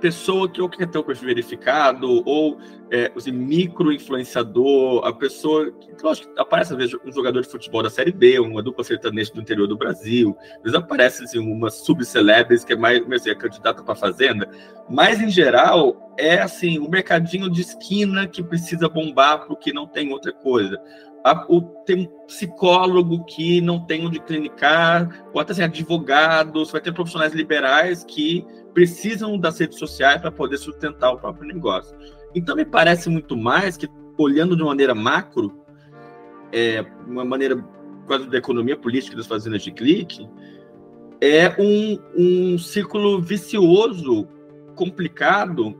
pessoa 0.00 0.48
que 0.48 0.60
ou 0.60 0.68
quer 0.68 0.86
ter 0.86 0.98
o 0.98 1.04
perfil 1.04 1.28
verificado, 1.28 2.22
ou 2.26 2.58
é, 2.90 3.10
assim, 3.16 3.32
micro-influenciador, 3.32 5.04
a 5.04 5.12
pessoa 5.12 5.70
que, 5.72 5.90
lógico, 6.02 6.32
aparece 6.38 6.72
às 6.72 6.78
vezes 6.78 6.94
um 7.04 7.12
jogador 7.12 7.40
de 7.40 7.48
futebol 7.48 7.82
da 7.82 7.90
Série 7.90 8.12
B, 8.12 8.38
uma 8.38 8.62
dupla 8.62 8.84
sertaneja 8.84 9.32
do 9.32 9.40
interior 9.40 9.66
do 9.66 9.76
Brasil, 9.76 10.36
às 10.56 10.62
vezes 10.62 10.78
aparece 10.78 11.24
assim, 11.24 11.38
uma 11.38 11.70
subcelebres 11.70 12.64
que 12.64 12.72
é 12.72 12.76
mais 12.76 13.00
assim, 13.12 13.30
é 13.30 13.34
candidata 13.34 13.82
para 13.82 13.94
fazenda, 13.94 14.48
mas 14.88 15.20
em 15.20 15.30
geral 15.30 16.14
é 16.18 16.38
assim, 16.38 16.78
o 16.78 16.86
um 16.86 16.90
mercadinho 16.90 17.50
de 17.50 17.62
esquina 17.62 18.26
que 18.26 18.42
precisa 18.42 18.88
bombar 18.88 19.46
porque 19.46 19.72
não 19.72 19.86
tem 19.86 20.12
outra 20.12 20.32
coisa. 20.32 20.80
A, 21.24 21.46
o, 21.48 21.62
tem 21.86 22.08
psicólogo 22.26 23.24
que 23.24 23.60
não 23.62 23.80
tem 23.80 24.06
onde 24.06 24.20
clinicar, 24.20 25.26
ou 25.32 25.40
até 25.40 25.52
assim, 25.52 25.62
advogados, 25.62 26.70
vai 26.70 26.82
ter 26.82 26.92
profissionais 26.92 27.32
liberais 27.32 28.04
que 28.04 28.44
precisam 28.74 29.38
das 29.38 29.58
redes 29.58 29.78
sociais 29.78 30.20
para 30.20 30.30
poder 30.30 30.58
sustentar 30.58 31.12
o 31.12 31.18
próprio 31.18 31.48
negócio. 31.48 31.96
Então, 32.34 32.54
me 32.54 32.64
parece 32.64 33.08
muito 33.08 33.36
mais 33.36 33.76
que, 33.76 33.88
olhando 34.18 34.54
de 34.54 34.62
maneira 34.62 34.94
macro, 34.94 35.64
é, 36.52 36.84
uma 37.06 37.24
maneira 37.24 37.56
quase 38.06 38.28
da 38.28 38.36
economia 38.36 38.76
política 38.76 39.16
das 39.16 39.26
fazendas 39.26 39.62
de 39.62 39.72
clique, 39.72 40.28
é 41.20 41.56
um, 41.58 41.98
um 42.16 42.58
círculo 42.58 43.20
vicioso, 43.20 44.28
complicado, 44.74 45.74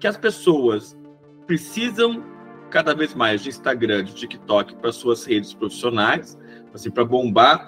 que 0.00 0.06
as 0.06 0.16
pessoas 0.16 0.98
precisam 1.46 2.24
cada 2.70 2.94
vez 2.94 3.14
mais 3.14 3.42
de 3.42 3.48
Instagram, 3.48 4.04
de 4.04 4.14
TikTok 4.14 4.76
para 4.76 4.92
suas 4.92 5.24
redes 5.24 5.54
profissionais, 5.54 6.38
assim, 6.72 6.90
para 6.90 7.04
bombar 7.04 7.64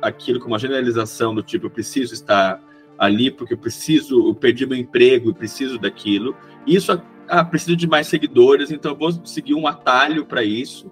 aquilo 0.00 0.40
com 0.40 0.48
uma 0.48 0.58
generalização 0.58 1.34
do 1.34 1.42
tipo, 1.42 1.66
eu 1.66 1.70
preciso 1.70 2.14
estar 2.14 2.62
ali 2.98 3.30
porque 3.30 3.54
eu 3.54 3.58
preciso, 3.58 4.28
eu 4.28 4.34
perdi 4.34 4.66
meu 4.66 4.76
emprego 4.76 5.30
e 5.30 5.34
preciso 5.34 5.78
daquilo. 5.78 6.36
Isso, 6.66 7.00
ah, 7.28 7.44
preciso 7.44 7.76
de 7.76 7.86
mais 7.86 8.08
seguidores, 8.08 8.70
então 8.70 8.92
eu 8.92 8.98
vou 8.98 9.12
seguir 9.24 9.54
um 9.54 9.66
atalho 9.66 10.26
para 10.26 10.42
isso. 10.42 10.90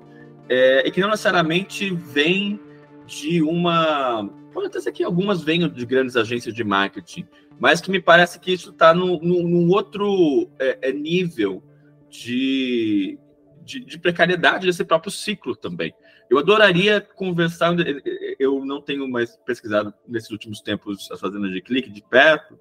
É, 0.49 0.86
e 0.86 0.90
que 0.92 1.01
não 1.01 1.11
necessariamente 1.11 1.92
vem 1.92 2.61
de 3.07 3.42
uma. 3.42 4.28
Pode 4.53 4.68
até 4.68 4.80
ser 4.80 4.92
que 4.92 5.03
algumas 5.03 5.42
venham 5.42 5.68
de 5.68 5.84
grandes 5.84 6.16
agências 6.16 6.55
de 6.55 6.62
marketing, 6.62 7.26
mas 7.59 7.80
que 7.80 7.90
me 7.90 8.01
parece 8.01 8.38
que 8.38 8.53
isso 8.53 8.70
está 8.70 8.94
num, 8.94 9.18
num, 9.20 9.68
outro 9.70 10.49
é, 10.59 10.90
é 10.90 10.92
nível 10.92 11.62
de, 12.09 13.18
de, 13.67 13.85
de, 13.85 13.99
precariedade 13.99 14.67
desse 14.67 14.85
próprio 14.85 15.11
ciclo 15.11 15.57
também. 15.57 15.93
Eu 16.31 16.39
adoraria 16.39 17.01
conversar, 17.01 17.75
eu 18.39 18.64
não 18.64 18.81
tenho 18.81 19.09
mais 19.09 19.37
pesquisado 19.45 19.93
nesses 20.07 20.31
últimos 20.31 20.61
tempos 20.61 21.11
as 21.11 21.21
fazendas 21.21 21.53
de 21.53 21.61
clique 21.61 21.91
de 21.91 22.03
perto, 22.03 22.59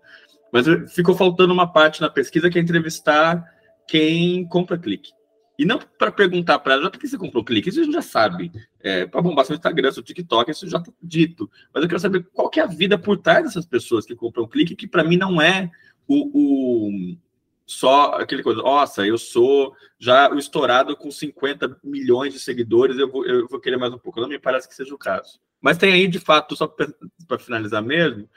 mas 0.51 0.65
ficou 0.93 1.15
faltando 1.15 1.53
uma 1.53 1.71
parte 1.71 2.01
na 2.01 2.09
pesquisa 2.09 2.49
que 2.49 2.57
é 2.57 2.61
entrevistar 2.61 3.45
quem 3.87 4.45
compra 4.47 4.77
clique. 4.77 5.11
E 5.57 5.63
não 5.63 5.79
para 5.79 6.11
perguntar 6.11 6.59
para 6.59 6.73
ela, 6.73 6.91
por 6.91 6.99
que 6.99 7.07
você 7.07 7.17
comprou 7.17 7.43
clique? 7.43 7.69
Isso 7.69 7.79
a 7.79 7.83
gente 7.83 7.93
já 7.93 8.01
sabe. 8.01 8.51
É, 8.81 9.05
para 9.05 9.21
bombar 9.21 9.45
seu 9.45 9.55
Instagram, 9.55 9.91
seu 9.91 10.03
TikTok, 10.03 10.51
isso 10.51 10.67
já 10.67 10.79
está 10.79 10.91
dito. 11.01 11.49
Mas 11.73 11.81
eu 11.81 11.89
quero 11.89 12.01
saber 12.01 12.27
qual 12.33 12.49
que 12.49 12.59
é 12.59 12.63
a 12.63 12.67
vida 12.67 12.97
por 12.97 13.17
trás 13.17 13.45
dessas 13.45 13.65
pessoas 13.65 14.05
que 14.05 14.15
compram 14.15 14.47
clique, 14.47 14.75
que 14.75 14.87
para 14.87 15.03
mim 15.03 15.15
não 15.15 15.41
é 15.41 15.71
o, 16.07 16.29
o, 16.33 17.17
só 17.65 18.13
aquele 18.13 18.43
coisa, 18.43 18.61
nossa, 18.61 19.05
eu 19.05 19.17
sou 19.17 19.75
já 19.97 20.29
o 20.29 20.37
estourado 20.37 20.95
com 20.95 21.09
50 21.09 21.77
milhões 21.83 22.33
de 22.33 22.39
seguidores, 22.39 22.99
eu 22.99 23.09
vou, 23.09 23.25
eu 23.25 23.47
vou 23.47 23.59
querer 23.59 23.77
mais 23.77 23.93
um 23.93 23.97
pouco. 23.97 24.21
Não 24.21 24.27
me 24.27 24.37
parece 24.37 24.67
que 24.67 24.75
seja 24.75 24.93
o 24.93 24.99
caso. 24.99 25.39
Mas 25.59 25.77
tem 25.77 25.91
aí, 25.91 26.07
de 26.07 26.19
fato, 26.19 26.55
só 26.55 26.67
para 26.67 27.39
finalizar 27.39 27.81
mesmo, 27.81 28.29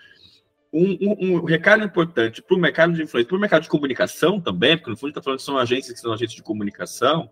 um, 0.73 0.97
um, 1.01 1.37
um 1.37 1.45
recado 1.45 1.85
importante 1.85 2.43
para 2.43 2.57
o 2.57 2.61
mercado 2.61 2.93
de 2.93 3.03
influência, 3.03 3.29
para 3.29 3.37
o 3.37 3.41
mercado 3.41 3.63
de 3.63 3.69
comunicação 3.69 4.41
também, 4.41 4.77
porque 4.77 4.91
no 4.91 4.97
fundo 4.97 5.11
está 5.11 5.23
falando 5.23 5.39
que 5.39 5.45
são 5.45 5.59
agências 5.59 5.93
que 5.93 6.01
são 6.01 6.13
agências 6.13 6.37
de 6.37 6.43
comunicação, 6.43 7.31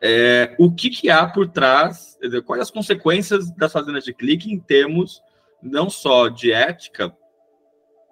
é, 0.00 0.54
o 0.58 0.72
que, 0.72 0.90
que 0.90 1.10
há 1.10 1.26
por 1.26 1.48
trás, 1.48 2.18
dizer, 2.20 2.42
quais 2.42 2.62
as 2.62 2.70
consequências 2.70 3.50
das 3.52 3.72
fazendas 3.72 4.04
de 4.04 4.12
clique 4.12 4.52
em 4.52 4.58
termos 4.58 5.22
não 5.62 5.88
só 5.88 6.28
de 6.28 6.52
ética, 6.52 7.14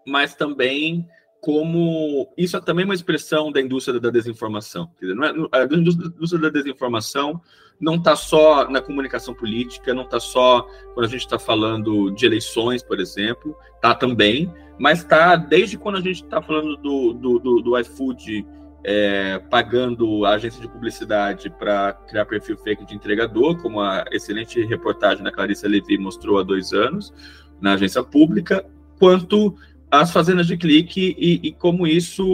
mas 0.06 0.34
também 0.34 1.06
como 1.42 2.32
isso 2.38 2.56
é 2.56 2.60
também 2.60 2.84
uma 2.84 2.94
expressão 2.94 3.50
da 3.50 3.60
indústria 3.60 3.98
da 3.98 4.10
desinformação. 4.10 4.88
Dizer, 5.00 5.16
é, 5.52 5.58
a 5.58 5.64
indústria 5.64 6.40
da 6.40 6.48
desinformação 6.48 7.42
não 7.80 7.96
está 7.96 8.14
só 8.14 8.70
na 8.70 8.80
comunicação 8.80 9.34
política, 9.34 9.92
não 9.92 10.04
está 10.04 10.20
só 10.20 10.62
quando 10.94 11.04
a 11.04 11.08
gente 11.08 11.22
está 11.22 11.40
falando 11.40 12.12
de 12.12 12.24
eleições, 12.24 12.80
por 12.80 13.00
exemplo, 13.00 13.56
está 13.74 13.92
também, 13.92 14.54
mas 14.78 15.00
está 15.00 15.34
desde 15.34 15.76
quando 15.76 15.96
a 15.96 16.00
gente 16.00 16.22
está 16.22 16.40
falando 16.40 16.76
do, 16.76 17.12
do, 17.12 17.38
do, 17.40 17.60
do 17.60 17.78
iFood 17.80 18.46
é, 18.84 19.40
pagando 19.50 20.24
a 20.24 20.34
agência 20.34 20.60
de 20.60 20.68
publicidade 20.68 21.50
para 21.50 21.92
criar 22.06 22.24
perfil 22.24 22.56
fake 22.56 22.86
de 22.86 22.94
entregador, 22.94 23.60
como 23.60 23.80
a 23.80 24.04
excelente 24.12 24.64
reportagem 24.64 25.24
da 25.24 25.32
Clarissa 25.32 25.66
Levi 25.66 25.98
mostrou 25.98 26.38
há 26.38 26.44
dois 26.44 26.72
anos 26.72 27.12
na 27.60 27.72
agência 27.72 28.04
pública, 28.04 28.64
quanto 28.96 29.56
as 29.92 30.10
fazendas 30.10 30.46
de 30.46 30.56
clique 30.56 31.14
e, 31.18 31.48
e, 31.48 31.52
como 31.52 31.86
isso, 31.86 32.24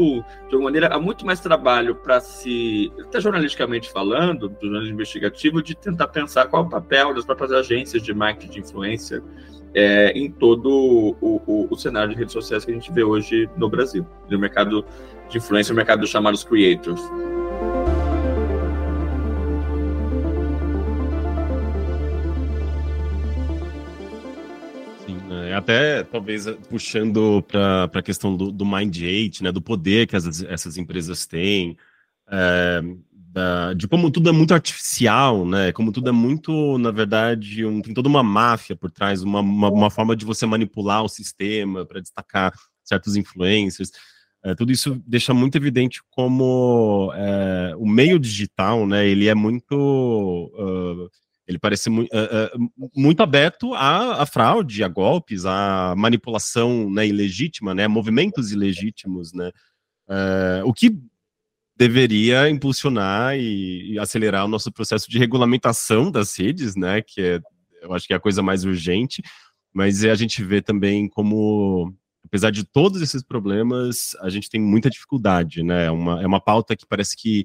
de 0.49 0.55
alguma 0.55 0.65
maneira, 0.65 0.95
há 0.95 1.01
muito 1.01 1.27
mais 1.27 1.41
trabalho 1.41 1.97
para 1.97 2.21
se, 2.21 2.89
até 3.01 3.21
jornalisticamente 3.21 3.91
falando, 3.91 4.49
do 4.49 4.61
jornalismo 4.63 4.95
investigativo, 4.95 5.61
de 5.61 5.75
tentar 5.75 6.07
pensar 6.07 6.47
qual 6.47 6.63
é 6.63 6.67
o 6.67 6.71
papel 6.71 7.13
das 7.13 7.25
próprias 7.25 7.51
agências 7.51 8.01
de 8.01 8.15
marketing 8.15 8.53
de 8.53 8.61
influência 8.61 9.21
é, 9.75 10.13
em 10.13 10.31
todo 10.31 10.71
o, 10.71 11.17
o, 11.21 11.67
o, 11.69 11.77
cenário 11.77 12.11
de 12.11 12.17
redes 12.17 12.33
sociais 12.33 12.65
que 12.65 12.71
a 12.71 12.75
gente 12.75 12.93
vê 12.93 13.03
hoje 13.03 13.51
no 13.57 13.69
Brasil, 13.69 14.07
no 14.31 14.39
mercado 14.39 14.85
de 15.29 15.39
influência, 15.39 15.73
o 15.73 15.77
mercado 15.77 15.99
dos 15.99 16.11
chamados 16.11 16.45
creators. 16.45 17.03
Até 25.59 26.03
talvez 26.05 26.47
puxando 26.69 27.43
para 27.43 27.91
a 27.93 28.03
questão 28.03 28.37
do, 28.37 28.51
do 28.51 28.65
8, 28.65 29.43
né, 29.43 29.53
do 29.53 29.61
poder 29.61 30.07
que 30.07 30.17
as, 30.17 30.43
essas 30.43 30.77
empresas 30.77 31.27
têm, 31.27 31.77
é, 32.31 32.83
da, 33.13 33.75
de 33.75 33.87
como 33.87 34.11
tudo 34.11 34.29
é 34.29 34.33
muito 34.33 34.55
artificial, 34.55 35.47
né, 35.47 35.73
como 35.73 35.93
tudo 35.93 36.09
é 36.09 36.13
muito, 36.13 36.79
na 36.79 36.91
verdade, 36.91 37.65
um, 37.65 37.83
tem 37.83 37.93
toda 37.93 38.09
uma 38.09 38.23
máfia 38.23 38.77
por 38.77 38.91
trás, 38.91 39.23
uma, 39.23 39.41
uma, 39.41 39.71
uma 39.71 39.91
forma 39.91 40.17
de 40.17 40.25
você 40.25 40.47
manipular 40.47 41.05
o 41.05 41.09
sistema 41.09 41.85
para 41.85 42.01
destacar 42.01 42.53
certos 42.85 43.17
influencers. 43.17 43.91
É, 44.43 44.55
tudo 44.55 44.71
isso 44.73 45.03
deixa 45.07 45.35
muito 45.35 45.57
evidente 45.57 46.01
como 46.11 47.13
é, 47.15 47.75
o 47.77 47.87
meio 47.87 48.19
digital, 48.19 48.87
né, 48.87 49.07
ele 49.07 49.29
é 49.29 49.35
muito 49.35 49.75
uh, 49.75 51.11
ele 51.49 51.59
parece 51.59 51.89
uh, 51.89 52.05
muito 52.95 53.23
aberto 53.23 53.73
à, 53.73 54.23
à, 54.23 54.27
fraude, 54.27 54.85
a 54.85 54.89
golpes, 54.89 55.47
à 55.47 55.95
manipulação 55.97 56.91
né, 56.91 57.07
ilegítima, 57.07 57.75
né, 57.75 57.89
movimentos 57.89 58.53
ilegítimos, 58.53 59.33
né, 59.33 59.51
uh, 60.09 60.69
o 60.69 60.75
que 60.75 60.95
deveria 61.75 62.51
impulsionar 62.51 63.35
e, 63.39 63.93
e, 63.93 63.99
acelerar 63.99 64.45
o 64.45 64.49
nosso 64.49 64.71
processo 64.71 65.11
de 65.11 65.19
regulamentação 65.19 66.11
das 66.11 66.39
redes, 66.39 66.77
né, 66.77 67.01
que 67.01 67.23
é, 67.23 67.41
eu 67.81 67.95
acho 67.95 68.07
que 68.07 68.13
é 68.13 68.17
a 68.17 68.21
coisa 68.21 68.43
mais 68.43 68.67
urgente, 68.67 69.23
mas 69.73 70.05
a 70.05 70.15
gente 70.15 70.45
vê 70.45 70.61
também 70.61 71.09
como, 71.09 71.95
apesar 72.27 72.51
de 72.51 72.63
todos 72.63 73.01
esses 73.01 73.23
problemas, 73.23 74.15
a 74.21 74.29
gente 74.29 74.51
tem 74.51 74.61
muita 74.61 74.91
dificuldade, 74.91 75.63
né, 75.63 75.91
uma, 75.91 76.21
é 76.21 76.27
uma 76.27 76.41
pauta 76.41 76.77
que 76.77 76.85
parece 76.87 77.17
que 77.17 77.43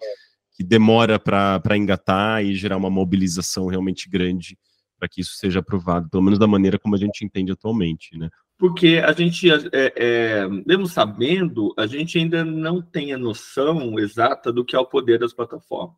que 0.53 0.63
demora 0.63 1.19
para 1.19 1.77
engatar 1.77 2.43
e 2.43 2.53
gerar 2.53 2.77
uma 2.77 2.89
mobilização 2.89 3.67
realmente 3.67 4.09
grande 4.09 4.57
para 4.97 5.09
que 5.09 5.19
isso 5.19 5.33
seja 5.35 5.59
aprovado, 5.59 6.09
pelo 6.09 6.23
menos 6.23 6.39
da 6.39 6.47
maneira 6.47 6.79
como 6.79 6.95
a 6.95 6.97
gente 6.97 7.25
entende 7.25 7.51
atualmente, 7.51 8.17
né? 8.17 8.29
Porque 8.57 9.01
a 9.03 9.11
gente, 9.11 9.51
é, 9.51 9.59
é, 9.73 10.47
mesmo 10.47 10.87
sabendo, 10.87 11.73
a 11.77 11.85
gente 11.85 12.17
ainda 12.17 12.45
não 12.45 12.81
tem 12.81 13.11
a 13.11 13.17
noção 13.17 13.99
exata 13.99 14.53
do 14.53 14.63
que 14.63 14.75
é 14.75 14.79
o 14.79 14.85
poder 14.85 15.19
das 15.19 15.33
plataformas, 15.33 15.97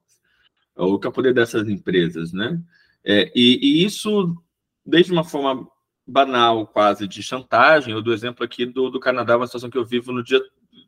ou 0.76 0.94
o 0.94 1.00
que 1.00 1.06
é 1.06 1.10
o 1.10 1.14
poder 1.14 1.34
dessas 1.34 1.70
empresas, 1.70 2.34
né? 2.34 2.60
É, 3.04 3.32
e, 3.36 3.60
e, 3.62 3.86
isso, 3.86 4.36
desde 4.84 5.12
uma 5.12 5.24
forma 5.24 5.68
banal, 6.08 6.66
quase, 6.66 7.08
de 7.08 7.22
chantagem, 7.22 7.94
ou 7.94 8.02
do 8.02 8.14
exemplo 8.14 8.44
aqui 8.44 8.66
do, 8.66 8.90
do 8.90 9.00
Canadá, 9.00 9.38
uma 9.38 9.46
situação 9.46 9.70
que 9.70 9.78
eu 9.78 9.86
vivo 9.86 10.12
no 10.12 10.24
dia, 10.24 10.42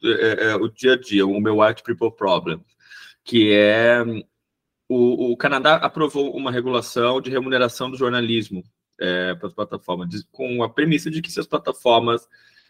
é, 0.03 0.49
é, 0.49 0.55
o 0.55 0.67
dia 0.67 0.93
a 0.93 0.99
dia, 0.99 1.27
o 1.27 1.39
meu 1.39 1.59
White 1.59 1.83
People 1.83 2.15
Problem, 2.15 2.63
que 3.27 3.51
é 3.51 4.01
o, 4.87 5.33
o 5.33 5.37
Canadá 5.37 5.75
aprovou 5.75 6.33
uma 6.33 6.49
regulação 6.49 7.19
de 7.19 7.29
remuneração 7.29 7.91
do 7.91 7.97
jornalismo 7.97 8.63
é, 8.97 9.35
para 9.35 9.47
as 9.47 9.53
plataformas, 9.53 10.25
com 10.31 10.63
a 10.63 10.69
premissa 10.69 11.11
de 11.11 11.21
que 11.21 11.29
se 11.29 11.37
as 11.37 11.45
plataformas 11.45 12.25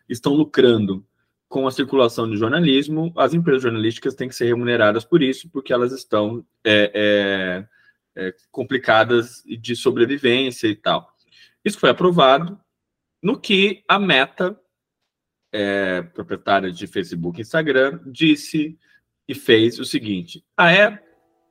estão 0.09 0.33
lucrando 0.33 1.05
com 1.47 1.67
a 1.67 1.71
circulação 1.71 2.27
de 2.27 2.37
jornalismo, 2.37 3.13
as 3.15 3.35
empresas 3.35 3.61
jornalísticas 3.61 4.15
têm 4.15 4.27
que 4.27 4.35
ser 4.35 4.45
remuneradas 4.45 5.05
por 5.05 5.21
isso, 5.21 5.47
porque 5.49 5.71
elas 5.71 5.93
estão 5.93 6.43
é, 6.65 7.65
é, 8.15 8.27
é 8.27 8.33
complicadas 8.51 9.43
de 9.45 9.75
sobrevivência 9.75 10.67
e 10.67 10.75
tal. 10.75 11.07
Isso 11.63 11.79
foi 11.79 11.91
aprovado, 11.91 12.59
no 13.21 13.39
que 13.39 13.83
a 13.87 13.99
Meta, 13.99 14.59
é, 15.51 16.01
proprietária 16.01 16.71
de 16.71 16.87
Facebook 16.87 17.39
e 17.39 17.43
Instagram, 17.43 17.99
disse 18.07 18.77
e 19.27 19.35
fez 19.35 19.79
o 19.79 19.85
seguinte: 19.85 20.43
ah, 20.55 20.71
é? 20.71 20.99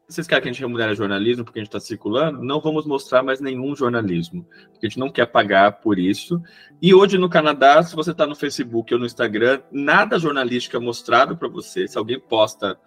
Vocês 0.09 0.25
querem 0.25 0.43
que 0.43 0.49
a 0.49 0.53
gente 0.53 0.61
remunere 0.61 0.95
jornalismo 0.95 1.45
porque 1.45 1.59
a 1.59 1.63
gente 1.63 1.69
está 1.69 1.81
circulando? 1.81 2.41
Não 2.41 2.61
vamos 2.61 2.87
mostrar 2.87 3.25
mais 3.25 3.41
nenhum 3.41 3.75
jornalismo, 3.75 4.47
porque 4.71 4.87
a 4.87 4.89
gente 4.89 5.01
não 5.01 5.11
quer 5.11 5.27
pagar 5.27 5.81
por 5.81 5.99
isso. 5.99 6.41
E 6.81 6.95
hoje 6.95 7.19
no 7.19 7.29
Canadá, 7.29 7.83
se 7.83 7.97
você 7.97 8.13
está 8.13 8.25
no 8.25 8.37
Facebook 8.37 8.95
ou 8.95 9.01
no 9.01 9.07
Instagram, 9.07 9.63
nada 9.73 10.17
jornalístico 10.17 10.77
é 10.77 10.81
mostrado 10.81 11.37
para 11.37 11.49
você. 11.49 11.89
Se 11.89 11.99
alguém 11.99 12.21
posta 12.21 12.79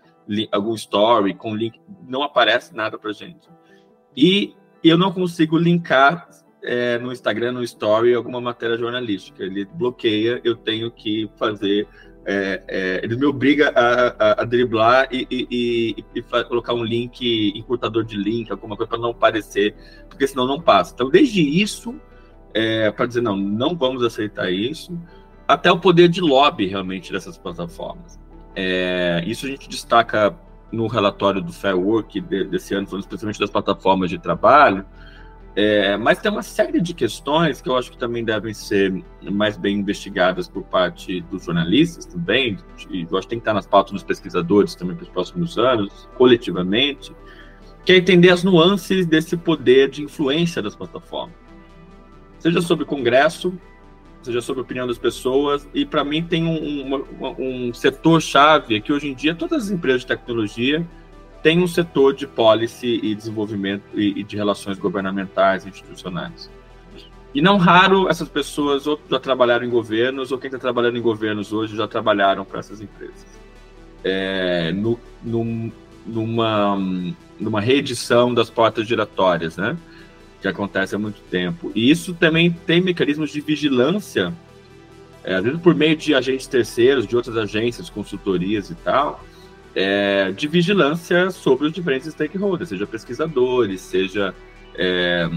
algum 0.49 0.73
story 0.75 1.33
com 1.33 1.53
link, 1.53 1.77
não 2.07 2.23
aparece 2.23 2.73
nada 2.73 2.97
para 2.97 3.11
gente. 3.11 3.49
E 4.15 4.55
eu 4.81 4.97
não 4.97 5.11
consigo 5.11 5.57
linkar 5.57 6.29
é, 6.63 6.97
no 6.99 7.11
Instagram, 7.11 7.53
no 7.53 7.63
story, 7.63 8.13
alguma 8.13 8.39
matéria 8.39 8.77
jornalística. 8.77 9.43
Ele 9.43 9.65
bloqueia, 9.65 10.39
eu 10.43 10.55
tenho 10.55 10.89
que 10.89 11.29
fazer 11.37 11.85
é, 12.31 12.61
é, 12.67 13.01
ele 13.03 13.15
me 13.15 13.25
obriga 13.25 13.73
a, 13.75 14.07
a, 14.19 14.41
a 14.43 14.45
driblar 14.45 15.07
e, 15.11 15.27
e, 15.31 15.47
e, 15.49 16.05
e, 16.13 16.43
colocar 16.43 16.75
um 16.75 16.83
link, 16.83 17.51
encurtador 17.55 18.03
de 18.03 18.15
link, 18.15 18.51
alguma 18.51 18.77
coisa 18.77 18.87
para 18.87 18.99
não 18.99 19.09
aparecer, 19.09 19.75
porque 20.07 20.27
senão 20.27 20.45
não 20.45 20.61
passa. 20.61 20.93
Então, 20.93 21.09
desde 21.09 21.41
isso, 21.41 21.99
é, 22.53 22.91
para 22.91 23.07
dizer 23.07 23.21
não, 23.21 23.35
não 23.35 23.75
vamos 23.75 24.03
aceitar 24.03 24.51
isso, 24.51 24.95
até 25.47 25.71
o 25.71 25.79
poder 25.79 26.07
de 26.07 26.21
lobby 26.21 26.67
realmente 26.67 27.11
dessas 27.11 27.35
plataformas. 27.35 28.19
É, 28.55 29.23
isso 29.25 29.47
a 29.47 29.49
gente 29.49 29.67
destaca 29.67 30.37
no 30.71 30.85
relatório 30.85 31.41
do 31.41 31.51
Fair 31.51 31.79
Work 31.79 32.21
desse 32.21 32.75
ano, 32.75 32.85
falando 32.85 33.05
especialmente 33.05 33.39
das 33.39 33.49
plataformas 33.49 34.07
de 34.07 34.19
trabalho, 34.19 34.85
é, 35.61 35.97
mas 35.97 36.19
tem 36.19 36.31
uma 36.31 36.41
série 36.41 36.79
de 36.79 36.93
questões 36.93 37.61
que 37.61 37.67
eu 37.67 37.75
acho 37.75 37.91
que 37.91 37.97
também 37.97 38.23
devem 38.23 38.53
ser 38.53 39.03
mais 39.29 39.57
bem 39.57 39.79
investigadas 39.79 40.47
por 40.47 40.63
parte 40.63 41.19
dos 41.23 41.43
jornalistas 41.43 42.05
também, 42.05 42.57
e 42.89 43.01
eu 43.01 43.17
acho 43.17 43.27
que 43.27 43.31
tem 43.31 43.39
que 43.39 43.41
estar 43.41 43.53
nas 43.53 43.67
pautas 43.67 43.91
dos 43.91 44.01
pesquisadores 44.01 44.73
também 44.73 44.95
para 44.95 45.03
os 45.03 45.09
próximos 45.09 45.57
anos, 45.57 46.07
coletivamente, 46.17 47.11
que 47.83 47.91
é 47.91 47.97
entender 47.97 48.29
as 48.29 48.41
nuances 48.41 49.05
desse 49.05 49.35
poder 49.35 49.89
de 49.89 50.01
influência 50.01 50.61
das 50.61 50.77
plataformas. 50.77 51.35
Seja 52.37 52.61
sobre 52.61 52.85
Congresso, 52.85 53.51
seja 54.21 54.39
sobre 54.39 54.61
a 54.61 54.63
opinião 54.63 54.87
das 54.87 54.97
pessoas, 54.97 55.67
e 55.73 55.85
para 55.85 56.05
mim 56.05 56.23
tem 56.23 56.45
um, 56.45 56.95
um, 56.95 57.67
um 57.67 57.73
setor-chave 57.73 58.79
que 58.79 58.93
hoje 58.93 59.09
em 59.09 59.13
dia 59.13 59.35
todas 59.35 59.65
as 59.65 59.71
empresas 59.71 60.01
de 60.01 60.07
tecnologia 60.07 60.87
tem 61.41 61.61
um 61.61 61.67
setor 61.67 62.13
de 62.13 62.27
policy 62.27 62.99
e 63.01 63.15
desenvolvimento 63.15 63.83
e, 63.93 64.19
e 64.19 64.23
de 64.23 64.35
relações 64.35 64.77
governamentais 64.77 65.65
e 65.65 65.69
institucionais. 65.69 66.49
E 67.33 67.41
não 67.41 67.57
raro 67.57 68.09
essas 68.09 68.27
pessoas 68.27 68.87
ou 68.87 68.99
já 69.09 69.19
trabalharam 69.19 69.65
em 69.65 69.69
governos, 69.69 70.31
ou 70.31 70.37
quem 70.37 70.47
está 70.47 70.57
trabalhando 70.57 70.97
em 70.97 71.01
governos 71.01 71.53
hoje 71.53 71.75
já 71.75 71.87
trabalharam 71.87 72.43
para 72.43 72.59
essas 72.59 72.81
empresas. 72.81 73.25
É, 74.03 74.71
no, 74.71 74.99
num, 75.23 75.71
numa, 76.05 76.77
numa 77.39 77.61
reedição 77.61 78.33
das 78.33 78.49
portas 78.49 78.87
giratórias, 78.87 79.57
né? 79.57 79.77
Que 80.41 80.47
acontece 80.47 80.95
há 80.95 80.99
muito 80.99 81.21
tempo. 81.29 81.71
E 81.75 81.91
isso 81.91 82.13
também 82.13 82.51
tem 82.51 82.81
mecanismos 82.81 83.29
de 83.29 83.41
vigilância, 83.41 84.33
é, 85.23 85.39
por 85.57 85.75
meio 85.75 85.95
de 85.95 86.15
agentes 86.15 86.47
terceiros, 86.47 87.05
de 87.05 87.15
outras 87.15 87.37
agências, 87.37 87.89
consultorias 87.89 88.71
e 88.71 88.75
tal, 88.75 89.23
é, 89.75 90.31
de 90.31 90.47
vigilância 90.47 91.29
sobre 91.31 91.67
os 91.67 91.73
diferentes 91.73 92.11
stakeholders, 92.11 92.69
seja 92.69 92.87
pesquisadores, 92.87 93.81
seja 93.81 94.33
é, 94.75 95.29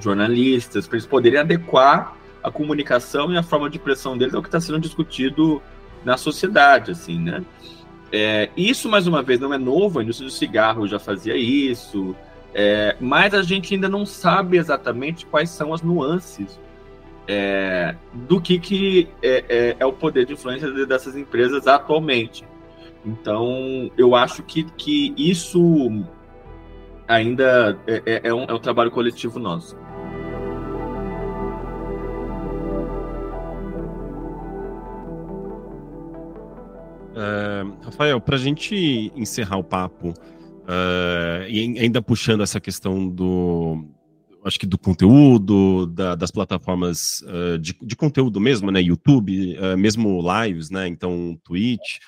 jornalistas, 0.00 0.86
para 0.86 0.96
eles 0.96 1.06
poderem 1.06 1.40
adequar 1.40 2.16
a 2.42 2.50
comunicação 2.50 3.32
e 3.32 3.36
a 3.36 3.42
forma 3.42 3.68
de 3.68 3.78
pressão 3.78 4.16
deles 4.16 4.34
ao 4.34 4.42
que 4.42 4.48
está 4.48 4.60
sendo 4.60 4.80
discutido 4.80 5.60
na 6.04 6.16
sociedade, 6.16 6.92
assim, 6.92 7.18
né? 7.18 7.44
É, 8.12 8.50
isso, 8.56 8.88
mais 8.88 9.06
uma 9.06 9.22
vez, 9.22 9.38
não 9.38 9.52
é 9.54 9.58
novo, 9.58 9.98
a 9.98 10.02
indústria 10.02 10.28
do 10.28 10.32
cigarro 10.32 10.86
já 10.86 10.98
fazia 10.98 11.36
isso, 11.36 12.16
é, 12.52 12.96
mas 13.00 13.34
a 13.34 13.42
gente 13.42 13.74
ainda 13.74 13.88
não 13.88 14.04
sabe 14.04 14.56
exatamente 14.56 15.26
quais 15.26 15.50
são 15.50 15.72
as 15.72 15.82
nuances 15.82 16.58
é, 17.28 17.94
do 18.12 18.40
que, 18.40 18.58
que 18.58 19.08
é, 19.22 19.44
é, 19.48 19.76
é 19.78 19.86
o 19.86 19.92
poder 19.92 20.26
de 20.26 20.32
influência 20.32 20.68
dessas 20.86 21.16
empresas 21.16 21.68
atualmente. 21.68 22.44
Então, 23.04 23.90
eu 23.96 24.14
acho 24.14 24.42
que, 24.42 24.64
que 24.64 25.14
isso 25.16 26.04
ainda 27.08 27.78
é, 27.86 28.02
é, 28.06 28.20
é, 28.28 28.34
um, 28.34 28.44
é 28.44 28.52
um 28.52 28.58
trabalho 28.58 28.90
coletivo 28.90 29.38
nosso. 29.38 29.76
Uh, 37.10 37.76
Rafael, 37.82 38.20
para 38.20 38.36
a 38.36 38.38
gente 38.38 39.12
encerrar 39.16 39.58
o 39.58 39.64
papo, 39.64 40.10
uh, 40.10 41.48
e 41.48 41.78
ainda 41.78 42.00
puxando 42.00 42.42
essa 42.42 42.60
questão 42.60 43.08
do, 43.08 43.84
acho 44.44 44.58
que 44.58 44.66
do 44.66 44.78
conteúdo, 44.78 45.86
da, 45.86 46.14
das 46.14 46.30
plataformas 46.30 47.22
uh, 47.22 47.58
de, 47.58 47.76
de, 47.82 47.96
conteúdo 47.96 48.40
mesmo, 48.40 48.70
né, 48.70 48.80
YouTube, 48.80 49.58
mesmo 49.76 50.22
lives, 50.22 50.70
né, 50.70 50.86
então 50.86 51.38
Twitch, 51.44 51.98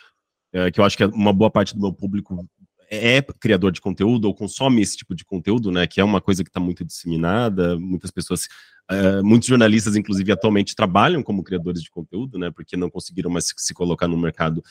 é, 0.53 0.70
que 0.70 0.80
eu 0.80 0.84
acho 0.84 0.96
que 0.96 1.05
uma 1.05 1.32
boa 1.32 1.50
parte 1.50 1.74
do 1.74 1.80
meu 1.80 1.92
público 1.92 2.46
é 2.90 3.22
criador 3.22 3.72
de 3.72 3.80
conteúdo 3.80 4.26
ou 4.26 4.34
consome 4.34 4.82
esse 4.82 4.98
tipo 4.98 5.14
de 5.14 5.24
conteúdo, 5.24 5.72
né? 5.72 5.86
Que 5.86 5.98
é 5.98 6.05
uma 6.05 6.20
coisa 6.20 6.44
que 6.44 6.50
está 6.50 6.61
muito 6.61 6.84
disseminada. 6.84 7.78
Muitas 7.78 8.11
pessoas, 8.11 8.44
uh, 8.90 9.24
muitos 9.24 9.48
jornalistas, 9.48 9.96
inclusive, 9.96 10.30
atualmente 10.30 10.76
trabalham 10.76 11.22
como 11.22 11.42
criadores 11.42 11.82
de 11.82 11.90
conteúdo, 11.90 12.38
né? 12.38 12.50
Porque 12.50 12.76
não 12.76 12.90
conseguiram 12.90 13.30
mais 13.30 13.46
se, 13.46 13.55
se 13.57 13.72
colocar 13.72 14.07
no 14.07 14.18
mercado 14.18 14.62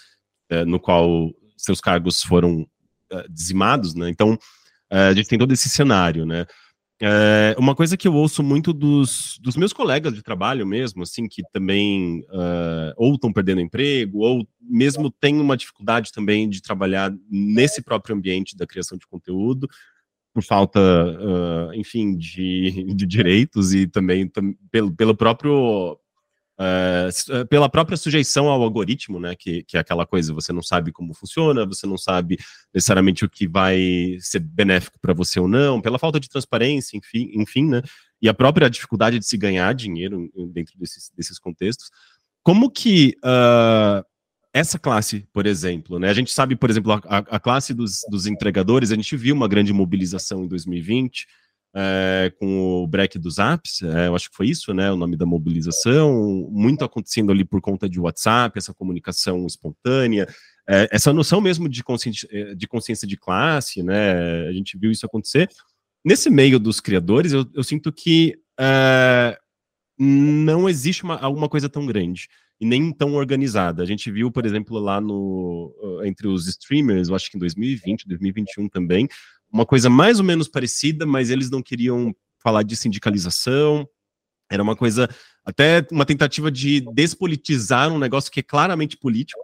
uh, 0.51 0.65
no 0.67 0.79
qual 0.79 1.31
seus 1.57 1.81
cargos 1.81 2.21
foram 2.21 2.61
uh, 2.61 3.27
dizimados, 3.27 3.95
né? 3.95 4.07
Então, 4.07 4.37
a 4.93 5.13
gente 5.13 5.29
tem 5.29 5.39
todo 5.39 5.53
esse 5.53 5.69
cenário, 5.69 6.25
né? 6.25 6.45
É, 7.03 7.55
uma 7.57 7.73
coisa 7.73 7.97
que 7.97 8.07
eu 8.07 8.13
ouço 8.13 8.43
muito 8.43 8.71
dos, 8.71 9.39
dos 9.41 9.57
meus 9.57 9.73
colegas 9.73 10.13
de 10.13 10.21
trabalho 10.21 10.67
mesmo, 10.67 11.01
assim, 11.01 11.27
que 11.27 11.41
também 11.51 12.19
uh, 12.29 12.93
ou 12.95 13.15
estão 13.15 13.33
perdendo 13.33 13.59
emprego, 13.59 14.19
ou 14.19 14.47
mesmo 14.61 15.09
têm 15.09 15.39
uma 15.39 15.57
dificuldade 15.57 16.11
também 16.11 16.47
de 16.47 16.61
trabalhar 16.61 17.11
nesse 17.27 17.81
próprio 17.81 18.15
ambiente 18.15 18.55
da 18.55 18.67
criação 18.67 18.99
de 18.99 19.07
conteúdo, 19.07 19.67
por 20.31 20.43
falta, 20.43 20.79
uh, 20.79 21.73
enfim, 21.73 22.15
de, 22.15 22.93
de 22.93 23.05
direitos 23.07 23.73
e 23.73 23.87
também 23.87 24.27
tam, 24.27 24.53
pelo, 24.69 24.95
pelo 24.95 25.15
próprio 25.15 25.97
uh, 26.61 27.45
pela 27.47 27.69
própria 27.69 27.97
sujeição 27.97 28.47
ao 28.47 28.61
algoritmo, 28.61 29.19
né, 29.19 29.35
que, 29.35 29.63
que 29.63 29.77
é 29.77 29.79
aquela 29.79 30.05
coisa, 30.05 30.33
você 30.33 30.53
não 30.53 30.61
sabe 30.61 30.91
como 30.91 31.13
funciona, 31.13 31.65
você 31.65 31.87
não 31.87 31.97
sabe 31.97 32.37
necessariamente 32.73 33.25
o 33.25 33.29
que 33.29 33.47
vai 33.47 34.17
ser 34.19 34.39
benéfico 34.39 34.99
para 35.01 35.13
você 35.13 35.39
ou 35.39 35.47
não, 35.47 35.81
pela 35.81 35.99
falta 35.99 36.19
de 36.19 36.29
transparência, 36.29 36.97
enfim, 36.97 37.31
enfim, 37.33 37.65
né, 37.65 37.81
e 38.21 38.29
a 38.29 38.33
própria 38.33 38.69
dificuldade 38.69 39.17
de 39.17 39.25
se 39.25 39.37
ganhar 39.37 39.73
dinheiro 39.73 40.29
dentro 40.53 40.77
desses, 40.77 41.11
desses 41.15 41.39
contextos. 41.39 41.89
Como 42.43 42.69
que 42.69 43.15
uh, 43.23 44.05
essa 44.53 44.77
classe, 44.77 45.25
por 45.33 45.45
exemplo, 45.45 45.97
né? 45.97 46.09
A 46.09 46.13
gente 46.13 46.31
sabe, 46.31 46.55
por 46.55 46.69
exemplo, 46.69 46.91
a, 46.91 47.17
a 47.17 47.39
classe 47.39 47.73
dos, 47.73 48.01
dos, 48.09 48.25
entregadores, 48.25 48.91
a 48.91 48.95
gente 48.95 49.15
viu 49.15 49.33
uma 49.33 49.47
grande 49.47 49.71
mobilização 49.71 50.43
em 50.43 50.47
2020, 50.47 51.27
é, 51.73 52.33
com 52.37 52.83
o 52.83 52.87
break 52.87 53.17
dos 53.17 53.39
apps, 53.39 53.81
é, 53.81 54.07
eu 54.07 54.15
acho 54.15 54.29
que 54.29 54.35
foi 54.35 54.47
isso, 54.47 54.73
né, 54.73 54.91
o 54.91 54.97
nome 54.97 55.15
da 55.15 55.25
mobilização, 55.25 56.49
muito 56.51 56.83
acontecendo 56.83 57.31
ali 57.31 57.45
por 57.45 57.61
conta 57.61 57.87
de 57.87 57.99
WhatsApp, 57.99 58.57
essa 58.57 58.73
comunicação 58.73 59.45
espontânea, 59.45 60.27
é, 60.67 60.87
essa 60.91 61.13
noção 61.13 61.39
mesmo 61.39 61.69
de 61.69 61.83
consciência, 61.83 62.55
de 62.55 62.67
consciência 62.67 63.07
de 63.07 63.17
classe, 63.17 63.81
né? 63.81 64.47
A 64.47 64.53
gente 64.53 64.77
viu 64.77 64.91
isso 64.91 65.05
acontecer. 65.05 65.49
Nesse 66.05 66.29
meio 66.29 66.59
dos 66.59 66.79
criadores, 66.79 67.33
eu, 67.33 67.45
eu 67.53 67.63
sinto 67.63 67.91
que 67.91 68.37
não 69.97 70.69
existe 70.69 71.03
uma, 71.03 71.17
alguma 71.17 71.49
coisa 71.49 71.67
tão 71.67 71.85
grande 71.85 72.27
e 72.59 72.65
nem 72.65 72.91
tão 72.93 73.15
organizada. 73.15 73.81
A 73.81 73.85
gente 73.85 74.11
viu, 74.11 74.31
por 74.31 74.45
exemplo, 74.45 74.77
lá 74.77 75.01
no 75.01 75.73
entre 76.05 76.27
os 76.27 76.47
streamers, 76.47 77.09
eu 77.09 77.15
acho 77.15 77.29
que 77.29 77.37
em 77.37 77.39
2020, 77.39 78.07
2021 78.07 78.69
também, 78.69 79.07
uma 79.51 79.65
coisa 79.65 79.89
mais 79.89 80.19
ou 80.19 80.25
menos 80.25 80.47
parecida, 80.47 81.05
mas 81.05 81.29
eles 81.29 81.49
não 81.49 81.61
queriam 81.61 82.15
falar 82.41 82.63
de 82.63 82.75
sindicalização. 82.75 83.87
Era 84.49 84.63
uma 84.63 84.75
coisa 84.75 85.09
até 85.45 85.85
uma 85.91 86.05
tentativa 86.05 86.51
de 86.51 86.81
despolitizar 86.93 87.91
um 87.91 87.99
negócio 87.99 88.31
que 88.31 88.39
é 88.39 88.43
claramente 88.43 88.97
político 88.97 89.39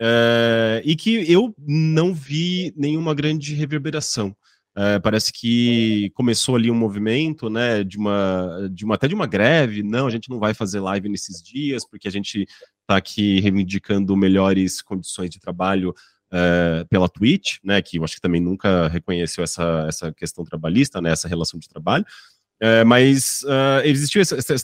é, 0.00 0.82
e 0.84 0.96
que 0.96 1.30
eu 1.30 1.54
não 1.58 2.14
vi 2.14 2.72
nenhuma 2.76 3.14
grande 3.14 3.54
reverberação. 3.54 4.34
É, 4.74 4.98
parece 4.98 5.30
que 5.32 6.10
começou 6.14 6.56
ali 6.56 6.70
um 6.70 6.74
movimento, 6.74 7.50
né, 7.50 7.84
de 7.84 7.98
uma, 7.98 8.70
de 8.72 8.86
uma 8.86 8.94
até 8.94 9.06
de 9.06 9.14
uma 9.14 9.26
greve. 9.26 9.82
Não, 9.82 10.06
a 10.06 10.10
gente 10.10 10.30
não 10.30 10.38
vai 10.38 10.54
fazer 10.54 10.80
live 10.80 11.08
nesses 11.08 11.42
dias 11.42 11.86
porque 11.86 12.08
a 12.08 12.10
gente 12.10 12.46
está 12.80 12.96
aqui 12.96 13.38
reivindicando 13.40 14.16
melhores 14.16 14.80
condições 14.80 15.30
de 15.30 15.38
trabalho 15.38 15.94
é, 16.32 16.84
pela 16.88 17.08
Twitch, 17.08 17.58
né, 17.62 17.82
que 17.82 17.98
eu 17.98 18.04
acho 18.04 18.14
que 18.14 18.20
também 18.20 18.40
nunca 18.40 18.88
reconheceu 18.88 19.44
essa, 19.44 19.84
essa 19.86 20.12
questão 20.12 20.44
trabalhista, 20.44 21.00
né, 21.00 21.10
essa 21.10 21.28
relação 21.28 21.60
de 21.60 21.68
trabalho. 21.68 22.04
É, 22.64 22.84
mas 22.84 23.42
uh, 23.42 23.84
existiu 23.84 24.22
essa, 24.22 24.36
essa, 24.36 24.54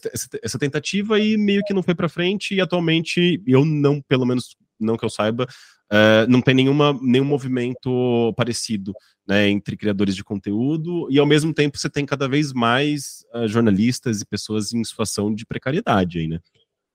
essa, 0.41 0.59
tentativa 0.59 1.19
e 1.19 1.37
meio 1.37 1.65
que 1.65 1.75
não 1.75 1.83
foi 1.83 1.97
para 1.97 2.09
frente 2.09 2.55
e 2.55 2.61
atualmente 2.61 3.43
eu 3.45 3.65
não, 3.65 4.01
pelo 4.01 4.25
menos 4.25 4.57
não 4.79 4.97
que 4.97 5.05
eu 5.05 5.11
saiba, 5.11 5.49
uh, 5.93 6.31
não 6.31 6.41
tem 6.41 6.55
nenhuma, 6.55 6.97
nenhum 7.03 7.25
movimento 7.25 8.33
parecido 8.37 8.95
né, 9.27 9.49
entre 9.49 9.77
criadores 9.77 10.15
de 10.15 10.23
conteúdo, 10.23 11.09
e 11.11 11.19
ao 11.19 11.27
mesmo 11.27 11.53
tempo 11.53 11.77
você 11.77 11.91
tem 11.91 12.07
cada 12.07 12.29
vez 12.29 12.53
mais 12.53 13.25
uh, 13.35 13.49
jornalistas 13.49 14.21
e 14.21 14.27
pessoas 14.27 14.73
em 14.73 14.83
situação 14.85 15.35
de 15.35 15.45
precariedade 15.45 16.21
aí, 16.21 16.29
né? 16.29 16.39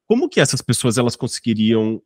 Como 0.08 0.30
que 0.30 0.40
essas 0.40 0.62
pessoas 0.62 0.98
elas 0.98 1.16
conseguiriam 1.16 2.02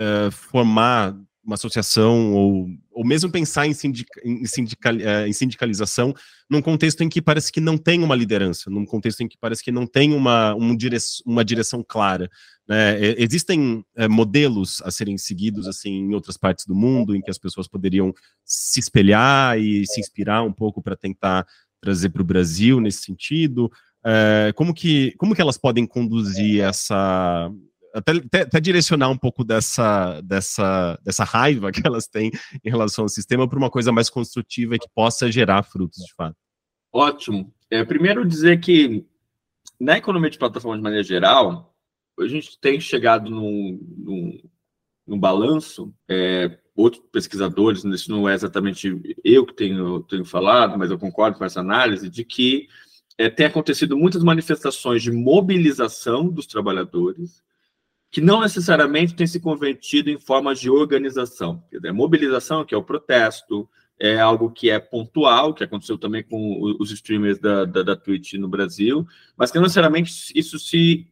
uh, 0.00 0.28
uh, 0.28 0.30
formar 0.30 1.16
uma 1.46 1.54
associação 1.54 2.34
ou, 2.34 2.66
ou 2.90 3.06
mesmo 3.06 3.30
pensar 3.30 3.68
em, 3.68 3.72
sindica, 3.72 4.20
em, 4.24 4.44
sindical, 4.46 4.94
em, 4.94 5.32
sindicalização 5.32 6.12
num 6.50 6.60
contexto 6.60 7.02
em 7.02 7.08
que 7.08 7.22
parece 7.22 7.52
que 7.52 7.60
não 7.60 7.78
tem 7.78 8.02
uma 8.02 8.16
liderança, 8.16 8.68
num 8.68 8.84
contexto 8.84 9.20
em 9.20 9.28
que 9.28 9.38
parece 9.38 9.62
que 9.62 9.70
não 9.70 9.86
tem 9.86 10.12
uma, 10.12 10.56
um 10.56 10.76
dire, 10.76 10.96
uma 11.24 11.44
direção 11.44 11.84
clara. 11.86 12.28
Né? 12.68 12.98
Existem 13.16 13.84
é, 13.94 14.08
modelos 14.08 14.82
a 14.84 14.90
serem 14.90 15.16
seguidos 15.16 15.68
assim 15.68 15.92
em 15.92 16.14
outras 16.14 16.36
partes 16.36 16.66
do 16.66 16.74
mundo 16.74 17.14
em 17.14 17.20
que 17.20 17.30
as 17.30 17.38
pessoas 17.38 17.68
poderiam 17.68 18.12
se 18.44 18.80
espelhar 18.80 19.56
e 19.56 19.86
se 19.86 20.00
inspirar 20.00 20.42
um 20.42 20.52
pouco 20.52 20.82
para 20.82 20.96
tentar 20.96 21.46
trazer 21.80 22.08
para 22.08 22.22
o 22.22 22.26
Brasil 22.26 22.80
nesse 22.80 23.02
sentido. 23.02 23.70
Como 24.54 24.72
que 24.72 25.12
como 25.18 25.34
que 25.34 25.40
elas 25.40 25.58
podem 25.58 25.84
conduzir 25.84 26.60
essa 26.60 27.50
até, 27.96 28.12
até, 28.12 28.40
até, 28.42 28.60
direcionar 28.60 29.08
um 29.08 29.16
pouco 29.16 29.44
dessa, 29.44 30.20
dessa, 30.20 30.98
dessa 31.02 31.24
raiva 31.24 31.70
que 31.72 31.80
elas 31.84 32.06
têm 32.06 32.30
em 32.64 32.70
relação 32.70 33.04
ao 33.04 33.08
sistema 33.08 33.48
para 33.48 33.58
uma 33.58 33.70
coisa 33.70 33.90
mais 33.90 34.10
construtiva 34.10 34.78
que 34.78 34.88
possa 34.94 35.30
gerar 35.30 35.62
frutos 35.62 36.04
de 36.04 36.14
fato. 36.14 36.36
Ótimo. 36.92 37.52
É, 37.70 37.84
primeiro 37.84 38.26
dizer 38.26 38.60
que 38.60 39.04
na 39.78 39.98
economia 39.98 40.30
de 40.30 40.38
plataforma 40.38 40.76
de 40.76 40.82
maneira 40.82 41.04
geral, 41.04 41.74
a 42.18 42.26
gente 42.26 42.58
tem 42.58 42.80
chegado 42.80 43.30
num, 43.30 43.78
num, 43.98 44.40
num 45.06 45.18
balanço, 45.18 45.92
é, 46.08 46.58
outros 46.74 47.02
pesquisadores, 47.10 47.84
isso 47.84 48.10
não 48.10 48.28
é 48.28 48.34
exatamente 48.34 49.16
eu 49.24 49.44
que 49.44 49.54
tenho, 49.54 50.02
tenho 50.02 50.24
falado, 50.24 50.78
mas 50.78 50.90
eu 50.90 50.98
concordo 50.98 51.38
com 51.38 51.44
essa 51.44 51.60
análise, 51.60 52.08
de 52.08 52.24
que 52.24 52.68
é, 53.18 53.30
tem 53.30 53.46
acontecido 53.46 53.96
muitas 53.96 54.22
manifestações 54.22 55.02
de 55.02 55.10
mobilização 55.10 56.28
dos 56.28 56.46
trabalhadores, 56.46 57.42
que 58.16 58.20
não 58.22 58.40
necessariamente 58.40 59.14
tem 59.14 59.26
se 59.26 59.38
convertido 59.38 60.08
em 60.08 60.18
formas 60.18 60.58
de 60.58 60.70
organização. 60.70 61.62
Quer 61.70 61.76
dizer, 61.76 61.92
mobilização, 61.92 62.64
que 62.64 62.74
é 62.74 62.78
o 62.78 62.82
protesto, 62.82 63.68
é 64.00 64.18
algo 64.18 64.50
que 64.50 64.70
é 64.70 64.78
pontual, 64.78 65.52
que 65.52 65.62
aconteceu 65.62 65.98
também 65.98 66.22
com 66.22 66.58
os 66.80 66.90
streamers 66.90 67.38
da, 67.38 67.66
da, 67.66 67.82
da 67.82 67.94
Twitch 67.94 68.32
no 68.32 68.48
Brasil, 68.48 69.06
mas 69.36 69.50
que 69.50 69.58
não 69.58 69.64
necessariamente 69.64 70.32
isso 70.34 70.58
se 70.58 71.06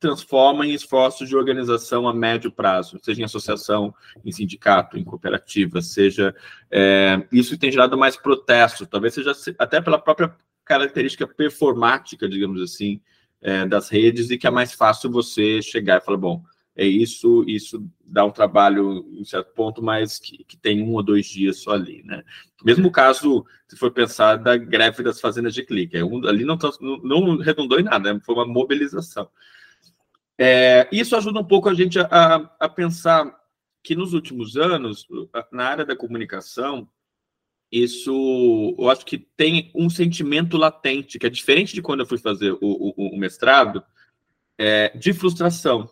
transforma 0.00 0.66
em 0.66 0.74
esforços 0.74 1.28
de 1.28 1.36
organização 1.36 2.08
a 2.08 2.12
médio 2.12 2.50
prazo, 2.50 2.98
seja 3.04 3.20
em 3.20 3.24
associação, 3.24 3.94
em 4.24 4.32
sindicato, 4.32 4.98
em 4.98 5.04
cooperativa, 5.04 5.80
seja 5.80 6.34
é, 6.72 7.24
isso 7.30 7.56
tem 7.56 7.70
gerado 7.70 7.96
mais 7.96 8.16
protesto, 8.16 8.84
talvez 8.84 9.14
seja 9.14 9.30
até 9.56 9.80
pela 9.80 10.00
própria 10.00 10.34
característica 10.64 11.24
performática, 11.24 12.28
digamos 12.28 12.60
assim, 12.60 13.00
é, 13.40 13.66
das 13.66 13.88
redes 13.88 14.30
e 14.30 14.38
que 14.38 14.46
é 14.46 14.50
mais 14.50 14.72
fácil 14.72 15.10
você 15.10 15.62
chegar 15.62 15.98
e 15.98 16.04
falar, 16.04 16.18
bom, 16.18 16.42
é 16.78 16.86
isso, 16.86 17.44
isso 17.48 17.84
dá 18.04 18.24
um 18.24 18.30
trabalho 18.30 19.04
em 19.12 19.24
certo 19.24 19.52
ponto, 19.52 19.82
mas 19.82 20.20
que, 20.20 20.44
que 20.44 20.56
tem 20.56 20.80
um 20.80 20.94
ou 20.94 21.02
dois 21.02 21.26
dias 21.26 21.58
só 21.58 21.72
ali, 21.72 22.04
né? 22.04 22.22
Mesmo 22.64 22.90
caso, 22.90 23.44
se 23.66 23.76
for 23.76 23.90
pensar 23.90 24.36
da 24.36 24.56
greve 24.56 25.02
das 25.02 25.20
fazendas 25.20 25.54
de 25.54 25.64
clique, 25.64 25.96
é 25.96 26.04
um, 26.04 26.24
ali 26.26 26.44
não, 26.44 26.56
não, 27.02 27.36
redundou 27.38 27.80
em 27.80 27.82
nada, 27.82 28.20
foi 28.24 28.34
uma 28.34 28.46
mobilização. 28.46 29.28
É, 30.38 30.88
isso 30.92 31.16
ajuda 31.16 31.40
um 31.40 31.44
pouco 31.44 31.68
a 31.68 31.74
gente 31.74 31.98
a, 31.98 32.48
a 32.60 32.68
pensar 32.68 33.36
que 33.82 33.96
nos 33.96 34.12
últimos 34.12 34.56
anos, 34.56 35.04
na 35.50 35.64
área 35.64 35.84
da 35.84 35.96
comunicação, 35.96 36.88
isso 37.70 38.74
eu 38.78 38.88
acho 38.88 39.04
que 39.04 39.18
tem 39.18 39.70
um 39.74 39.90
sentimento 39.90 40.56
latente, 40.56 41.18
que 41.18 41.26
é 41.26 41.30
diferente 41.30 41.74
de 41.74 41.82
quando 41.82 42.00
eu 42.00 42.06
fui 42.06 42.18
fazer 42.18 42.52
o, 42.52 42.58
o, 42.60 43.14
o 43.14 43.18
mestrado, 43.18 43.82
é, 44.56 44.96
de 44.96 45.12
frustração, 45.12 45.88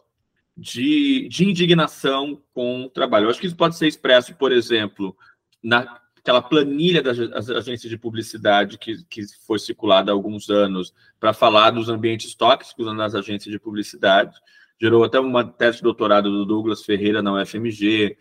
de, 0.56 1.28
de 1.28 1.44
indignação 1.44 2.42
com 2.54 2.84
o 2.84 2.90
trabalho. 2.90 3.26
Eu 3.26 3.30
acho 3.30 3.40
que 3.40 3.46
isso 3.46 3.56
pode 3.56 3.76
ser 3.76 3.86
expresso, 3.86 4.34
por 4.34 4.50
exemplo, 4.52 5.14
naquela 5.62 6.40
planilha 6.40 7.02
das 7.02 7.50
agências 7.50 7.90
de 7.90 7.98
publicidade 7.98 8.78
que, 8.78 9.04
que 9.04 9.22
foi 9.46 9.58
circulada 9.58 10.10
há 10.10 10.14
alguns 10.14 10.48
anos 10.48 10.94
para 11.20 11.34
falar 11.34 11.70
dos 11.70 11.90
ambientes 11.90 12.34
tóxicos 12.34 12.86
nas 12.94 13.14
agências 13.14 13.52
de 13.52 13.58
publicidade. 13.58 14.34
Gerou 14.80 15.04
até 15.04 15.20
uma 15.20 15.44
tese 15.44 15.78
de 15.78 15.82
doutorado 15.82 16.30
do 16.30 16.44
Douglas 16.44 16.84
Ferreira 16.84 17.22
na 17.22 17.34
UFMG, 17.34 18.16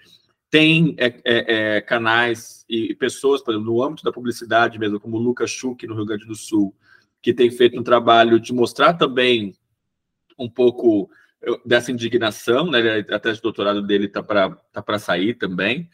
tem 0.49 0.95
é, 0.97 1.07
é, 1.23 1.75
é, 1.75 1.81
canais 1.81 2.65
e 2.69 2.95
pessoas, 2.95 3.41
por 3.41 3.53
exemplo, 3.53 3.71
no 3.71 3.83
âmbito 3.83 4.03
da 4.03 4.11
publicidade 4.11 4.79
mesmo, 4.79 4.99
como 4.99 5.17
o 5.17 5.21
Lucas 5.21 5.51
Schuch, 5.51 5.85
no 5.85 5.95
Rio 5.95 6.05
Grande 6.05 6.25
do 6.25 6.35
Sul, 6.35 6.75
que 7.21 7.33
tem 7.33 7.49
feito 7.49 7.79
um 7.79 7.83
trabalho 7.83 8.39
de 8.39 8.53
mostrar 8.53 8.93
também 8.93 9.55
um 10.37 10.49
pouco 10.49 11.09
dessa 11.65 11.91
indignação, 11.91 12.69
né? 12.69 12.99
A 13.11 13.19
tese 13.19 13.37
de 13.37 13.41
doutorado 13.41 13.81
dele 13.81 14.05
está 14.05 14.23
para 14.23 14.49
tá 14.49 14.99
sair 14.99 15.35
também. 15.35 15.89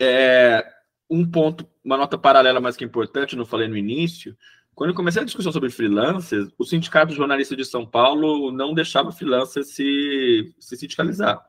É, 0.00 0.64
um 1.10 1.28
ponto, 1.28 1.68
uma 1.82 1.96
nota 1.96 2.16
paralela 2.16 2.60
mais 2.60 2.76
que 2.76 2.84
importante, 2.84 3.36
não 3.36 3.44
falei 3.44 3.66
no 3.66 3.76
início, 3.76 4.36
quando 4.74 4.90
eu 4.90 4.96
comecei 4.96 5.22
a 5.22 5.24
discussão 5.24 5.50
sobre 5.50 5.70
freelancers, 5.70 6.50
o 6.56 6.64
Sindicato 6.64 7.10
de 7.10 7.16
Jornalistas 7.16 7.56
de 7.56 7.64
São 7.64 7.84
Paulo 7.84 8.52
não 8.52 8.72
deixava 8.72 9.10
freelancer 9.10 9.64
se, 9.64 10.54
se 10.60 10.76
sindicalizar 10.76 11.44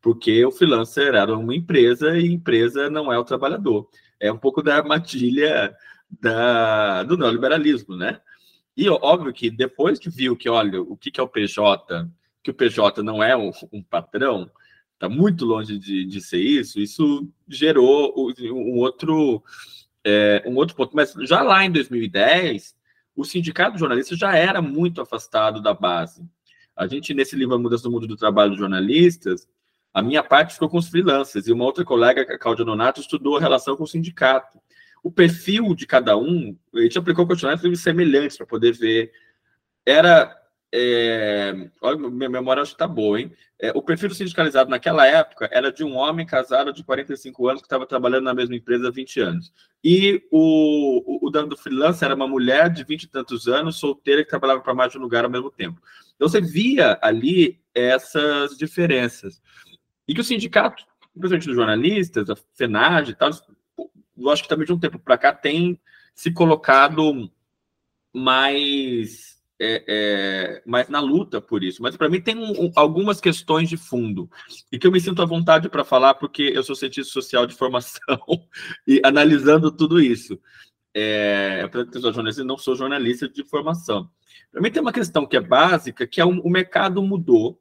porque 0.00 0.44
o 0.44 0.50
freelancer 0.50 1.14
era 1.14 1.36
uma 1.36 1.54
empresa 1.54 2.16
e 2.18 2.26
empresa 2.26 2.88
não 2.88 3.12
é 3.12 3.18
o 3.18 3.24
trabalhador. 3.24 3.88
É 4.20 4.32
um 4.32 4.38
pouco 4.38 4.62
da 4.62 4.76
armadilha 4.76 5.74
da, 6.20 7.02
do 7.02 7.16
neoliberalismo, 7.16 7.96
né? 7.96 8.20
E 8.76 8.88
óbvio 8.88 9.32
que 9.32 9.50
depois 9.50 9.98
que 9.98 10.08
viu 10.08 10.36
que, 10.36 10.48
olha, 10.48 10.80
o 10.80 10.96
que, 10.96 11.10
que 11.10 11.20
é 11.20 11.22
o 11.22 11.28
PJ, 11.28 12.08
que 12.42 12.50
o 12.50 12.54
PJ 12.54 13.02
não 13.02 13.22
é 13.22 13.36
um, 13.36 13.50
um 13.72 13.82
patrão, 13.82 14.48
está 14.94 15.08
muito 15.08 15.44
longe 15.44 15.78
de, 15.78 16.04
de, 16.04 16.20
ser 16.20 16.40
isso, 16.40 16.80
isso 16.80 17.28
gerou 17.48 18.14
um 18.52 18.78
outro, 18.78 19.42
é, 20.04 20.42
um 20.46 20.54
outro 20.56 20.76
ponto. 20.76 20.94
Mas 20.94 21.12
já 21.22 21.42
lá 21.42 21.64
em 21.64 21.72
2010, 21.72 22.76
o 23.16 23.24
sindicato 23.24 23.72
de 23.72 23.80
jornalistas 23.80 24.16
já 24.16 24.36
era 24.36 24.62
muito 24.62 25.00
afastado 25.00 25.60
da 25.60 25.74
base. 25.74 26.24
A 26.76 26.86
gente, 26.86 27.12
nesse 27.12 27.34
livro 27.34 27.56
A 27.56 27.58
Mudança 27.58 27.82
do 27.82 27.90
Mundo 27.90 28.06
do 28.06 28.16
Trabalho 28.16 28.52
de 28.52 28.58
Jornalistas, 28.58 29.48
a 29.92 30.02
minha 30.02 30.22
parte 30.22 30.54
ficou 30.54 30.68
com 30.68 30.78
os 30.78 30.88
freelancers 30.88 31.46
e 31.46 31.52
uma 31.52 31.64
outra 31.64 31.84
colega, 31.84 32.22
a 32.22 32.38
Cláudia 32.38 32.64
Nonato, 32.64 33.00
estudou 33.00 33.36
a 33.36 33.40
relação 33.40 33.76
com 33.76 33.84
o 33.84 33.88
sindicato. 33.88 34.58
O 35.02 35.10
perfil 35.10 35.74
de 35.74 35.86
cada 35.86 36.16
um, 36.16 36.56
a 36.74 36.80
gente 36.80 36.98
aplicou 36.98 37.26
questionários 37.26 37.80
semelhantes 37.80 38.36
para 38.36 38.46
poder 38.46 38.72
ver. 38.72 39.12
Era. 39.86 40.36
É, 40.70 41.70
olha, 41.80 41.96
minha 42.10 42.28
memória 42.28 42.60
acho 42.60 42.72
que 42.72 42.74
está 42.74 42.86
boa, 42.86 43.18
hein? 43.18 43.32
É, 43.58 43.72
o 43.74 43.80
perfil 43.80 44.10
sindicalizado 44.10 44.68
naquela 44.68 45.06
época 45.06 45.48
era 45.50 45.72
de 45.72 45.82
um 45.82 45.96
homem 45.96 46.26
casado 46.26 46.74
de 46.74 46.84
45 46.84 47.48
anos 47.48 47.62
que 47.62 47.66
estava 47.66 47.86
trabalhando 47.86 48.24
na 48.24 48.34
mesma 48.34 48.54
empresa 48.54 48.88
há 48.88 48.90
20 48.90 49.20
anos. 49.20 49.52
E 49.82 50.22
o, 50.30 51.24
o, 51.24 51.26
o 51.26 51.30
do 51.30 51.56
freelancer 51.56 52.06
era 52.06 52.14
uma 52.14 52.28
mulher 52.28 52.68
de 52.68 52.84
20 52.84 53.04
e 53.04 53.08
tantos 53.08 53.48
anos, 53.48 53.76
solteira, 53.76 54.22
que 54.22 54.28
trabalhava 54.28 54.60
para 54.60 54.74
mais 54.74 54.92
de 54.92 54.98
um 54.98 55.00
lugar 55.00 55.24
ao 55.24 55.30
mesmo 55.30 55.50
tempo. 55.50 55.80
Então 56.14 56.28
você 56.28 56.40
via 56.40 56.98
ali 57.00 57.58
essas 57.74 58.56
diferenças. 58.56 59.40
E 60.08 60.14
que 60.14 60.20
o 60.22 60.24
sindicato, 60.24 60.84
principalmente 61.12 61.46
dos 61.46 61.56
jornalistas, 61.56 62.30
a 62.30 62.36
FENAGE 62.54 63.10
e 63.10 63.14
tal, 63.14 63.30
eu 64.16 64.30
acho 64.30 64.42
que 64.42 64.48
também 64.48 64.66
de 64.66 64.72
um 64.72 64.78
tempo 64.78 64.98
para 64.98 65.18
cá 65.18 65.32
tem 65.32 65.78
se 66.14 66.32
colocado 66.32 67.30
mais, 68.12 69.36
é, 69.60 69.84
é, 69.86 70.62
mais 70.66 70.88
na 70.88 70.98
luta 70.98 71.40
por 71.40 71.62
isso. 71.62 71.82
Mas 71.82 71.96
para 71.96 72.08
mim 72.08 72.20
tem 72.20 72.36
um, 72.36 72.72
algumas 72.74 73.20
questões 73.20 73.68
de 73.68 73.76
fundo 73.76 74.28
e 74.72 74.78
que 74.78 74.86
eu 74.86 74.90
me 74.90 75.00
sinto 75.00 75.22
à 75.22 75.26
vontade 75.26 75.68
para 75.68 75.84
falar 75.84 76.14
porque 76.14 76.42
eu 76.42 76.64
sou 76.64 76.74
cientista 76.74 77.12
social 77.12 77.46
de 77.46 77.54
formação 77.54 78.18
e 78.86 79.00
analisando 79.04 79.70
tudo 79.70 80.00
isso. 80.00 80.40
É, 80.94 81.68
jornalista, 82.02 82.42
não 82.42 82.58
sou 82.58 82.74
jornalista 82.74 83.28
de 83.28 83.44
formação. 83.44 84.10
Para 84.50 84.60
mim 84.62 84.70
tem 84.70 84.82
uma 84.82 84.92
questão 84.92 85.26
que 85.26 85.36
é 85.36 85.40
básica, 85.40 86.06
que 86.06 86.20
é 86.20 86.24
o, 86.24 86.30
o 86.30 86.50
mercado 86.50 87.02
mudou 87.02 87.60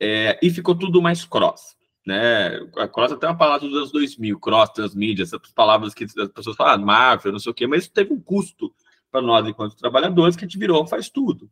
é, 0.00 0.38
e 0.42 0.50
ficou 0.50 0.74
tudo 0.74 1.02
mais 1.02 1.24
cross. 1.24 1.76
Né? 2.06 2.58
A 2.78 2.88
cross 2.88 3.12
até 3.12 3.26
uma 3.26 3.36
palavra 3.36 3.68
dos 3.68 3.76
anos 3.76 3.92
2000, 3.92 4.40
cross, 4.40 4.70
transmídia, 4.70 5.22
essas 5.22 5.40
palavras 5.54 5.92
que 5.92 6.04
as 6.04 6.28
pessoas 6.28 6.56
falam, 6.56 6.74
ah, 6.74 6.78
Marvel, 6.78 7.32
não 7.32 7.38
sei 7.38 7.52
o 7.52 7.54
quê, 7.54 7.66
mas 7.66 7.84
isso 7.84 7.92
teve 7.92 8.12
um 8.12 8.20
custo 8.20 8.72
para 9.10 9.20
nós, 9.20 9.46
enquanto 9.46 9.76
trabalhadores, 9.76 10.36
que 10.36 10.44
a 10.44 10.48
gente 10.48 10.58
virou, 10.58 10.86
faz 10.86 11.10
tudo. 11.10 11.50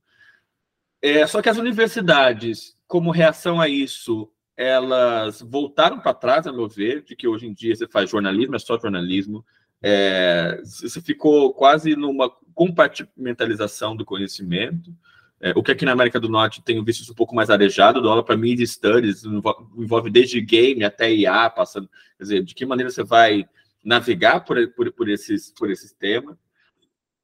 É, 1.02 1.26
só 1.26 1.42
que 1.42 1.48
as 1.48 1.58
universidades, 1.58 2.76
como 2.86 3.10
reação 3.10 3.60
a 3.60 3.68
isso, 3.68 4.30
elas 4.56 5.40
voltaram 5.40 6.00
para 6.00 6.14
trás, 6.14 6.46
a 6.46 6.52
meu 6.52 6.68
ver, 6.68 7.02
de 7.02 7.14
que 7.14 7.28
hoje 7.28 7.46
em 7.46 7.52
dia 7.52 7.76
você 7.76 7.86
faz 7.86 8.10
jornalismo, 8.10 8.56
é 8.56 8.58
só 8.58 8.78
jornalismo, 8.78 9.44
é, 9.80 10.60
você 10.64 11.00
ficou 11.00 11.54
quase 11.54 11.94
numa 11.94 12.30
compartimentalização 12.54 13.94
do 13.94 14.04
conhecimento, 14.04 14.92
é, 15.40 15.52
o 15.54 15.62
que 15.62 15.70
aqui 15.70 15.84
na 15.84 15.92
América 15.92 16.18
do 16.18 16.28
Norte 16.28 16.62
tem 16.62 16.82
visto 16.84 17.02
isso 17.02 17.12
um 17.12 17.14
pouco 17.14 17.34
mais 17.34 17.48
arejado, 17.48 18.00
do 18.00 18.08
aula 18.08 18.24
para 18.24 18.36
Media 18.36 18.66
Studies, 18.66 19.24
envolve 19.24 20.10
desde 20.10 20.40
game 20.40 20.84
até 20.84 21.12
IA, 21.12 21.48
passando, 21.48 21.88
quer 22.16 22.22
dizer, 22.24 22.42
de 22.42 22.54
que 22.54 22.66
maneira 22.66 22.90
você 22.90 23.04
vai 23.04 23.48
navegar 23.84 24.40
por, 24.40 24.56
por, 24.72 24.92
por, 24.92 25.08
esses, 25.08 25.52
por 25.52 25.70
esses 25.70 25.92
temas. 25.92 26.36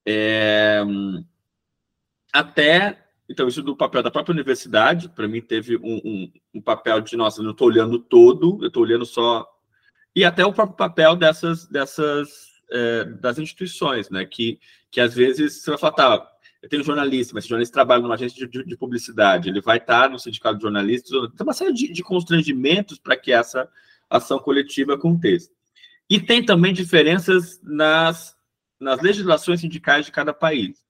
É, 0.07 0.83
até, 2.33 3.05
então, 3.29 3.49
isso 3.49 3.63
do 3.63 3.77
papel 3.77 4.03
da 4.03 4.11
própria 4.11 4.33
universidade, 4.33 5.09
para 5.09 5.27
mim 5.27 5.41
teve 5.41 5.77
um, 5.77 6.01
um, 6.05 6.33
um, 6.55 6.61
papel 6.61 7.01
de, 7.01 7.17
nossa, 7.17 7.41
eu 7.41 7.45
não 7.45 7.51
estou 7.51 7.69
olhando 7.69 7.99
todo, 7.99 8.59
eu 8.63 8.69
estou 8.69 8.83
olhando 8.83 9.05
só... 9.05 9.49
E 10.15 10.25
até 10.25 10.47
o 10.47 10.53
próprio 10.53 10.77
papel 10.77 11.17
dessas, 11.17 11.67
dessas 11.67 12.55
é, 12.71 13.05
das 13.05 13.39
instituições, 13.39 14.11
né, 14.11 14.25
que, 14.25 14.59
que 14.91 15.01
às 15.01 15.15
vezes 15.15 15.63
você 15.63 15.71
vai 15.71 15.79
falar, 15.79 15.93
tá, 15.93 16.34
eu 16.65 16.69
tenho 16.69 16.83
jornalista, 16.83 17.35
mas 17.35 17.45
esse 17.45 17.51
jornalista 17.51 17.75
trabalha 17.75 18.03
numa 18.03 18.15
agência 18.15 18.37
de, 18.39 18.51
de, 18.51 18.65
de, 18.65 18.77
publicidade, 18.77 19.49
ele 19.49 19.61
vai 19.61 19.77
estar 19.77 20.09
no 20.09 20.19
sindicato 20.19 20.57
de 20.57 20.63
jornalistas, 20.63 21.11
tem 21.11 21.47
uma 21.47 21.53
série 21.53 21.73
de, 21.73 21.93
de 21.93 22.03
constrangimentos 22.03 22.99
para 22.99 23.17
que 23.17 23.33
essa 23.33 23.69
ação 24.09 24.39
coletiva 24.39 24.95
aconteça. 24.95 25.51
E 26.09 26.19
tem 26.19 26.45
também 26.45 26.73
diferenças 26.73 27.61
nas 27.63 28.35
nas 28.81 29.01
legislações 29.01 29.61
sindicais 29.61 30.05
de 30.05 30.13
cada 30.13 30.33
país. 30.33 30.85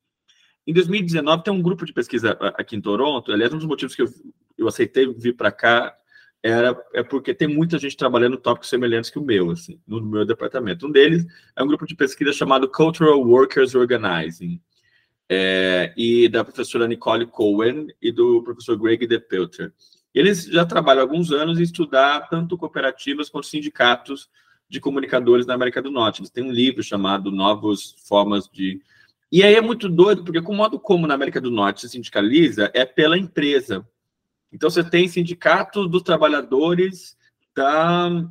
Em 0.66 0.72
2019, 0.72 1.44
tem 1.44 1.52
um 1.52 1.62
grupo 1.62 1.84
de 1.84 1.92
pesquisa 1.92 2.32
aqui 2.56 2.74
em 2.74 2.80
Toronto, 2.80 3.30
aliás, 3.30 3.52
um 3.52 3.58
dos 3.58 3.66
motivos 3.66 3.94
que 3.94 4.02
eu, 4.02 4.08
eu 4.56 4.66
aceitei 4.66 5.06
vir 5.12 5.34
para 5.34 5.52
cá 5.52 5.94
era 6.42 6.76
é 6.92 7.02
porque 7.02 7.32
tem 7.32 7.48
muita 7.48 7.78
gente 7.78 7.96
trabalhando 7.96 8.36
tópicos 8.36 8.68
semelhantes 8.68 9.08
que 9.10 9.18
o 9.18 9.24
meu, 9.24 9.50
assim, 9.50 9.80
no 9.86 10.02
meu 10.02 10.26
departamento. 10.26 10.86
Um 10.86 10.90
deles 10.90 11.24
é 11.56 11.62
um 11.62 11.66
grupo 11.66 11.86
de 11.86 11.94
pesquisa 11.94 12.32
chamado 12.32 12.68
Cultural 12.68 13.18
Workers 13.20 13.74
Organizing, 13.74 14.60
é, 15.28 15.92
e 15.96 16.28
da 16.28 16.44
professora 16.44 16.86
Nicole 16.86 17.26
Cohen 17.26 17.88
e 18.00 18.12
do 18.12 18.42
professor 18.42 18.76
Greg 18.76 19.06
DePelter. 19.06 19.72
Eles 20.14 20.44
já 20.44 20.64
trabalham 20.64 21.00
há 21.00 21.04
alguns 21.04 21.32
anos 21.32 21.58
em 21.58 21.62
estudar 21.62 22.28
tanto 22.28 22.56
cooperativas 22.56 23.28
quanto 23.28 23.46
sindicatos 23.46 24.28
de 24.68 24.80
comunicadores 24.80 25.46
na 25.46 25.54
América 25.54 25.82
do 25.82 25.90
Norte. 25.90 26.20
Eles 26.20 26.30
têm 26.30 26.44
um 26.44 26.52
livro 26.52 26.82
chamado 26.82 27.30
Novas 27.30 27.96
Formas 28.06 28.48
de. 28.48 28.80
E 29.30 29.42
aí 29.42 29.54
é 29.54 29.60
muito 29.60 29.88
doido, 29.88 30.22
porque 30.22 30.38
o 30.38 30.54
modo 30.54 30.78
como 30.78 31.06
na 31.06 31.14
América 31.14 31.40
do 31.40 31.50
Norte 31.50 31.80
se 31.80 31.88
sindicaliza 31.88 32.70
é 32.72 32.84
pela 32.84 33.18
empresa. 33.18 33.86
Então 34.52 34.70
você 34.70 34.84
tem 34.84 35.08
sindicatos 35.08 35.90
dos 35.90 36.02
trabalhadores 36.02 37.16
da, 37.54 38.24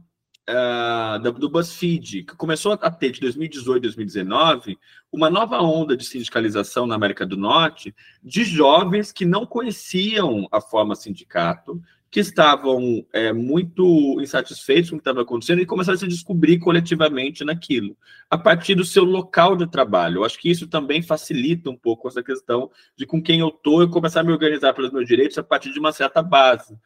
uh, 0.49 1.31
do 1.31 1.49
BuzzFeed, 1.49 2.23
que 2.23 2.35
começou 2.35 2.73
a 2.73 2.91
ter 2.91 3.11
de 3.11 3.19
2018 3.21 3.81
2019 3.81 4.77
uma 5.11 5.29
nova 5.29 5.61
onda 5.61 5.95
de 5.95 6.05
sindicalização 6.05 6.85
na 6.85 6.95
América 6.95 7.25
do 7.25 7.37
Norte 7.37 7.95
de 8.23 8.43
jovens 8.43 9.11
que 9.11 9.25
não 9.25 9.45
conheciam 9.45 10.47
a 10.51 10.59
forma 10.59 10.95
sindicato, 10.95 11.81
que 12.13 12.19
estavam 12.19 13.03
é, 13.11 13.33
muito 13.33 14.21
insatisfeitos 14.21 14.91
com 14.91 14.97
o 14.97 14.99
que 14.99 15.01
estava 15.01 15.23
acontecendo 15.23 15.63
e 15.63 15.65
começaram 15.65 15.95
a 15.95 15.99
se 15.99 16.07
descobrir 16.07 16.59
coletivamente 16.59 17.43
naquilo, 17.43 17.97
a 18.29 18.37
partir 18.37 18.75
do 18.75 18.85
seu 18.85 19.03
local 19.03 19.55
de 19.55 19.65
trabalho. 19.65 20.17
Eu 20.17 20.23
acho 20.23 20.37
que 20.37 20.47
isso 20.47 20.67
também 20.67 21.01
facilita 21.01 21.71
um 21.71 21.75
pouco 21.75 22.07
essa 22.07 22.21
questão 22.21 22.69
de 22.95 23.07
com 23.07 23.19
quem 23.19 23.39
eu 23.39 23.47
estou, 23.47 23.81
eu 23.81 23.89
começar 23.89 24.19
a 24.19 24.23
me 24.23 24.31
organizar 24.31 24.75
pelos 24.75 24.91
meus 24.91 25.07
direitos 25.07 25.39
a 25.39 25.43
partir 25.43 25.73
de 25.73 25.79
uma 25.79 25.91
certa 25.91 26.21
base. 26.21 26.77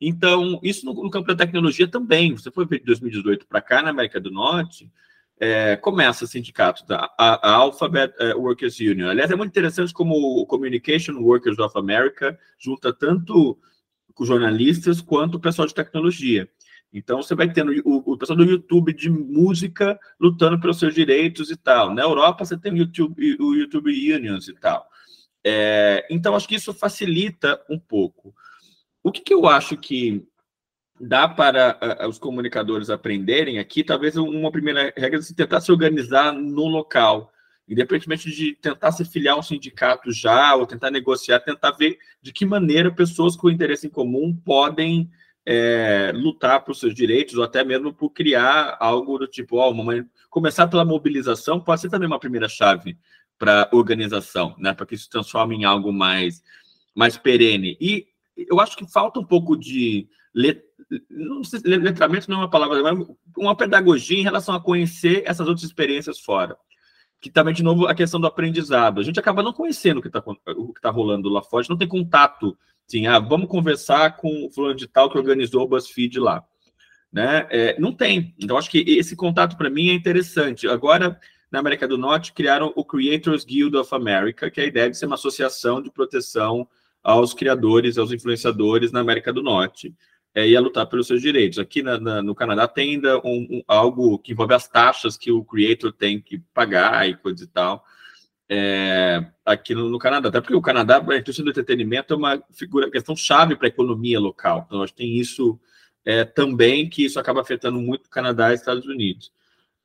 Então, 0.00 0.60
isso 0.62 0.86
no, 0.86 0.94
no 0.94 1.10
campo 1.10 1.26
da 1.26 1.34
tecnologia 1.34 1.88
também. 1.88 2.36
Você 2.36 2.52
foi 2.52 2.64
ver 2.64 2.78
de 2.78 2.84
2018 2.84 3.44
para 3.48 3.60
cá, 3.60 3.82
na 3.82 3.90
América 3.90 4.20
do 4.20 4.30
Norte, 4.30 4.88
é, 5.40 5.74
começa 5.74 6.24
o 6.24 6.28
sindicato 6.28 6.86
da 6.86 7.12
a, 7.18 7.50
a 7.50 7.54
Alphabet 7.56 8.14
é, 8.20 8.34
Workers 8.36 8.78
Union. 8.78 9.08
Aliás, 9.08 9.32
é 9.32 9.34
muito 9.34 9.50
interessante 9.50 9.92
como 9.92 10.14
o 10.14 10.46
Communication 10.46 11.18
Workers 11.18 11.58
of 11.58 11.76
America 11.76 12.38
junta 12.56 12.92
tanto 12.92 13.58
jornalistas 14.24 15.00
quanto 15.00 15.36
o 15.36 15.40
pessoal 15.40 15.66
de 15.66 15.74
tecnologia. 15.74 16.48
Então, 16.92 17.20
você 17.20 17.34
vai 17.34 17.52
tendo 17.52 17.72
o, 17.84 18.12
o, 18.12 18.16
pessoal 18.16 18.36
do 18.36 18.44
YouTube 18.44 18.92
de 18.94 19.10
música 19.10 19.98
lutando 20.18 20.58
pelos 20.58 20.78
seus 20.78 20.94
direitos 20.94 21.50
e 21.50 21.56
tal. 21.56 21.92
Na 21.92 22.02
Europa, 22.02 22.44
você 22.44 22.56
tem 22.56 22.72
o 22.72 22.76
YouTube, 22.76 23.36
o 23.40 23.54
YouTube 23.54 24.14
Unions 24.14 24.48
e 24.48 24.54
tal. 24.54 24.86
É, 25.44 26.06
então, 26.10 26.34
acho 26.34 26.48
que 26.48 26.54
isso 26.54 26.72
facilita 26.72 27.60
um 27.68 27.78
pouco. 27.78 28.34
O 29.02 29.12
que, 29.12 29.20
que 29.20 29.34
eu 29.34 29.46
acho 29.46 29.76
que 29.76 30.26
dá 31.00 31.28
para 31.28 31.78
os 32.08 32.18
comunicadores 32.18 32.88
aprenderem 32.88 33.58
aqui, 33.58 33.84
talvez 33.84 34.16
uma 34.16 34.50
primeira 34.50 34.92
regra 34.96 35.20
é 35.20 35.34
tentar 35.34 35.60
se 35.60 35.70
organizar 35.70 36.32
no 36.32 36.66
local 36.66 37.30
independentemente 37.68 38.30
de 38.30 38.54
tentar 38.54 38.92
se 38.92 39.04
filiar 39.04 39.34
a 39.34 39.38
um 39.38 39.42
sindicato 39.42 40.12
já, 40.12 40.54
ou 40.54 40.66
tentar 40.66 40.90
negociar, 40.90 41.40
tentar 41.40 41.72
ver 41.72 41.98
de 42.22 42.32
que 42.32 42.46
maneira 42.46 42.92
pessoas 42.92 43.34
com 43.34 43.50
interesse 43.50 43.86
em 43.86 43.90
comum 43.90 44.34
podem 44.34 45.10
é, 45.44 46.12
lutar 46.14 46.64
por 46.64 46.74
seus 46.74 46.94
direitos, 46.94 47.34
ou 47.36 47.44
até 47.44 47.64
mesmo 47.64 47.92
por 47.92 48.10
criar 48.10 48.76
algo 48.80 49.18
do 49.18 49.26
tipo, 49.26 49.56
ó, 49.56 49.72
começar 50.30 50.66
pela 50.68 50.84
mobilização 50.84 51.60
pode 51.60 51.80
ser 51.80 51.88
também 51.90 52.06
uma 52.06 52.20
primeira 52.20 52.48
chave 52.48 52.96
para 53.38 53.68
organização, 53.72 54.54
né, 54.58 54.72
para 54.72 54.86
que 54.86 54.94
isso 54.94 55.04
se 55.04 55.10
transforme 55.10 55.56
em 55.56 55.64
algo 55.64 55.92
mais, 55.92 56.42
mais 56.94 57.16
perene. 57.16 57.76
E 57.80 58.06
eu 58.36 58.60
acho 58.60 58.76
que 58.76 58.90
falta 58.90 59.20
um 59.20 59.24
pouco 59.24 59.56
de 59.56 60.08
let, 60.34 60.62
não 61.10 61.42
sei, 61.42 61.60
letramento 61.64 62.30
não 62.30 62.38
é 62.38 62.40
uma 62.40 62.50
palavra, 62.50 62.82
mas 62.82 63.06
uma 63.36 63.56
pedagogia 63.56 64.18
em 64.18 64.22
relação 64.22 64.54
a 64.54 64.60
conhecer 64.60 65.22
essas 65.26 65.46
outras 65.48 65.64
experiências 65.64 66.20
fora 66.20 66.56
que 67.20 67.30
também, 67.30 67.54
de 67.54 67.62
novo, 67.62 67.86
a 67.86 67.94
questão 67.94 68.20
do 68.20 68.26
aprendizado. 68.26 69.00
A 69.00 69.04
gente 69.04 69.18
acaba 69.18 69.42
não 69.42 69.52
conhecendo 69.52 69.98
o 69.98 70.02
que 70.02 70.08
está 70.08 70.22
tá 70.80 70.90
rolando 70.90 71.28
lá 71.28 71.42
fora, 71.42 71.60
a 71.60 71.62
gente 71.62 71.70
não 71.70 71.78
tem 71.78 71.88
contato. 71.88 72.56
Assim, 72.88 73.06
ah, 73.06 73.18
vamos 73.18 73.48
conversar 73.48 74.16
com 74.16 74.46
o 74.46 74.50
fulano 74.50 74.76
de 74.76 74.86
tal 74.86 75.10
que 75.10 75.18
organizou 75.18 75.64
o 75.64 75.68
BuzzFeed 75.68 76.20
lá. 76.20 76.44
Né? 77.12 77.46
É, 77.50 77.80
não 77.80 77.92
tem. 77.92 78.34
Então, 78.38 78.56
acho 78.56 78.70
que 78.70 78.78
esse 78.78 79.16
contato, 79.16 79.56
para 79.56 79.70
mim, 79.70 79.88
é 79.88 79.94
interessante. 79.94 80.68
Agora, 80.68 81.18
na 81.50 81.58
América 81.58 81.88
do 81.88 81.98
Norte, 81.98 82.32
criaram 82.32 82.72
o 82.76 82.84
Creators 82.84 83.44
Guild 83.44 83.76
of 83.76 83.94
America, 83.94 84.50
que 84.50 84.60
é 84.60 84.64
a 84.64 84.66
ideia 84.66 84.90
de 84.90 84.98
ser 84.98 85.06
uma 85.06 85.14
associação 85.14 85.80
de 85.80 85.90
proteção 85.90 86.68
aos 87.02 87.32
criadores, 87.32 87.98
aos 87.98 88.12
influenciadores 88.12 88.92
na 88.92 89.00
América 89.00 89.32
do 89.32 89.42
Norte 89.42 89.94
é, 90.36 90.46
ia 90.46 90.60
lutar 90.60 90.86
pelos 90.86 91.06
seus 91.06 91.22
direitos. 91.22 91.58
Aqui 91.58 91.82
na, 91.82 91.98
na, 91.98 92.22
no 92.22 92.34
Canadá 92.34 92.68
tem 92.68 92.90
ainda 92.90 93.18
um, 93.20 93.46
um, 93.50 93.62
algo 93.66 94.18
que 94.18 94.32
envolve 94.32 94.52
as 94.52 94.68
taxas 94.68 95.16
que 95.16 95.32
o 95.32 95.42
creator 95.42 95.90
tem 95.90 96.20
que 96.20 96.38
pagar 96.52 97.08
e 97.08 97.16
coisa 97.16 97.42
e 97.42 97.46
tal. 97.46 97.82
É, 98.46 99.26
aqui 99.46 99.74
no, 99.74 99.88
no, 99.88 99.98
Canadá, 99.98 100.28
até 100.28 100.38
porque 100.42 100.54
o 100.54 100.60
Canadá, 100.60 100.98
a 100.98 101.16
indústria 101.16 101.42
do 101.42 101.50
entretenimento 101.50 102.12
é 102.12 102.16
uma 102.18 102.42
figura, 102.52 102.90
questão 102.90 103.16
chave 103.16 103.56
para 103.56 103.66
a 103.66 103.70
economia 103.70 104.20
local. 104.20 104.64
Então, 104.66 104.82
acho 104.82 104.92
que 104.92 104.98
tem 104.98 105.16
isso 105.16 105.58
é, 106.04 106.22
também, 106.22 106.86
que 106.86 107.06
isso 107.06 107.18
acaba 107.18 107.40
afetando 107.40 107.80
muito 107.80 108.06
o 108.06 108.10
Canadá 108.10 108.52
e 108.52 108.56
Estados 108.56 108.84
Unidos. 108.84 109.32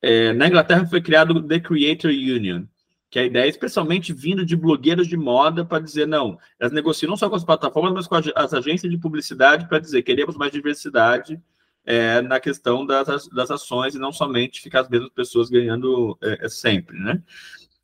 É, 0.01 0.33
na 0.33 0.47
Inglaterra 0.47 0.85
foi 0.85 0.99
criado 1.01 1.41
The 1.47 1.61
Creator 1.61 2.11
Union, 2.11 2.65
que 3.11 3.19
a 3.19 3.25
ideia 3.25 3.43
é 3.43 3.49
especialmente 3.49 4.13
vindo 4.13 4.45
de 4.45 4.55
blogueiros 4.55 5.05
de 5.05 5.17
moda 5.17 5.65
para 5.65 5.83
dizer, 5.83 6.07
não, 6.07 6.39
elas 6.57 6.71
negociam 6.71 7.09
não 7.09 7.17
só 7.17 7.29
com 7.29 7.35
as 7.35 7.43
plataformas, 7.43 7.91
mas 7.91 8.07
com 8.07 8.15
as 8.15 8.53
agências 8.53 8.89
de 8.89 8.97
publicidade 8.97 9.67
para 9.67 9.79
dizer, 9.79 10.01
queremos 10.01 10.37
mais 10.37 10.49
diversidade 10.49 11.37
é, 11.85 12.21
na 12.21 12.39
questão 12.39 12.85
das, 12.85 13.27
das 13.27 13.51
ações 13.51 13.93
e 13.93 13.99
não 13.99 14.13
somente 14.13 14.61
ficar 14.61 14.79
as 14.79 14.89
mesmas 14.89 15.09
pessoas 15.09 15.49
ganhando 15.49 16.17
é, 16.21 16.45
é, 16.45 16.49
sempre, 16.49 16.97
né? 16.97 17.21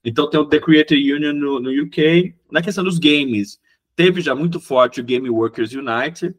Então 0.02 0.30
tem 0.30 0.40
o 0.40 0.46
The 0.46 0.62
Creator 0.62 0.98
Union 0.98 1.34
no, 1.34 1.60
no 1.60 1.84
UK. 1.84 2.34
Na 2.50 2.62
questão 2.62 2.84
dos 2.86 2.98
games, 2.98 3.60
teve 3.98 4.22
já 4.22 4.34
muito 4.34 4.62
forte 4.62 5.02
o 5.02 5.04
Game 5.04 5.30
Workers 5.30 5.74
United, 5.74 6.34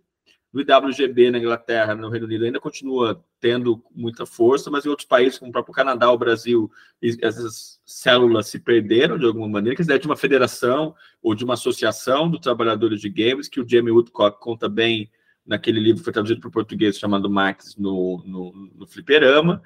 do 0.53 0.61
IWGB 0.61 1.30
na 1.30 1.38
Inglaterra, 1.38 1.94
no 1.94 2.09
Reino 2.09 2.26
Unido, 2.26 2.44
ainda 2.44 2.61
continua 2.61 3.22
tendo 3.38 3.82
muita 3.94 4.24
força, 4.24 4.70
mas 4.70 4.84
em 4.84 4.88
outros 4.88 5.07
países, 5.07 5.38
como 5.38 5.51
o 5.51 5.53
próprio 5.53 5.74
Canadá, 5.74 6.11
o 6.11 6.18
Brasil, 6.18 6.70
essas 7.20 7.80
células 7.84 8.49
se 8.49 8.59
perderam 8.59 9.18
de 9.18 9.26
alguma 9.26 9.49
maneira, 9.49 9.76
que 9.76 9.92
é 9.92 9.99
de 9.99 10.07
uma 10.07 10.16
federação 10.16 10.94
ou 11.22 11.34
de 11.34 11.44
uma 11.44 11.55
associação 11.55 12.30
dos 12.30 12.40
trabalhadores 12.40 13.01
de 13.01 13.11
games, 13.11 13.49
que 13.49 13.61
o 13.61 13.68
Jamie 13.68 13.92
Woodcock 13.92 14.40
conta 14.40 14.68
bem 14.68 15.11
naquele 15.46 15.80
livro 15.80 15.99
que 15.99 16.05
foi 16.05 16.12
traduzido 16.12 16.40
para 16.40 16.49
o 16.49 16.53
português 16.53 16.99
chamado 16.99 17.30
Max 17.30 17.76
no, 17.76 18.22
no, 18.26 18.70
no 18.74 18.86
Fliperama. 18.86 19.62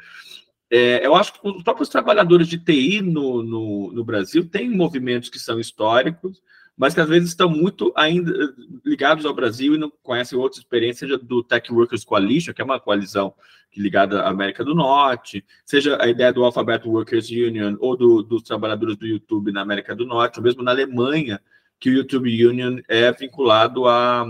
É, 0.70 1.04
eu 1.04 1.14
acho 1.14 1.34
que 1.34 1.40
os 1.46 1.62
próprios 1.62 1.88
trabalhadores 1.88 2.48
de 2.48 2.58
TI 2.58 3.02
no, 3.02 3.42
no, 3.42 3.92
no 3.92 4.04
Brasil 4.04 4.48
têm 4.48 4.70
movimentos 4.70 5.28
que 5.28 5.38
são 5.38 5.60
históricos, 5.60 6.42
mas 6.76 6.94
que 6.94 7.00
às 7.00 7.08
vezes 7.08 7.30
estão 7.30 7.48
muito 7.48 7.92
ainda 7.94 8.32
ligados 8.84 9.24
ao 9.24 9.34
Brasil 9.34 9.74
e 9.74 9.78
não 9.78 9.92
conhecem 10.02 10.38
outras 10.38 10.58
experiências, 10.58 11.10
seja 11.10 11.18
do 11.18 11.42
Tech 11.42 11.72
Workers 11.72 12.04
Coalition, 12.04 12.52
que 12.52 12.62
é 12.62 12.64
uma 12.64 12.80
coalizão 12.80 13.34
ligada 13.76 14.22
à 14.22 14.28
América 14.28 14.64
do 14.64 14.74
Norte, 14.74 15.44
seja 15.64 15.98
a 16.00 16.08
ideia 16.08 16.32
do 16.32 16.44
Alphabet 16.44 16.86
Workers 16.86 17.30
Union 17.30 17.76
ou 17.80 17.96
do, 17.96 18.22
dos 18.22 18.42
trabalhadores 18.42 18.96
do 18.96 19.06
YouTube 19.06 19.52
na 19.52 19.62
América 19.62 19.94
do 19.94 20.06
Norte, 20.06 20.38
ou 20.38 20.42
mesmo 20.42 20.62
na 20.62 20.70
Alemanha, 20.70 21.40
que 21.78 21.90
o 21.90 21.94
YouTube 21.94 22.46
Union 22.46 22.78
é 22.88 23.10
vinculado 23.12 23.86
a 23.86 24.26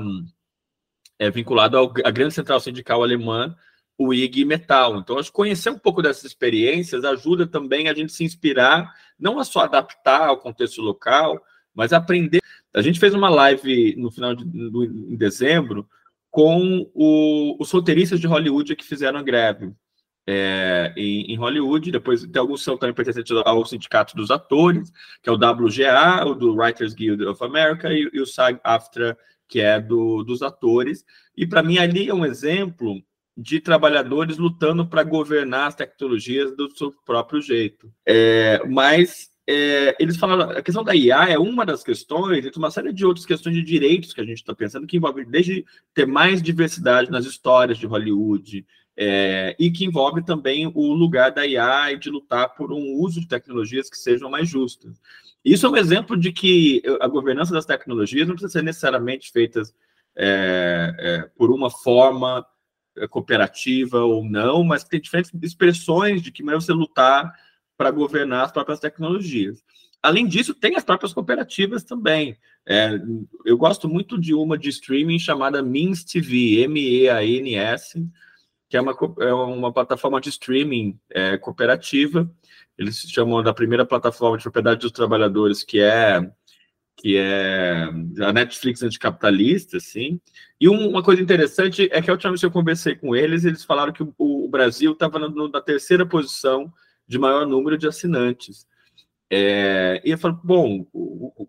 é 1.19 1.31
vinculado 1.31 1.79
à 2.05 2.11
grande 2.11 2.35
central 2.35 2.59
sindical 2.59 3.03
alemã, 3.03 3.55
o 3.97 4.13
IG 4.13 4.45
Metal. 4.45 4.97
Então, 4.97 5.19
acho 5.19 5.31
que 5.31 5.37
conhecer 5.37 5.71
um 5.71 5.79
pouco 5.79 6.03
dessas 6.03 6.25
experiências 6.25 7.05
ajuda 7.05 7.47
também 7.47 7.89
a 7.89 7.95
gente 7.95 8.13
se 8.13 8.25
inspirar, 8.25 8.93
não 9.19 9.39
a 9.39 9.45
só 9.45 9.61
adaptar 9.61 10.29
ao 10.29 10.39
contexto 10.39 10.83
local, 10.83 11.41
mas 11.75 11.93
aprender. 11.93 12.41
A 12.75 12.83
gente 12.83 13.01
fez 13.01 13.15
uma 13.15 13.29
live 13.29 13.97
no 13.97 14.11
final 14.11 14.35
de 14.35 14.45
no, 14.45 14.85
em 14.85 15.17
dezembro 15.17 15.87
com 16.31 16.91
o, 16.95 17.57
os 17.61 17.71
roteiristas 17.71 18.19
de 18.19 18.27
Hollywood 18.27 18.75
que 18.75 18.85
fizeram 18.85 19.19
a 19.19 19.23
greve 19.23 19.73
é, 20.27 20.93
em, 20.97 21.33
em, 21.33 21.37
Hollywood. 21.37 21.91
Depois 21.91 22.23
tem 22.23 22.41
alguns 22.41 22.63
são 22.63 22.77
também 22.77 22.95
pertencentes 22.95 23.37
ao 23.45 23.65
sindicato 23.67 24.17
dos 24.17 24.31
atores, 24.31 24.91
que 25.23 25.29
é 25.29 25.33
o 25.33 25.37
WGA, 25.37 26.27
o 26.27 26.35
do 26.35 26.55
Writers 26.55 26.95
Guild 26.95 27.25
of 27.27 27.43
America, 27.45 27.93
e, 27.93 28.09
e 28.13 28.21
o 28.21 28.27
SAG-AFTRA, 28.27 29.17
que 29.49 29.61
é 29.61 29.81
do, 29.81 30.23
dos 30.23 30.43
atores. 30.43 31.05
E 31.37 31.47
para 31.47 31.63
mim 31.63 31.79
ali 31.79 32.09
é 32.09 32.15
um 32.15 32.25
exemplo 32.25 33.03
de 33.37 33.61
trabalhadores 33.61 34.37
lutando 34.37 34.87
para 34.87 35.03
governar 35.03 35.69
as 35.69 35.75
tecnologias 35.75 36.55
do 36.55 36.71
seu 36.77 36.93
próprio 37.05 37.41
jeito. 37.41 37.93
É, 38.07 38.63
mas 38.67 39.32
é, 39.49 39.97
eles 39.99 40.17
falaram, 40.17 40.51
a 40.51 40.63
questão 40.63 40.85
da 40.85 40.95
IA 40.95 41.31
é 41.31 41.39
uma 41.39 41.67
das 41.67 41.83
questões, 41.83 42.45
entre 42.45 42.59
uma 42.59 42.71
série 42.71 42.93
de 42.93 43.05
outras 43.05 43.27
questões 43.27 43.55
de 43.57 43.63
direitos 43.63 44.13
que 44.13 44.21
a 44.21 44.25
gente 44.25 44.39
está 44.39 44.55
pensando, 44.55 44.87
que 44.87 44.97
envolve 44.97 45.25
desde 45.25 45.65
ter 45.93 46.07
mais 46.07 46.41
diversidade 46.41 47.11
nas 47.11 47.27
histórias 47.27 47.79
de 47.79 47.87
Hollywood, 47.87 48.65
é, 48.97 49.57
e 49.59 49.71
que 49.71 49.85
envolve 49.85 50.23
também 50.23 50.71
o 50.75 50.93
lugar 50.93 51.31
da 51.31 51.47
IA 51.47 51.93
e 51.93 51.99
de 51.99 52.11
lutar 52.11 52.55
por 52.55 52.73
um 52.73 52.95
uso 52.95 53.21
de 53.21 53.29
tecnologias 53.29 53.89
que 53.89 53.97
sejam 53.97 54.31
mais 54.31 54.49
justas. 54.49 55.01
Isso 55.45 55.67
é 55.67 55.71
um 55.71 55.77
exemplo 55.77 56.17
de 56.17 56.31
que 56.31 56.83
a 57.01 57.09
governança 57.09 57.53
das 57.53 57.67
tecnologias 57.67 58.29
não 58.29 58.35
precisa 58.35 58.53
ser 58.53 58.63
necessariamente 58.63 59.33
feita 59.33 59.63
é, 60.15 60.95
é, 60.99 61.23
por 61.37 61.51
uma 61.51 61.71
forma 61.71 62.47
é, 62.97 63.09
cooperativa 63.09 64.01
ou 64.01 64.25
não, 64.25 64.63
mas 64.63 64.85
tem 64.85 65.01
diferentes 65.01 65.33
expressões 65.43 66.23
de 66.23 66.31
que 66.31 66.43
maneira 66.43 66.61
você 66.61 66.73
lutar 66.73 67.33
para 67.83 67.91
governar 67.91 68.45
as 68.45 68.53
próprias 68.53 68.79
tecnologias. 68.79 69.61
Além 70.01 70.25
disso, 70.25 70.55
tem 70.55 70.77
as 70.77 70.85
próprias 70.85 71.13
cooperativas 71.13 71.83
também. 71.83 72.37
É, 72.65 72.93
eu 73.45 73.59
gosto 73.59 73.89
muito 73.89 74.21
de 74.21 74.33
uma 74.33 74.57
de 74.57 74.69
streaming 74.69 75.19
chamada 75.19 75.61
Means 75.61 76.05
TV, 76.05 76.63
M-E-A-N-S, 76.63 78.07
que 78.69 78.77
é 78.77 78.81
uma, 78.81 78.97
é 79.19 79.35
uma 79.35 79.73
plataforma 79.73 80.21
de 80.21 80.29
streaming 80.29 80.97
é, 81.11 81.37
cooperativa. 81.37 82.31
Eles 82.79 83.01
se 83.01 83.11
chamam 83.11 83.43
da 83.43 83.53
primeira 83.53 83.85
plataforma 83.85 84.37
de 84.37 84.45
propriedade 84.45 84.81
dos 84.81 84.93
trabalhadores, 84.93 85.65
que 85.65 85.81
é 85.81 86.21
que 86.95 87.17
é 87.17 87.89
a 88.21 88.33
Netflix 88.33 88.81
anticapitalista, 88.83 89.79
assim. 89.79 90.21
E 90.61 90.69
uma 90.69 91.03
coisa 91.03 91.21
interessante 91.21 91.89
é 91.91 92.01
que 92.01 92.09
a 92.09 92.13
última 92.13 92.31
vez 92.31 92.41
que 92.41 92.47
eu 92.47 92.51
conversei 92.51 92.95
com 92.95 93.17
eles, 93.17 93.45
eles 93.45 93.65
falaram 93.65 93.93
que 93.93 94.05
o, 94.05 94.15
o 94.19 94.49
Brasil 94.49 94.93
estava 94.93 95.19
na 95.19 95.61
terceira 95.61 96.07
posição 96.07 96.73
de 97.13 97.19
maior 97.19 97.47
número 97.47 97.77
de 97.77 97.87
assinantes. 97.87 98.67
É, 99.31 100.01
e 100.03 100.11
eu 100.11 100.19
falo, 100.19 100.41
bom, 100.43 100.87
o, 100.93 101.43
o, 101.43 101.49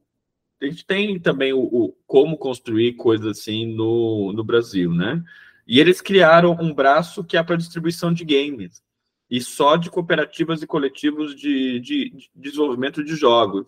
a 0.62 0.66
gente 0.66 0.86
tem 0.86 1.18
também 1.20 1.54
o, 1.54 1.96
como 2.06 2.38
construir 2.38 2.94
coisas 2.94 3.26
assim 3.28 3.74
no, 3.74 4.34
no 4.34 4.44
Brasil, 4.44 4.94
né? 4.94 5.24
E 5.66 5.80
eles 5.80 6.02
criaram 6.02 6.58
um 6.60 6.74
braço 6.74 7.24
que 7.24 7.38
é 7.38 7.44
para 7.44 7.56
distribuição 7.56 8.14
de 8.14 8.26
games, 8.26 8.84
e 9.30 9.40
só 9.40 9.78
de 9.78 9.90
cooperativas 9.90 10.62
e 10.62 10.68
coletivos 10.68 11.34
de, 11.34 11.80
de, 11.80 12.10
de 12.10 12.30
desenvolvimento 12.36 13.02
de 13.02 13.16
jogos. 13.16 13.68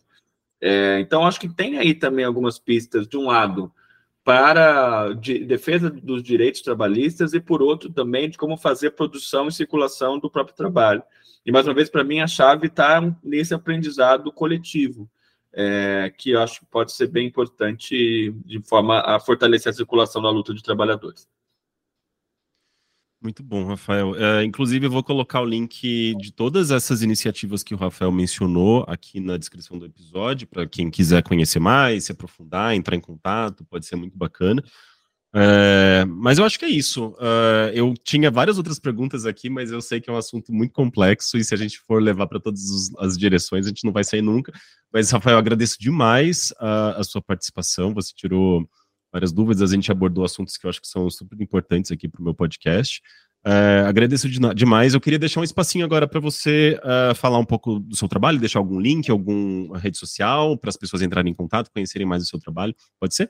É, 0.59 0.99
então, 0.99 1.25
acho 1.25 1.39
que 1.39 1.47
tem 1.47 1.77
aí 1.77 1.93
também 1.93 2.25
algumas 2.25 2.59
pistas, 2.59 3.07
de 3.07 3.17
um 3.17 3.27
lado, 3.27 3.71
para 4.21 5.13
de 5.13 5.45
defesa 5.45 5.89
dos 5.89 6.21
direitos 6.21 6.61
trabalhistas 6.61 7.33
e, 7.33 7.39
por 7.39 7.61
outro, 7.61 7.89
também 7.89 8.29
de 8.29 8.37
como 8.37 8.57
fazer 8.57 8.91
produção 8.91 9.47
e 9.47 9.53
circulação 9.53 10.19
do 10.19 10.29
próprio 10.29 10.57
trabalho. 10.57 11.01
E, 11.45 11.51
mais 11.51 11.67
uma 11.67 11.73
vez, 11.73 11.89
para 11.89 12.03
mim, 12.03 12.19
a 12.19 12.27
chave 12.27 12.67
está 12.67 12.99
nesse 13.23 13.53
aprendizado 13.53 14.31
coletivo, 14.31 15.09
é, 15.53 16.11
que 16.17 16.31
eu 16.31 16.41
acho 16.41 16.61
que 16.61 16.65
pode 16.65 16.91
ser 16.91 17.07
bem 17.07 17.27
importante 17.27 18.31
de 18.45 18.61
forma 18.67 18.99
a 19.01 19.19
fortalecer 19.19 19.69
a 19.69 19.73
circulação 19.73 20.21
da 20.21 20.29
luta 20.29 20.53
de 20.53 20.63
trabalhadores. 20.63 21.27
Muito 23.21 23.41
bom, 23.41 23.65
Rafael. 23.65 24.15
É, 24.15 24.43
inclusive, 24.43 24.85
eu 24.85 24.91
vou 24.91 25.03
colocar 25.03 25.41
o 25.41 25.45
link 25.45 26.15
de 26.15 26.31
todas 26.31 26.69
essas 26.69 27.01
iniciativas 27.01 27.63
que 27.63 27.73
o 27.73 27.77
Rafael 27.77 28.11
mencionou 28.11 28.85
aqui 28.87 29.19
na 29.19 29.37
descrição 29.37 29.79
do 29.79 29.85
episódio, 29.85 30.47
para 30.47 30.67
quem 30.67 30.91
quiser 30.91 31.23
conhecer 31.23 31.59
mais, 31.59 32.05
se 32.05 32.11
aprofundar, 32.11 32.75
entrar 32.75 32.95
em 32.95 32.99
contato, 32.99 33.65
pode 33.65 33.85
ser 33.85 33.95
muito 33.95 34.17
bacana. 34.17 34.63
É, 35.37 36.05
mas 36.05 36.37
eu 36.37 36.45
acho 36.45 36.57
que 36.57 36.63
é 36.63 36.69
isso. 36.69 37.09
Uh, 37.09 37.69
eu 37.73 37.93
tinha 38.05 38.31
várias 38.31 38.57
outras 38.57 38.79
perguntas 38.79 39.25
aqui, 39.25 39.49
mas 39.49 39.69
eu 39.69 39.81
sei 39.81 39.99
que 39.99 40.09
é 40.09 40.13
um 40.13 40.17
assunto 40.17 40.53
muito 40.53 40.71
complexo 40.71 41.37
e 41.37 41.43
se 41.43 41.53
a 41.53 41.57
gente 41.57 41.77
for 41.79 42.01
levar 42.01 42.25
para 42.27 42.39
todas 42.39 42.89
as 42.99 43.17
direções, 43.17 43.65
a 43.65 43.69
gente 43.69 43.83
não 43.83 43.91
vai 43.91 44.05
sair 44.05 44.21
nunca. 44.21 44.53
Mas, 44.93 45.11
Rafael, 45.11 45.37
agradeço 45.37 45.77
demais 45.77 46.53
a, 46.57 47.01
a 47.01 47.03
sua 47.03 47.21
participação. 47.21 47.93
Você 47.93 48.13
tirou 48.15 48.65
várias 49.11 49.33
dúvidas, 49.33 49.69
a 49.69 49.75
gente 49.75 49.91
abordou 49.91 50.23
assuntos 50.23 50.55
que 50.55 50.65
eu 50.65 50.69
acho 50.69 50.79
que 50.79 50.87
são 50.87 51.09
super 51.09 51.39
importantes 51.41 51.91
aqui 51.91 52.07
para 52.07 52.21
o 52.21 52.23
meu 52.23 52.33
podcast. 52.33 53.01
Uh, 53.45 53.85
agradeço 53.87 54.29
de, 54.29 54.39
demais. 54.55 54.93
Eu 54.93 55.01
queria 55.01 55.19
deixar 55.19 55.41
um 55.41 55.43
espacinho 55.43 55.83
agora 55.83 56.07
para 56.07 56.21
você 56.21 56.79
uh, 56.81 57.13
falar 57.13 57.39
um 57.39 57.45
pouco 57.45 57.79
do 57.81 57.95
seu 57.97 58.07
trabalho, 58.07 58.39
deixar 58.39 58.59
algum 58.59 58.79
link, 58.79 59.11
alguma 59.11 59.77
rede 59.77 59.97
social 59.97 60.57
para 60.57 60.69
as 60.69 60.77
pessoas 60.77 61.01
entrarem 61.01 61.33
em 61.33 61.35
contato, 61.35 61.69
conhecerem 61.73 62.07
mais 62.07 62.23
o 62.23 62.25
seu 62.25 62.39
trabalho. 62.39 62.73
Pode 63.01 63.15
ser? 63.15 63.29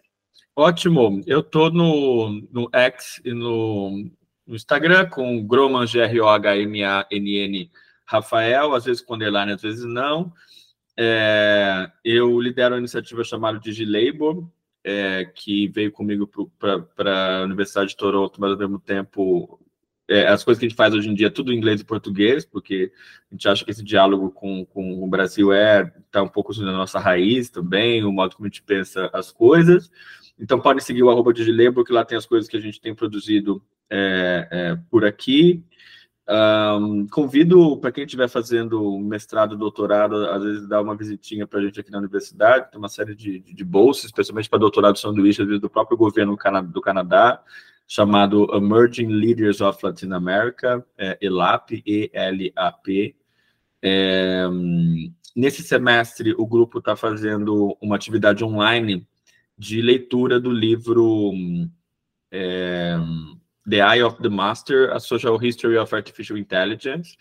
Ótimo. 0.55 1.21
Eu 1.27 1.41
estou 1.41 1.69
no, 1.69 2.41
no 2.51 2.69
X 2.71 3.21
e 3.25 3.33
no, 3.33 4.09
no 4.47 4.55
Instagram 4.55 5.07
com 5.09 5.45
Groman, 5.45 5.85
G-R-O-H-M-A-N-N, 5.85 7.71
Rafael, 8.05 8.73
às 8.73 8.85
vezes 8.85 9.01
com 9.01 9.15
underline, 9.15 9.51
às 9.51 9.61
vezes 9.61 9.83
não. 9.83 10.31
É, 10.97 11.91
eu 12.03 12.39
lidero 12.39 12.75
uma 12.75 12.79
iniciativa 12.79 13.23
chamada 13.23 13.59
DigiLabor, 13.59 14.47
é, 14.83 15.25
que 15.25 15.67
veio 15.67 15.91
comigo 15.91 16.29
para 16.95 17.39
a 17.41 17.43
Universidade 17.43 17.89
de 17.89 17.97
Toronto, 17.97 18.39
mas 18.39 18.51
ao 18.51 18.57
mesmo 18.57 18.79
tempo 18.79 19.59
é, 20.07 20.27
as 20.27 20.43
coisas 20.43 20.59
que 20.59 20.65
a 20.65 20.69
gente 20.69 20.77
faz 20.77 20.93
hoje 20.93 21.09
em 21.09 21.15
dia 21.15 21.31
tudo 21.31 21.51
em 21.51 21.57
inglês 21.57 21.81
e 21.81 21.85
português, 21.85 22.45
porque 22.45 22.91
a 23.31 23.33
gente 23.33 23.49
acha 23.49 23.65
que 23.65 23.71
esse 23.71 23.83
diálogo 23.83 24.29
com, 24.31 24.63
com 24.65 25.03
o 25.03 25.07
Brasil 25.07 25.51
é 25.51 25.91
tá 26.11 26.21
um 26.21 26.27
pouco 26.27 26.53
na 26.61 26.71
nossa 26.71 26.99
raiz 26.99 27.49
também, 27.49 28.03
o 28.03 28.11
modo 28.11 28.35
como 28.35 28.45
a 28.45 28.49
gente 28.49 28.61
pensa 28.61 29.09
as 29.11 29.31
coisas. 29.31 29.89
Então 30.39 30.59
podem 30.59 30.81
seguir 30.81 31.03
o 31.03 31.09
arroba 31.09 31.33
Digilabor, 31.33 31.83
que 31.85 31.93
lá 31.93 32.03
tem 32.03 32.17
as 32.17 32.25
coisas 32.25 32.49
que 32.49 32.57
a 32.57 32.59
gente 32.59 32.81
tem 32.81 32.93
produzido 32.93 33.63
é, 33.89 34.47
é 34.51 34.79
por 34.89 35.05
aqui. 35.05 35.63
Um, 36.27 37.05
convido 37.07 37.77
para 37.77 37.91
quem 37.91 38.03
estiver 38.03 38.27
fazendo 38.27 38.97
mestrado, 38.97 39.55
doutorado, 39.55 40.15
às 40.27 40.43
vezes 40.43 40.67
dar 40.67 40.81
uma 40.81 40.95
visitinha 40.95 41.45
para 41.45 41.59
a 41.59 41.61
gente 41.63 41.79
aqui 41.79 41.91
na 41.91 41.99
universidade. 41.99 42.71
Tem 42.71 42.79
uma 42.79 42.89
série 42.89 43.15
de, 43.15 43.39
de, 43.39 43.53
de 43.53 43.63
bolsas, 43.63 44.05
especialmente 44.05 44.49
para 44.49 44.59
doutorado 44.59 44.97
sanduíche, 44.97 45.41
às 45.41 45.47
vezes 45.47 45.61
do 45.61 45.69
próprio 45.69 45.97
governo 45.97 46.35
do 46.63 46.81
Canadá, 46.81 47.41
chamado 47.87 48.49
Emerging 48.55 49.07
Leaders 49.07 49.61
of 49.61 49.79
Latin 49.83 50.11
America, 50.11 50.83
é, 50.97 51.17
ELAP, 51.21 51.83
E-L-A-P. 51.85 53.15
É, 53.83 54.45
nesse 55.35 55.61
semestre, 55.61 56.33
o 56.39 56.47
grupo 56.47 56.79
está 56.79 56.95
fazendo 56.95 57.77
uma 57.79 57.95
atividade 57.95 58.43
online 58.43 59.07
de 59.57 59.81
leitura 59.81 60.39
do 60.39 60.51
livro. 60.51 61.31
É, 62.31 62.97
The 63.67 63.77
Eye 63.77 64.03
of 64.03 64.21
the 64.21 64.29
Master, 64.29 64.91
A 64.91 64.99
Social 64.99 65.43
History 65.43 65.77
of 65.77 65.93
Artificial 65.93 66.37
Intelligence, 66.37 67.17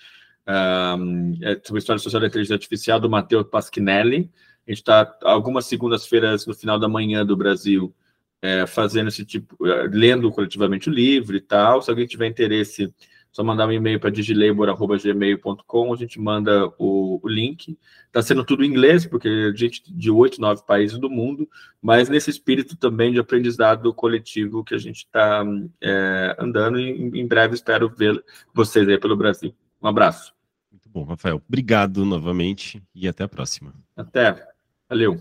um, 0.46 1.32
é 1.42 1.58
sobre 1.64 1.78
a 1.78 1.80
história 1.80 1.98
social 1.98 2.20
da 2.20 2.26
inteligência 2.26 2.54
artificial, 2.54 3.00
do 3.00 3.08
Matteo 3.08 3.44
Pasquinelli. 3.44 4.30
A 4.66 4.70
gente 4.70 4.80
está 4.80 5.16
algumas 5.22 5.66
segundas-feiras 5.66 6.46
no 6.46 6.54
final 6.54 6.78
da 6.78 6.88
manhã 6.88 7.24
do 7.24 7.36
Brasil 7.36 7.94
é, 8.42 8.66
fazendo 8.66 9.08
esse 9.08 9.24
tipo, 9.24 9.66
é, 9.66 9.88
lendo 9.90 10.30
coletivamente 10.30 10.90
o 10.90 10.92
livro 10.92 11.34
e 11.34 11.40
tal. 11.40 11.80
Se 11.80 11.88
alguém 11.88 12.06
tiver 12.06 12.26
interesse, 12.26 12.92
só 13.34 13.42
mandar 13.42 13.66
um 13.66 13.72
e-mail 13.72 13.98
para 13.98 14.10
digilabor.gmail.com, 14.10 15.92
a 15.92 15.96
gente 15.96 16.20
manda 16.20 16.72
o, 16.78 17.18
o 17.20 17.28
link. 17.28 17.76
Está 18.06 18.22
sendo 18.22 18.44
tudo 18.44 18.64
em 18.64 18.68
inglês, 18.68 19.04
porque 19.04 19.26
a 19.28 19.56
gente 19.56 19.82
de 19.92 20.08
oito, 20.08 20.40
nove 20.40 20.62
países 20.64 20.98
do 20.98 21.10
mundo, 21.10 21.48
mas 21.82 22.08
nesse 22.08 22.30
espírito 22.30 22.76
também 22.76 23.12
de 23.12 23.18
aprendizado 23.18 23.92
coletivo 23.92 24.62
que 24.62 24.72
a 24.72 24.78
gente 24.78 24.98
está 24.98 25.44
é, 25.82 26.36
andando 26.38 26.78
e 26.78 27.20
em 27.20 27.26
breve 27.26 27.56
espero 27.56 27.88
ver 27.88 28.24
vocês 28.54 28.88
aí 28.88 28.98
pelo 29.00 29.16
Brasil. 29.16 29.52
Um 29.82 29.88
abraço. 29.88 30.32
Muito 30.70 30.88
bom, 30.88 31.02
Rafael. 31.02 31.42
Obrigado 31.48 32.04
novamente 32.04 32.80
e 32.94 33.08
até 33.08 33.24
a 33.24 33.28
próxima. 33.28 33.74
Até. 33.96 34.46
Valeu. 34.88 35.18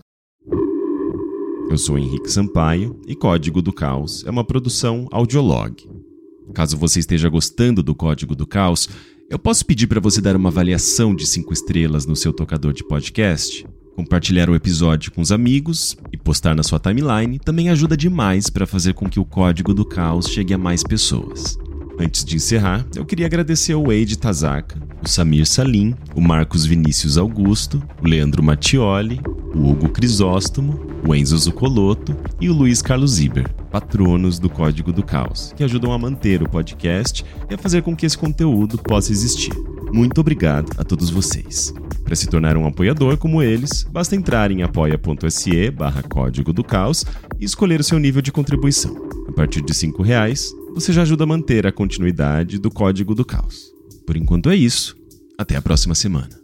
Eu 1.68 1.76
sou 1.76 1.98
Henrique 1.98 2.30
Sampaio 2.30 3.02
e 3.08 3.16
Código 3.16 3.60
do 3.60 3.72
Caos 3.72 4.24
é 4.24 4.30
uma 4.30 4.44
produção 4.44 5.08
audiolog. 5.10 6.03
Caso 6.52 6.76
você 6.76 7.00
esteja 7.00 7.28
gostando 7.28 7.82
do 7.82 7.94
Código 7.94 8.34
do 8.34 8.46
Caos, 8.46 8.88
eu 9.30 9.38
posso 9.38 9.64
pedir 9.64 9.86
para 9.86 10.00
você 10.00 10.20
dar 10.20 10.36
uma 10.36 10.50
avaliação 10.50 11.14
de 11.14 11.26
5 11.26 11.52
estrelas 11.52 12.06
no 12.06 12.14
seu 12.14 12.32
tocador 12.32 12.72
de 12.72 12.84
podcast? 12.84 13.66
Compartilhar 13.96 14.50
o 14.50 14.54
episódio 14.54 15.12
com 15.12 15.20
os 15.20 15.32
amigos 15.32 15.96
e 16.12 16.16
postar 16.16 16.54
na 16.54 16.62
sua 16.62 16.80
timeline 16.80 17.38
também 17.38 17.70
ajuda 17.70 17.96
demais 17.96 18.50
para 18.50 18.66
fazer 18.66 18.92
com 18.92 19.08
que 19.08 19.20
o 19.20 19.24
Código 19.24 19.72
do 19.72 19.84
Caos 19.84 20.26
chegue 20.26 20.52
a 20.52 20.58
mais 20.58 20.82
pessoas. 20.82 21.56
Antes 21.98 22.24
de 22.24 22.36
encerrar, 22.36 22.84
eu 22.96 23.04
queria 23.04 23.26
agradecer 23.26 23.72
ao 23.72 23.84
Wade 23.84 24.18
Tazaka, 24.18 24.80
o 25.02 25.08
Samir 25.08 25.46
Salim, 25.46 25.94
o 26.14 26.20
Marcos 26.20 26.66
Vinícius 26.66 27.16
Augusto, 27.16 27.80
o 28.02 28.06
Leandro 28.06 28.42
Mattioli, 28.42 29.20
o 29.54 29.70
Hugo 29.70 29.88
Crisóstomo, 29.88 30.80
o 31.06 31.14
Enzo 31.14 31.36
Zucoloto 31.38 32.16
e 32.40 32.48
o 32.48 32.52
Luiz 32.52 32.82
Carlos 32.82 33.12
Ziber, 33.12 33.48
patronos 33.70 34.38
do 34.38 34.50
Código 34.50 34.92
do 34.92 35.02
Caos, 35.02 35.52
que 35.56 35.62
ajudam 35.62 35.92
a 35.92 35.98
manter 35.98 36.42
o 36.42 36.48
podcast 36.48 37.24
e 37.48 37.54
a 37.54 37.58
fazer 37.58 37.82
com 37.82 37.94
que 37.94 38.04
esse 38.04 38.18
conteúdo 38.18 38.78
possa 38.78 39.12
existir. 39.12 39.54
Muito 39.92 40.20
obrigado 40.20 40.72
a 40.76 40.84
todos 40.84 41.08
vocês. 41.08 41.72
Para 42.02 42.16
se 42.16 42.26
tornar 42.26 42.56
um 42.56 42.66
apoiador 42.66 43.16
como 43.16 43.40
eles, 43.40 43.84
basta 43.84 44.16
entrar 44.16 44.50
em 44.50 44.62
apoia.se 44.62 45.70
barra 45.70 46.02
Código 46.02 46.52
do 46.52 46.64
Caos 46.64 47.04
e 47.38 47.44
escolher 47.44 47.80
o 47.80 47.84
seu 47.84 47.98
nível 47.98 48.20
de 48.20 48.32
contribuição. 48.32 49.08
A 49.28 49.32
partir 49.32 49.62
de 49.62 49.72
R$ 49.72 49.92
reais, 50.02 50.52
você 50.74 50.92
já 50.92 51.02
ajuda 51.02 51.24
a 51.24 51.26
manter 51.26 51.66
a 51.66 51.72
continuidade 51.72 52.58
do 52.58 52.70
Código 52.70 53.14
do 53.14 53.24
Caos. 53.24 53.72
Por 54.06 54.16
enquanto 54.16 54.50
é 54.50 54.56
isso. 54.56 54.96
Até 55.38 55.56
a 55.56 55.62
próxima 55.62 55.94
semana. 55.94 56.43